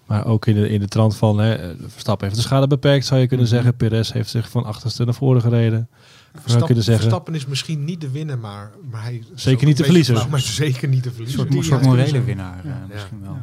Maar 0.05 0.25
ook 0.25 0.45
in 0.45 0.55
de, 0.55 0.69
in 0.69 0.79
de 0.79 0.87
trant 0.87 1.15
van 1.15 1.37
hè, 1.37 1.73
Verstappen 1.87 2.27
heeft 2.27 2.39
de 2.39 2.45
schade 2.47 2.67
beperkt, 2.67 3.05
zou 3.05 3.19
je 3.21 3.27
kunnen 3.27 3.45
Mhm. 3.45 3.55
zeggen. 3.55 3.75
Perez 3.75 4.11
heeft 4.11 4.29
zich 4.29 4.49
van 4.49 4.63
achterste 4.65 5.03
naar 5.05 5.13
voren 5.13 5.41
gereden. 5.41 5.89
Verstappen, 6.33 6.65
kunnen 6.65 6.83
zeggen. 6.83 7.03
Verstappen 7.03 7.35
is 7.35 7.45
misschien 7.45 7.85
niet 7.85 8.01
de 8.01 8.09
winnaar, 8.11 8.37
maar, 8.37 8.71
maar 8.91 9.01
hij 9.03 9.23
Zeker 9.35 9.67
niet 9.67 9.77
de 9.77 9.83
verliezer. 9.83 10.27
maar 10.29 10.39
zeker 10.39 10.87
niet 10.87 11.03
de 11.03 11.11
verliezer. 11.11 11.39
een 11.39 11.63
soort 11.63 11.79
kunnen 11.79 11.95
morele 11.97 12.23
winnaar 12.23 12.59
eh, 12.59 12.65
Ja. 12.65 12.87
misschien 12.93 13.21
wel. 13.21 13.37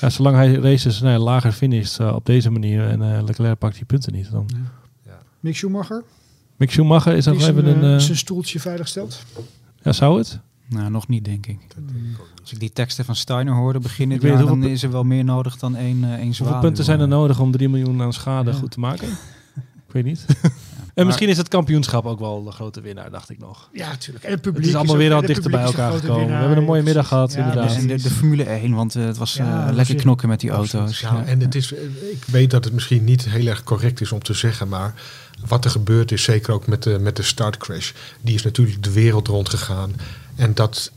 Ja, 0.00 0.10
zolang 0.10 0.36
hij 0.36 0.54
races 0.54 1.00
nou, 1.00 1.12
ja, 1.12 1.18
lager 1.18 1.52
finisht 1.52 1.98
eh, 2.00 2.14
op 2.14 2.26
deze 2.26 2.50
manier 2.50 2.88
en 2.88 3.02
eh, 3.16 3.22
Leclerc 3.24 3.58
pakt 3.58 3.74
die 3.76 3.84
punten 3.84 4.12
niet. 4.12 4.30
Dan. 4.30 4.46
Mick 5.40 5.56
Schumacher, 5.56 6.02
Mick 6.56 6.70
Schumacher 6.70 7.14
is 7.14 7.24
nog 7.24 7.40
even 7.40 7.84
een... 7.84 8.00
zijn 8.00 8.16
stoeltje 8.16 8.60
veilig 8.60 8.88
stelt. 8.88 9.24
ja, 9.82 9.92
zou 9.92 10.18
het? 10.18 10.38
Nou, 10.68 10.90
nog 10.90 11.08
niet, 11.08 11.24
denk 11.24 11.46
ik. 11.46 11.58
Als 12.40 12.52
ik 12.52 12.60
die 12.60 12.72
teksten 12.72 13.04
van 13.04 13.16
Steiner 13.16 13.54
hoorde 13.54 13.78
beginnen, 13.78 14.20
ja, 14.20 14.36
dan 14.36 14.48
hoeveel 14.48 14.68
is 14.70 14.82
er 14.82 14.90
wel 14.90 15.04
meer 15.04 15.24
nodig 15.24 15.56
dan 15.56 15.76
één, 15.76 16.04
eh 16.04 16.12
één 16.12 16.34
Hoeveel 16.36 16.58
punten 16.60 16.84
zijn 16.84 17.00
er 17.00 17.08
nodig 17.08 17.40
om 17.40 17.50
3 17.50 17.68
miljoen 17.68 18.02
aan 18.02 18.12
schade 18.12 18.50
Ja. 18.50 18.56
goed 18.56 18.70
te 18.70 18.80
maken? 18.80 19.08
Ik 19.86 19.92
weet 19.92 20.04
niet. 20.04 20.26
En 20.94 20.98
Maar- 20.98 21.06
misschien 21.06 21.28
is 21.28 21.36
het 21.36 21.48
kampioenschap 21.48 22.06
ook 22.06 22.18
wel 22.18 22.42
de 22.44 22.50
grote 22.50 22.80
winnaar, 22.80 23.10
dacht 23.10 23.30
ik 23.30 23.38
nog. 23.38 23.68
Ja, 23.72 23.88
natuurlijk. 23.88 24.24
En 24.24 24.30
het 24.30 24.40
publiek 24.40 24.60
Het 24.60 24.70
is 24.70 24.74
allemaal 24.76 24.94
ook- 24.94 25.00
weer 25.00 25.16
het 25.16 25.26
dichter 25.26 25.50
bij 25.50 25.62
elkaar 25.62 25.92
gekomen. 25.92 26.26
We 26.26 26.32
hebben 26.32 26.56
een 26.56 26.64
mooie 26.64 26.82
middag 26.82 27.08
Precies. 27.08 27.34
gehad, 27.34 27.48
inderdaad. 27.54 27.76
En 27.76 27.86
de, 27.86 28.02
de 28.02 28.10
Formule 28.10 28.44
1, 28.44 28.74
want 28.74 28.94
eh, 28.96 29.04
het 29.04 29.16
was 29.16 29.34
Ja, 29.34 29.68
eh, 29.68 29.74
lekker 29.74 29.94
knokken 29.94 30.28
met 30.28 30.40
die 30.40 30.50
auto's. 30.50 31.00
Ja, 31.00 31.12
Ja. 31.14 31.24
en 31.24 31.40
het 31.40 31.54
is, 31.54 31.72
eh, 31.74 31.82
ik 32.12 32.24
weet 32.26 32.50
dat 32.50 32.64
het 32.64 32.72
misschien 32.72 33.04
niet 33.04 33.24
heel 33.24 33.46
erg 33.46 33.64
correct 33.64 34.00
is 34.00 34.12
om 34.12 34.22
te 34.22 34.34
zeggen, 34.34 34.68
maar 34.68 34.94
wat 35.46 35.64
er 35.64 35.70
gebeurd 35.70 36.12
is, 36.12 36.22
zeker 36.22 36.52
ook 36.52 36.66
met 36.66 36.82
de, 36.82 36.98
met 37.00 37.16
de 37.16 37.22
startcrash, 37.22 37.92
die 38.20 38.34
is 38.34 38.42
natuurlijk 38.42 38.82
de 38.82 38.92
wereld 38.92 39.28
rondgegaan. 39.28 39.92
En 40.34 40.54
dat, 40.54 40.92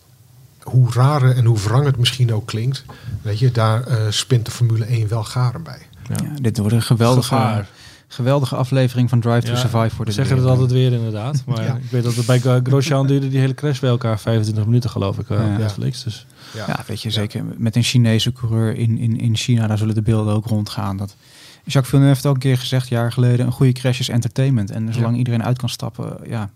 hoe 0.61 0.91
raar 0.93 1.31
en 1.31 1.45
hoe 1.45 1.59
wrang 1.59 1.85
het 1.85 1.97
misschien 1.97 2.33
ook 2.33 2.47
klinkt, 2.47 2.85
weet 3.21 3.39
je, 3.39 3.51
daar 3.51 3.83
eh, 3.87 3.97
spint 4.09 4.45
de 4.45 4.51
Formule 4.51 4.85
1 4.85 5.07
wel 5.07 5.23
garen 5.23 5.63
bij. 5.63 5.79
Ja. 6.09 6.15
Ja, 6.23 6.39
dit 6.41 6.57
wordt 6.57 6.73
een 6.73 6.81
geweldige, 6.81 7.27
Gevaar. 7.27 7.67
Geweldige 8.15 8.55
aflevering 8.55 9.09
van 9.09 9.19
Drive 9.19 9.41
to 9.45 9.51
Ja, 9.51 9.57
Survive 9.57 9.89
voor 9.95 10.05
We 10.05 10.05
de 10.05 10.11
zeggen 10.11 10.37
het 10.37 10.45
altijd 10.45 10.71
weer 10.71 10.91
inderdaad. 10.93 11.43
Maar 11.45 11.63
Ja. 11.63 11.75
ik 11.75 11.89
weet 11.91 12.03
dat 12.03 12.15
het 12.15 12.25
bij 12.25 12.39
Gro- 12.39 12.59
Grosjean 12.63 13.07
duurde 13.07 13.27
die 13.29 13.39
hele 13.39 13.53
crash 13.53 13.79
bij 13.79 13.89
elkaar 13.89 14.19
25 14.19 14.65
minuten 14.65 14.89
geloof 14.89 15.17
ik 15.19 15.29
eh, 15.29 15.37
Ja. 15.37 15.51
op 15.51 15.57
Netflix. 15.57 16.03
Dus 16.03 16.25
Ja, 16.67 16.79
weet 16.87 17.01
je, 17.01 17.09
zeker 17.09 17.43
met 17.57 17.75
een 17.75 17.83
Chinese 17.83 18.31
coureur 18.33 18.75
in, 18.77 18.97
in, 18.97 19.19
in 19.19 19.35
China, 19.35 19.67
daar 19.67 19.77
zullen 19.77 19.95
de 19.95 20.01
beelden 20.01 20.33
ook 20.33 20.45
rondgaan. 20.45 20.97
Dat, 20.97 21.15
Jacques 21.63 21.87
Villeneuve 21.89 22.13
heeft 22.13 22.25
ook 22.25 22.33
een 22.33 22.39
keer 22.39 22.57
gezegd, 22.57 22.87
jaar 22.87 23.11
geleden, 23.11 23.45
een 23.45 23.51
goede 23.51 23.71
crash 23.71 23.99
is 23.99 24.09
entertainment. 24.09 24.71
En 24.71 24.93
zolang 24.93 25.17
iedereen 25.17 25.43
uit 25.43 25.57
kan 25.57 25.69
stappen, 25.69 26.17
ja, 26.27 26.49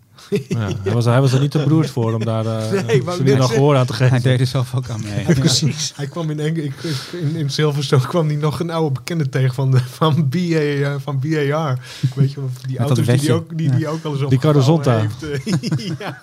ja, 0.48 0.68
hij, 0.82 0.92
was, 0.92 1.04
hij 1.04 1.20
was 1.20 1.32
er 1.32 1.40
niet 1.40 1.50
te 1.50 1.58
beroerd 1.58 1.90
voor 1.90 2.14
om 2.14 2.24
daar 2.24 2.44
uh, 2.44 2.70
Nee, 2.86 3.02
net 3.22 3.38
nog 3.38 3.52
gehoor 3.52 3.76
aan 3.76 3.86
te 3.86 3.94
hij 3.96 4.08
geven. 4.08 4.22
deed 4.22 4.40
er 4.40 4.46
zelf 4.46 4.74
ook 4.74 4.88
aan 4.88 5.00
mee. 5.02 5.34
Precies. 5.34 5.92
Hij 5.96 6.06
kwam 6.06 6.30
in, 6.30 6.40
Eng- 6.40 6.56
ik- 6.56 6.82
in, 7.22 7.36
in 7.36 7.50
Silverstone 7.50 8.06
kwam 8.06 8.26
hij 8.26 8.36
nog 8.36 8.60
een 8.60 8.70
oude 8.70 8.92
bekende 8.92 9.28
tegen 9.28 9.54
van, 9.54 9.70
de, 9.70 9.78
van, 9.78 10.28
BA, 10.28 10.38
eh, 10.38 10.94
van 10.98 11.18
BAR. 11.20 11.78
Weet 12.14 12.32
je, 12.32 12.40
wel, 12.40 12.50
die 12.66 12.78
auto's 12.78 13.06
die, 13.06 13.16
die, 13.18 13.32
ook, 13.32 13.56
die, 13.58 13.70
die 13.76 13.88
ook 13.88 14.04
al 14.04 14.12
eens 14.12 14.22
Ricardo 14.28 14.58
opgevallen 14.60 15.10
Zonta. 15.20 15.28
heeft. 15.28 15.44
eh. 15.72 15.90
ja. 15.98 16.18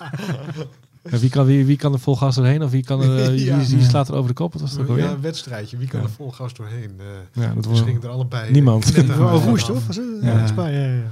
En 1.10 1.18
wie, 1.18 1.30
kan, 1.30 1.44
wie, 1.46 1.64
wie 1.66 1.76
kan 1.76 1.92
er 1.92 1.98
vol 1.98 2.16
gas 2.16 2.34
doorheen 2.34 2.62
of 2.62 2.70
wie, 2.70 2.84
kan 2.84 3.02
er, 3.02 3.18
eh, 3.22 3.28
wie, 3.28 3.44
Ja. 3.44 3.56
wie 3.58 3.82
slaat 3.84 4.08
er 4.08 4.14
over 4.14 4.28
de 4.28 4.34
kop? 4.34 4.52
Wat 4.52 4.62
was 4.62 4.76
dat 4.76 4.88
ook 4.88 4.96
ja, 4.98 5.10
een 5.10 5.20
wedstrijdje. 5.20 5.76
Wie 5.76 5.88
kan 5.88 6.00
Ja. 6.00 6.06
er 6.06 6.12
vol 6.12 6.30
gas 6.30 6.54
doorheen? 6.54 6.90
Eh 7.34 7.42
Ja, 7.42 7.52
dat 7.54 7.78
gingen 7.78 8.02
er 8.02 8.08
allebei. 8.08 8.50
Niemand. 8.52 9.06
Woest, 9.44 9.66
toch? 9.66 9.86
Was 9.86 9.96
het? 9.96 10.04
Ja, 10.20 10.44
Ja. 10.56 10.68
Ja, 10.70 10.78
ja, 10.86 11.02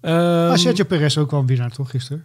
ja. 0.00 0.48
Ah, 0.50 0.56
Sergio 0.56 0.84
Perez 0.84 1.16
ook 1.16 1.30
wel 1.30 1.40
een 1.40 1.46
winnaar, 1.46 1.70
toch, 1.70 1.90
gisteren? 1.90 2.24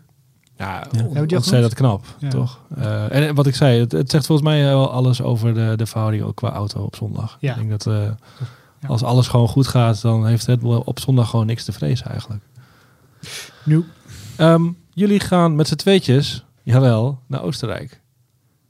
Ja, 0.57 0.87
Ja. 0.91 1.03
on- 1.03 1.17
ontzettend 1.35 1.73
knap, 1.73 2.05
Ja. 2.19 2.29
toch? 2.29 2.59
Eh, 2.77 3.11
en 3.27 3.35
wat 3.35 3.47
ik 3.47 3.55
zei, 3.55 3.79
het, 3.79 3.91
het 3.91 4.11
zegt 4.11 4.25
volgens 4.25 4.47
mij 4.47 4.63
wel 4.63 4.91
alles 4.91 5.21
over 5.21 5.53
de, 5.53 5.73
de 5.75 5.85
verhouding 5.85 6.23
ook 6.23 6.35
qua 6.35 6.51
auto 6.51 6.81
op 6.83 6.95
zondag. 6.95 7.37
Ja. 7.39 7.51
Ik 7.51 7.57
denk 7.57 7.69
dat 7.69 7.85
eh, 7.93 8.03
Ja. 8.81 8.87
als 8.87 9.03
alles 9.03 9.27
gewoon 9.27 9.47
goed 9.47 9.67
gaat, 9.67 10.01
dan 10.01 10.27
heeft 10.27 10.59
Bull 10.59 10.81
op 10.85 10.99
zondag 10.99 11.29
gewoon 11.29 11.45
niks 11.45 11.63
te 11.63 11.71
vrezen 11.71 12.05
eigenlijk. 12.05 12.43
Nu, 13.63 13.85
Ehm, 14.35 14.63
jullie 14.93 15.19
gaan 15.19 15.55
met 15.55 15.67
z'n 15.67 15.75
tweetjes, 15.75 16.45
jawel, 16.73 17.19
naar 17.27 17.41
Oostenrijk. 17.41 18.01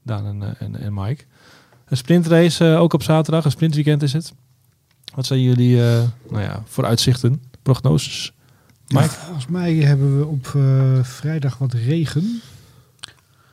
Daan 0.03 0.25
en, 0.25 0.43
eh, 0.43 0.61
en, 0.67 0.79
en 0.79 0.93
Mike. 0.93 1.23
Een 1.87 1.97
sprintrace 1.97 2.65
eh, 2.73 2.81
ook 2.81 2.93
op 2.93 3.03
zaterdag, 3.03 3.45
een 3.45 3.51
sprintweekend 3.51 4.03
is 4.03 4.13
het. 4.13 4.33
Wat 5.15 5.25
zijn 5.25 5.41
jullie 5.41 5.83
eh, 5.83 6.01
nou 6.29 6.41
ja, 6.43 6.63
vooruitzichten, 6.65 7.41
prognoses? 7.61 8.33
Mike? 8.87 9.09
volgens 9.09 9.47
mij 9.47 9.73
hebben 9.75 10.19
we 10.19 10.25
op 10.25 10.51
eh, 10.55 11.03
vrijdag 11.03 11.57
wat 11.57 11.73
regen. 11.73 12.41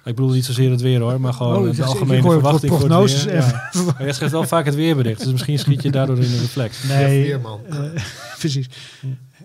Ik 0.04 0.14
bedoel 0.14 0.30
niet 0.30 0.44
zozeer 0.44 0.70
het 0.70 0.80
weer 0.80 1.00
hoor, 1.00 1.20
maar 1.20 1.32
gewoon 1.32 1.56
Oh, 1.56 1.62
de 1.64 1.70
ik 1.76 1.80
algemene 1.84 2.22
verwachting 2.22 2.72
voor 2.72 2.80
het 2.80 2.88
prognoses 2.88 3.24
weer. 3.24 3.34
en- 3.34 3.40
Ja. 3.72 3.94
Jij 4.04 4.12
schrijft 4.12 4.32
wel 4.34 4.44
vaak 4.44 4.64
het 4.64 4.74
weerbericht, 4.74 5.22
dus 5.22 5.32
misschien 5.32 5.58
schiet 5.58 5.82
je 5.82 5.90
daardoor 5.90 6.18
in 6.18 6.30
de 6.30 6.38
reflex. 6.38 6.82
Nee, 6.82 7.34
eh, 7.34 7.40
precies. 8.38 8.68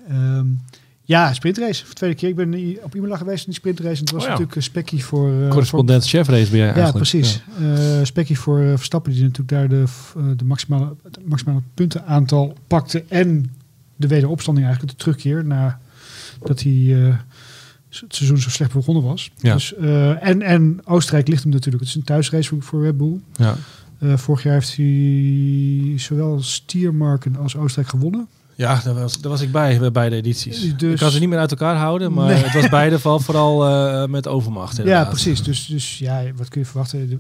Ehm, 0.08 0.46
ja, 1.10 1.34
sprintrace. 1.34 1.80
Voor 1.80 1.90
de 1.90 1.96
tweede 1.96 2.16
keer. 2.16 2.30
Ik 2.30 2.36
ben 2.36 2.78
op 2.84 2.96
Imola 2.96 3.18
geweest 3.18 3.40
in 3.40 3.46
die 3.46 3.54
sprintrace. 3.60 3.94
En 3.94 4.00
het 4.00 4.12
was 4.12 4.20
Oh 4.22 4.26
ja. 4.26 4.30
natuurlijk 4.30 4.56
een 4.56 4.64
spekkie 4.64 5.06
voor... 5.06 5.42
eh, 5.42 5.50
Correspondent 5.50 6.08
chefrace 6.08 6.50
ben 6.50 6.60
jij 6.60 6.68
Ja, 6.68 6.74
eigenlijk. 6.74 7.10
precies. 7.10 7.42
Eh 7.62 8.00
spekkie 8.04 8.40
voor 8.40 8.60
eh, 8.60 8.68
Verstappen, 8.76 9.12
die 9.12 9.22
natuurlijk 9.22 9.50
daar 9.50 9.70
de, 9.70 9.84
eh, 10.18 10.24
de 10.38 10.46
maximale, 10.46 10.96
het 11.04 11.20
maximale 11.26 11.62
puntenaantal 11.74 12.54
pakte. 12.68 13.04
En 13.08 13.52
de 13.96 14.08
wederopstanding 14.08 14.66
eigenlijk, 14.66 14.98
de 14.98 15.04
terugkeer. 15.04 15.46
Na 15.46 15.80
dat 16.44 16.62
hij 16.62 16.74
eh, 17.04 17.16
het 18.00 18.16
seizoen 18.16 18.38
zo 18.38 18.50
slecht 18.50 18.74
begonnen 18.74 19.04
was. 19.04 19.32
Ja. 19.38 19.54
Dus, 19.54 19.76
eh, 19.76 20.28
en, 20.28 20.42
en 20.42 20.80
Oostenrijk 20.86 21.28
ligt 21.28 21.44
hem 21.44 21.52
natuurlijk. 21.52 21.84
Het 21.84 21.90
is 21.94 21.98
een 22.00 22.04
thuisrace 22.06 22.50
voor, 22.50 22.62
voor 22.62 22.84
Red 22.84 22.98
Bull. 22.98 23.20
Ja. 23.36 23.56
Eh, 24.00 24.18
vorig 24.18 24.44
jaar 24.44 24.54
heeft 24.54 24.76
hij 24.76 25.94
zowel 25.98 26.42
Stiermarken 26.42 27.36
als 27.36 27.56
Oostenrijk 27.56 27.90
gewonnen. 27.90 28.28
Ja, 28.60 28.82
daar 28.84 28.94
was, 28.94 29.22
daar 29.22 29.32
was 29.32 29.42
ik 29.42 29.52
bij, 29.52 29.80
bij 29.80 29.92
beide 29.92 30.16
edities. 30.16 30.76
Dus- 30.78 30.92
ik 30.92 30.98
kan 30.98 31.12
ze 31.12 31.20
niet 31.20 31.30
meer 31.30 31.40
uit 31.40 31.52
elkaar 31.52 31.76
houden, 31.76 32.14
maar 32.14 32.28
Nee. 32.28 32.44
het 32.44 32.54
was 32.54 32.70
beide 32.70 33.00
vooral, 33.00 33.20
vooral 33.30 33.68
eh, 33.68 34.08
met 34.10 34.28
overmacht. 34.28 34.76
Ja, 34.78 34.84
inderdaad. 34.84 35.10
precies. 35.10 35.44
Dus, 35.44 35.66
dus 35.66 36.00
ja, 36.00 36.22
wat 36.36 36.48
kun 36.50 36.62
je 36.62 36.68
verwachten? 36.68 37.10
De, 37.10 37.18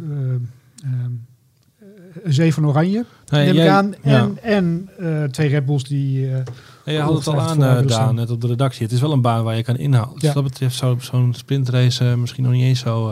een 2.23 2.33
zee 2.33 2.53
van 2.53 2.65
oranje, 2.67 3.05
Nee, 3.29 3.53
neem 3.53 3.63
ik 3.63 3.69
aan. 3.69 3.93
ja. 4.03 4.19
En, 4.19 4.37
en 4.43 4.89
eh, 4.99 5.23
twee 5.23 5.47
Red 5.49 5.65
Bulls 5.65 5.83
die... 5.83 6.25
eh, 6.27 6.37
Ja, 6.85 6.91
je 6.91 6.99
had 6.99 7.15
het 7.15 7.27
al 7.27 7.39
aan, 7.41 7.87
Daan, 7.87 8.15
net 8.15 8.29
op 8.31 8.41
de 8.41 8.47
redactie. 8.47 8.83
Het 8.83 8.91
is 8.91 9.01
wel 9.01 9.11
een 9.11 9.21
baan 9.21 9.43
waar 9.43 9.55
je 9.55 9.63
kan 9.63 9.77
inhalen. 9.77 10.13
Dus 10.13 10.21
Ja. 10.21 10.27
wat 10.27 10.35
dat 10.35 10.43
betreft 10.51 10.75
zou 10.75 10.97
zo'n 11.01 11.33
sprintrace 11.37 12.03
misschien 12.17 12.43
nog 12.43 12.51
niet 12.53 12.63
eens 12.63 12.79
zo... 12.79 13.11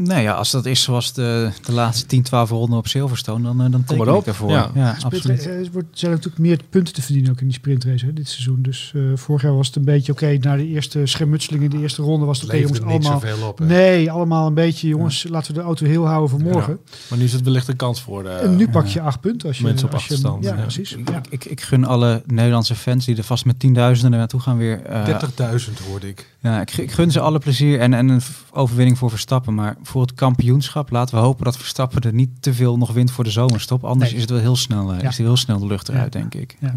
Nee, 0.00 0.22
ja, 0.22 0.32
als 0.32 0.50
dat 0.50 0.66
is 0.66 0.82
zoals 0.82 1.12
de, 1.12 1.50
de 1.64 1.72
laatste 1.72 2.06
10, 2.06 2.22
12 2.22 2.50
ronden 2.50 2.78
op 2.78 2.86
Silverstone, 2.88 3.42
dan, 3.42 3.62
eh, 3.62 3.70
dan 3.70 3.84
teken 3.84 4.14
ik 4.14 4.26
ervoor. 4.26 4.50
Ja. 4.50 4.70
Ja, 4.74 4.96
absoluut. 5.02 5.46
eh, 5.46 5.58
Er 5.58 5.68
wordt- 5.72 5.98
zijn 5.98 6.10
natuurlijk 6.12 6.38
meer 6.38 6.60
punten 6.70 6.94
te 6.94 7.02
verdienen 7.02 7.30
ook 7.30 7.40
in 7.40 7.46
die 7.46 7.54
sprintrace 7.56 8.04
hè, 8.06 8.12
dit 8.12 8.28
seizoen. 8.28 8.58
Dus 8.62 8.92
eh, 8.94 9.02
vorig 9.14 9.42
jaar 9.42 9.56
was 9.56 9.66
het 9.66 9.76
een 9.76 9.84
beetje 9.84 10.12
oké. 10.12 10.36
na 10.40 10.56
de 10.56 10.66
eerste 10.66 11.06
schermutseling 11.06 11.62
in 11.64 11.70
de 11.70 11.78
eerste 11.78 12.02
ronde 12.02 12.26
was 12.26 12.40
het 12.40 12.48
oké 12.48 12.56
jongens 12.56 12.78
niet 12.80 12.88
allemaal. 12.88 13.20
zoveel 13.20 13.48
op. 13.48 13.60
Nee, 13.60 14.10
allemaal 14.10 14.46
een 14.46 14.54
beetje 14.54 14.88
jongens. 14.88 15.26
Laten 15.28 15.52
we 15.54 15.58
de 15.58 15.64
auto 15.64 15.86
heel 15.86 16.06
houden 16.06 16.28
voor 16.30 16.40
morgen. 16.40 16.78
maar 17.10 17.18
nu 17.18 17.24
is 17.24 17.32
het 17.32 17.42
wellicht 17.42 17.68
een 17.68 17.76
kans 17.76 18.00
voor 18.02 18.22
de... 18.22 18.28
en 18.28 18.56
nu 18.56 18.68
pak 18.68 18.86
je 18.86 19.00
acht 19.00 19.20
punten 19.20 19.48
als 19.48 19.58
je 19.58 19.64
Mensen 19.64 19.86
op 19.86 19.92
als 19.94 20.02
je- 20.06 20.08
achterstand, 20.14 20.44
Ja, 20.44 20.54
ja. 20.54 20.60
precies. 20.62 20.92
Ik, 20.92 21.08
Ja. 21.10 21.20
ik, 21.30 21.44
ik 21.44 21.60
gun 21.60 21.84
alle 21.84 22.22
Nederlandse 22.26 22.74
fans 22.74 23.04
die 23.04 23.16
er 23.16 23.24
vast 23.24 23.44
met 23.44 23.58
tienduizenden 23.60 24.12
er 24.12 24.18
naartoe 24.18 24.40
gaan 24.40 24.56
weer. 24.56 24.82
eh, 24.82 25.04
30.000 25.06 25.78
hoorde 25.88 26.08
ik. 26.08 26.34
ja, 26.40 26.60
ik, 26.60 26.72
ik 26.76 26.92
gun 26.92 27.10
ze 27.10 27.20
alle 27.20 27.38
plezier 27.38 27.80
en, 27.80 27.94
en 27.94 28.08
een 28.08 28.20
overwinning 28.50 28.98
voor 28.98 29.10
Verstappen. 29.10 29.54
Maar 29.54 29.76
voor 29.88 30.00
het 30.02 30.14
kampioenschap 30.14 30.90
laten 30.90 31.14
we 31.14 31.20
hopen 31.20 31.44
dat 31.44 31.56
Verstappen 31.56 32.00
er 32.02 32.12
niet 32.12 32.30
te 32.40 32.54
veel 32.54 32.76
nog 32.78 32.92
wint 32.92 33.10
voor 33.10 33.24
de 33.24 33.30
zomerstop. 33.30 33.84
Anders 33.84 34.04
Nee. 34.10 34.14
is 34.14 34.20
het 34.20 34.30
wel 34.30 34.40
heel 34.40 34.56
snel, 34.56 34.92
eh, 34.92 35.00
Ja. 35.00 35.08
is 35.08 35.18
heel 35.18 35.36
snel 35.36 35.58
de 35.58 35.66
lucht 35.66 35.88
eruit, 35.88 36.12
Ja. 36.14 36.20
denk 36.20 36.34
ik. 36.34 36.56
Ja. 36.60 36.74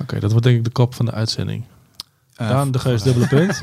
Oké, 0.00 0.20
dat 0.20 0.30
wordt 0.30 0.46
denk 0.46 0.58
ik 0.58 0.64
de 0.64 0.70
kop 0.70 0.94
van 0.94 1.04
de 1.04 1.12
uitzending. 1.12 1.64
Eh, 2.34 2.48
Daan, 2.48 2.70
de 2.70 2.78
Geus, 2.78 3.02
dubbele 3.02 3.26
punt. 3.26 3.62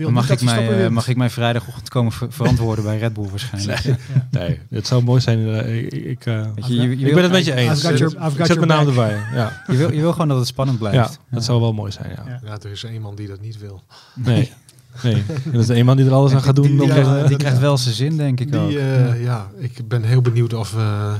Mag, 0.10 0.30
ik 0.30 0.42
mij, 0.42 0.84
eh, 0.84 0.90
mag 0.90 1.08
ik 1.08 1.16
mij 1.16 1.30
vrijdagochtend 1.30 1.88
komen 1.88 2.12
ver- 2.12 2.32
verantwoorden 2.32 2.84
bij 2.84 2.98
Red 2.98 3.12
Bull 3.12 3.28
waarschijnlijk. 3.28 3.84
Nee, 4.30 4.60
het 4.70 4.86
zou 4.86 5.02
mooi 5.02 5.20
zijn. 5.20 5.66
ik, 5.84 5.92
ik, 5.92 6.26
eh, 6.26 6.46
Weet 6.54 6.66
je, 6.66 6.74
je, 6.74 6.82
je 6.82 6.90
ik 6.90 6.98
wil, 7.04 7.14
ben 7.14 7.22
het 7.22 7.32
met 7.32 7.44
je 7.44 7.54
eens. 7.54 7.82
Your- 7.82 8.38
ik 8.38 8.46
zet 8.46 8.56
mijn 8.56 8.68
naam 8.68 8.86
erbij. 8.88 9.16
Ja, 9.34 9.62
je, 9.66 9.76
wil, 9.76 9.92
je 9.92 10.00
wil 10.00 10.12
gewoon 10.12 10.28
dat 10.28 10.38
het 10.38 10.46
spannend 10.46 10.80
ja 10.80 10.88
blijft. 10.90 11.18
dat 11.30 11.44
zou 11.44 11.60
wel 11.60 11.72
mooi 11.72 11.92
zijn. 11.92 12.10
Ja. 12.42 12.58
Er 12.62 12.70
is 12.70 12.86
man 13.00 13.14
die 13.14 13.28
dat 13.28 13.40
niet 13.40 13.58
wil. 13.58 13.82
Nee, 14.14 14.52
nee. 15.02 15.24
En 15.44 15.52
dat 15.52 15.60
is 15.62 15.68
een 15.68 15.84
man 15.84 15.96
die 15.96 16.06
er 16.06 16.12
alles 16.12 16.32
aan 16.32 16.42
gaat 16.42 16.56
doen. 16.56 16.64
Die- 16.76 16.86
Ja, 16.86 16.94
krijgt, 17.00 17.28
die 17.28 17.36
krijgt 17.36 17.58
wel 17.58 17.78
zijn 17.78 17.94
zin, 17.94 18.16
denk 18.16 18.40
ik 18.40 18.54
ook. 18.54 18.68
Die, 18.68 18.78
eh, 18.78 19.22
ja. 19.22 19.50
ik 19.58 19.88
ben 19.88 20.02
heel 20.02 20.20
benieuwd 20.22 20.54
of... 20.54 20.74
eh, 20.76 21.14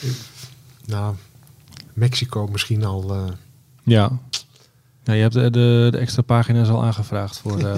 ik- 0.00 0.20
nou, 0.84 1.14
Mexico 1.92 2.46
misschien 2.46 2.84
al... 2.84 3.14
eh, 3.14 3.22
Ja. 3.84 4.10
ja, 5.04 5.12
je 5.12 5.20
hebt 5.22 5.34
de, 5.34 5.50
de, 5.50 5.88
de 5.90 5.98
extra 5.98 6.22
pagina's 6.22 6.68
al 6.68 6.84
aangevraagd 6.84 7.38
voor 7.38 7.58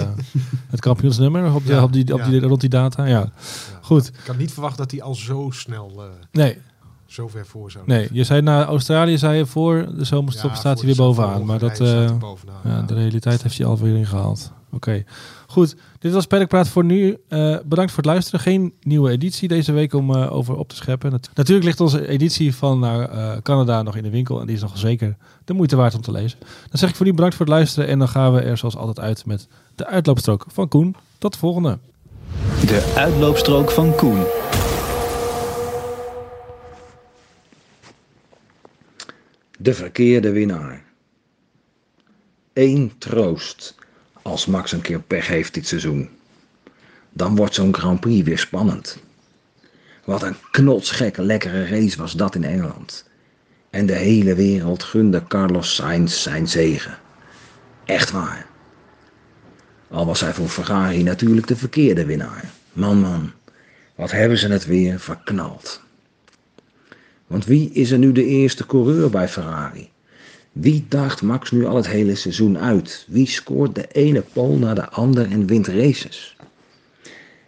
het 0.69 0.79
kampioensnummer 0.79 1.53
op, 1.53 1.65
de, 1.65 1.73
Ja, 1.73 1.83
op, 1.83 1.93
die, 1.93 2.13
op 2.13 2.23
die, 2.23 2.41
ja. 2.41 2.47
rond 2.47 2.61
die 2.61 2.69
data. 2.69 3.05
Ja, 3.05 3.19
ja. 3.19 3.29
goed. 3.81 4.07
Ik 4.07 4.27
had 4.27 4.37
niet 4.37 4.51
verwacht 4.51 4.77
dat 4.77 4.91
hij 4.91 5.01
al 5.01 5.15
zo 5.15 5.47
snel 5.53 5.91
eh, 5.97 6.03
Nee, 6.31 6.57
zo 7.05 7.27
ver 7.27 7.45
voor 7.45 7.71
zou 7.71 7.83
nee, 7.87 8.07
je 8.11 8.23
zei 8.23 8.41
naar 8.41 8.65
Australië, 8.65 9.17
zei 9.17 9.37
je 9.37 9.45
voor 9.45 9.87
de 9.97 10.03
zomerstop 10.05 10.49
Ja, 10.49 10.55
staat 10.55 10.77
hij 10.77 10.85
weer 10.85 10.95
bovenaan. 10.95 11.45
Maar 11.45 11.59
dat, 11.59 11.77
bovenaan, 12.19 12.55
ja, 12.63 12.69
ja. 12.71 12.81
de 12.81 12.93
realiteit 12.93 13.43
heeft 13.43 13.57
hij 13.57 13.67
alweer 13.67 13.95
ingehaald. 13.95 14.51
Oké, 14.77 15.03
goed. 15.47 15.75
Dit 15.99 16.13
was 16.13 16.25
Perkpraat 16.25 16.67
voor 16.67 16.83
nu. 16.83 17.17
Eh, 17.27 17.57
bedankt 17.65 17.91
voor 17.91 18.03
het 18.03 18.11
luisteren. 18.11 18.39
Geen 18.39 18.73
nieuwe 18.81 19.09
editie 19.11 19.47
deze 19.47 19.71
week 19.71 19.93
om 19.93 20.15
eh, 20.15 20.31
over 20.35 20.55
op 20.57 20.69
te 20.69 20.75
scheppen. 20.75 21.11
Nat- 21.11 21.29
natuurlijk 21.33 21.65
ligt 21.65 21.79
onze 21.79 22.07
editie 22.07 22.55
van 22.55 22.79
naar 22.79 23.09
eh, 23.09 23.41
Canada 23.41 23.81
nog 23.81 23.95
in 23.95 24.03
de 24.03 24.09
winkel. 24.09 24.39
En 24.39 24.45
die 24.47 24.55
is 24.55 24.61
nog 24.61 24.77
zeker 24.77 25.17
de 25.45 25.53
moeite 25.53 25.75
waard 25.75 25.95
om 25.95 26.01
te 26.01 26.11
lezen. 26.11 26.39
Dan 26.39 26.79
zeg 26.79 26.89
ik 26.89 26.95
voor 26.95 27.05
nu 27.05 27.13
bedankt 27.13 27.35
voor 27.35 27.45
het 27.45 27.55
luisteren. 27.55 27.89
En 27.89 27.99
dan 27.99 28.07
gaan 28.09 28.33
we 28.33 28.41
er 28.41 28.57
zoals 28.57 28.75
altijd 28.75 28.99
uit 28.99 29.25
met 29.25 29.47
de 29.75 29.85
uitloopstrook 29.87 30.45
van 30.47 30.67
Koen. 30.67 30.95
Tot 31.17 31.33
de 31.33 31.39
volgende. 31.39 31.77
De 32.65 32.93
uitloopstrook 32.95 33.71
van 33.71 33.95
Koen. 33.95 34.23
De 39.59 39.73
verkeerde 39.73 40.31
winnaar. 40.31 40.85
Eén 42.53 42.91
troost 42.97 43.75
als 44.27 44.45
Max 44.45 44.71
een 44.71 44.81
keer 44.81 45.01
pech 45.01 45.27
heeft 45.27 45.53
dit 45.53 45.67
seizoen. 45.67 46.09
Dan 47.09 47.35
wordt 47.35 47.53
zo'n 47.53 47.75
Grand 47.75 47.99
Prix 47.99 48.27
weer 48.27 48.39
spannend. 48.39 48.97
Wat 50.05 50.23
een 50.23 50.35
knotsgekke 50.51 51.21
lekkere 51.21 51.67
race 51.67 51.97
was 51.97 52.11
dat 52.11 52.35
in 52.35 52.43
Engeland. 52.43 53.09
En 53.69 53.85
de 53.85 53.93
hele 53.93 54.35
wereld 54.35 54.83
gunde 54.83 55.23
Carlos 55.27 55.75
Sainz 55.75 56.21
zijn 56.21 56.47
zegen. 56.47 56.97
Echt 57.85 58.11
waar. 58.11 58.45
Al 59.89 60.05
was 60.05 60.21
hij 60.21 60.33
voor 60.33 60.49
Ferrari 60.49 61.03
natuurlijk 61.03 61.47
de 61.47 61.55
verkeerde 61.55 62.05
winnaar. 62.05 62.43
Man, 62.73 62.99
man, 62.99 63.31
wat 63.95 64.11
hebben 64.11 64.37
ze 64.37 64.47
het 64.47 64.65
weer 64.65 64.99
verknald. 64.99 65.81
Want 67.27 67.45
wie 67.45 67.71
is 67.71 67.91
er 67.91 67.97
nu 67.97 68.11
de 68.11 68.25
eerste 68.25 68.65
coureur 68.65 69.09
bij 69.09 69.27
Ferrari? 69.27 69.89
Wie 70.59 70.85
daagt 70.89 71.21
Max 71.21 71.51
nu 71.51 71.65
al 71.65 71.75
het 71.75 71.87
hele 71.87 72.15
seizoen 72.15 72.57
uit? 72.57 73.05
Wie 73.07 73.27
scoort 73.27 73.75
de 73.75 73.87
ene 73.91 74.21
pole 74.33 74.57
na 74.57 74.73
de 74.73 74.89
ander 74.89 75.31
en 75.31 75.45
wint 75.45 75.67
races? 75.67 76.35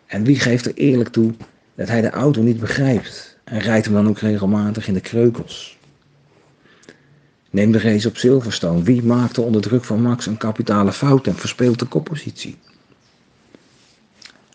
En 0.06 0.24
wie 0.24 0.40
geeft 0.40 0.66
er 0.66 0.74
eerlijk 0.74 1.10
toe 1.10 1.34
dat 1.76 1.88
hij 1.88 2.02
de 2.02 2.10
auto 2.10 2.42
niet 2.42 2.60
begrijpt 2.60 3.38
en 3.44 3.60
rijdt 3.60 3.86
hem 3.86 3.94
dan 3.94 4.08
ook 4.08 4.20
regelmatig 4.20 4.88
in 4.88 4.94
de 4.94 5.00
kreukels? 5.00 5.78
Neem 7.50 7.72
de 7.72 7.80
race 7.80 8.08
op 8.08 8.18
Silverstone. 8.18 8.84
Wie 8.84 9.04
maakte 9.04 9.42
onder 9.42 9.62
druk 9.62 9.84
van 9.84 10.02
Max 10.02 10.26
een 10.26 10.38
kapitale 10.38 10.92
fout 10.92 11.28
en 11.28 11.36
verspeelt 11.36 11.80
de 11.80 11.86
koppositie? 11.86 12.58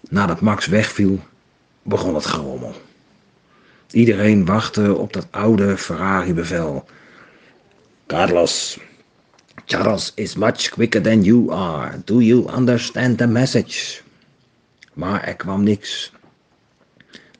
Nadat 0.08 0.40
Max 0.40 0.66
wegviel, 0.66 1.18
begon 1.82 2.14
het 2.14 2.26
gerommel. 2.26 2.74
Iedereen 3.90 4.44
wachtte 4.44 4.94
op 4.94 5.12
dat 5.12 5.26
oude 5.30 5.78
Ferrari-bevel. 5.78 6.84
Carlos, 8.06 8.78
Charles 9.66 10.12
is 10.16 10.36
much 10.36 10.70
quicker 10.70 11.00
than 11.00 11.24
you 11.24 11.50
are. 11.50 11.96
Do 12.04 12.20
you 12.20 12.46
understand 12.48 13.18
the 13.18 13.26
message? 13.26 14.02
Maar 14.92 15.22
er 15.22 15.34
kwam 15.36 15.62
niks. 15.62 16.12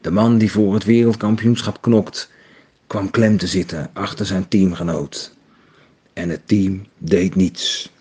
De 0.01 0.11
man 0.11 0.39
die 0.39 0.53
voor 0.53 0.75
het 0.75 0.85
wereldkampioenschap 0.85 1.83
knokt, 1.83 2.31
kwam 2.87 3.11
klem 3.11 3.37
te 3.37 3.47
zitten 3.47 3.91
achter 3.93 4.27
zijn 4.27 4.49
teamgenoot. 4.49 5.35
En 6.13 6.29
het 6.29 6.49
team 6.49 6.87
deed 6.99 7.35
niets. 7.35 7.93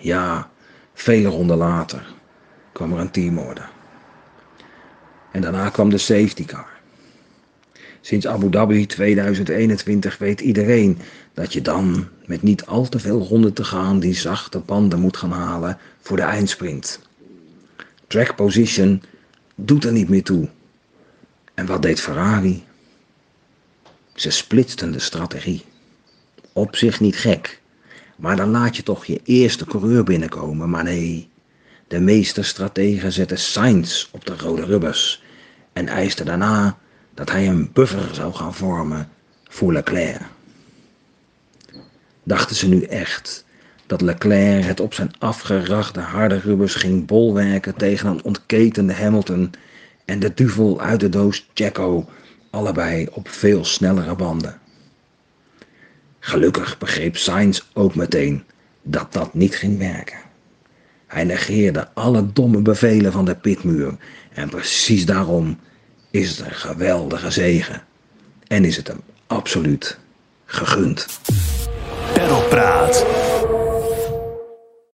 Ja, 0.00 0.50
vele 0.94 1.28
ronden 1.28 1.56
later 1.56 2.06
kwam 2.72 2.92
er 2.92 2.98
een 2.98 3.10
teamorde. 3.10 3.62
En 5.32 5.40
daarna 5.40 5.68
kwam 5.68 5.90
de 5.90 5.98
safety 5.98 6.44
car. 6.44 6.74
Sinds 8.00 8.26
Abu 8.26 8.50
Dhabi 8.50 8.86
2021 8.86 10.18
weet 10.18 10.40
iedereen 10.40 10.98
dat 11.36 11.52
je 11.52 11.62
dan 11.62 12.08
met 12.26 12.42
niet 12.42 12.66
al 12.66 12.88
te 12.88 12.98
veel 12.98 13.20
ronden 13.20 13.52
te 13.52 13.64
gaan 13.64 14.00
die 14.00 14.14
zachte 14.14 14.58
banden 14.58 15.00
moet 15.00 15.16
gaan 15.16 15.32
halen 15.32 15.78
voor 16.00 16.16
de 16.16 16.22
eindsprint. 16.22 17.00
Track 18.06 18.36
position 18.36 19.02
doet 19.54 19.84
er 19.84 19.92
niet 19.92 20.08
meer 20.08 20.22
toe. 20.22 20.48
En 21.54 21.66
wat 21.66 21.82
deed 21.82 22.00
Ferrari? 22.00 22.64
Ze 24.14 24.30
splitsten 24.30 24.92
de 24.92 24.98
strategie. 24.98 25.64
Op 26.52 26.76
zich 26.76 27.00
niet 27.00 27.16
gek, 27.16 27.60
maar 28.16 28.36
dan 28.36 28.50
laat 28.50 28.76
je 28.76 28.82
toch 28.82 29.04
je 29.04 29.20
eerste 29.24 29.64
coureur 29.64 30.04
binnenkomen. 30.04 30.70
Maar 30.70 30.84
nee, 30.84 31.28
de 31.88 32.00
meeste 32.00 32.42
strategen 32.42 33.12
zetten 33.12 33.38
Sainz 33.38 34.06
op 34.10 34.24
de 34.24 34.36
rode 34.36 34.64
rubbers 34.64 35.22
en 35.72 35.88
eisten 35.88 36.26
daarna 36.26 36.78
dat 37.14 37.30
hij 37.30 37.48
een 37.48 37.70
buffer 37.72 38.14
zou 38.14 38.34
gaan 38.34 38.54
vormen 38.54 39.08
voor 39.44 39.72
Leclerc. 39.72 40.34
Dachten 42.26 42.56
ze 42.56 42.68
nu 42.68 42.82
echt 42.82 43.44
dat 43.86 44.00
Leclerc 44.00 44.64
het 44.64 44.80
op 44.80 44.94
zijn 44.94 45.10
afgerachte 45.18 46.00
harde 46.00 46.38
rubbers 46.38 46.74
ging 46.74 47.06
bolwerken 47.06 47.74
tegen 47.74 48.08
een 48.08 48.24
ontketende 48.24 48.92
Hamilton 48.92 49.50
en 50.04 50.18
de 50.18 50.34
duvel 50.34 50.80
uit 50.80 51.00
de 51.00 51.08
doos 51.08 51.48
Checo, 51.54 52.08
allebei 52.50 53.08
op 53.10 53.28
veel 53.28 53.64
snellere 53.64 54.14
banden? 54.14 54.58
Gelukkig 56.18 56.78
begreep 56.78 57.16
Sainz 57.16 57.60
ook 57.72 57.94
meteen 57.94 58.44
dat 58.82 59.12
dat 59.12 59.34
niet 59.34 59.56
ging 59.56 59.78
werken. 59.78 60.18
Hij 61.06 61.24
negeerde 61.24 61.88
alle 61.94 62.32
domme 62.32 62.62
bevelen 62.62 63.12
van 63.12 63.24
de 63.24 63.34
pitmuur 63.34 63.96
en 64.32 64.48
precies 64.48 65.06
daarom 65.06 65.58
is 66.10 66.30
het 66.30 66.46
een 66.46 66.54
geweldige 66.54 67.30
zegen. 67.30 67.82
En 68.46 68.64
is 68.64 68.76
het 68.76 68.88
hem 68.88 69.00
absoluut 69.26 69.98
gegund. 70.44 71.06
Borrello. 72.28 73.25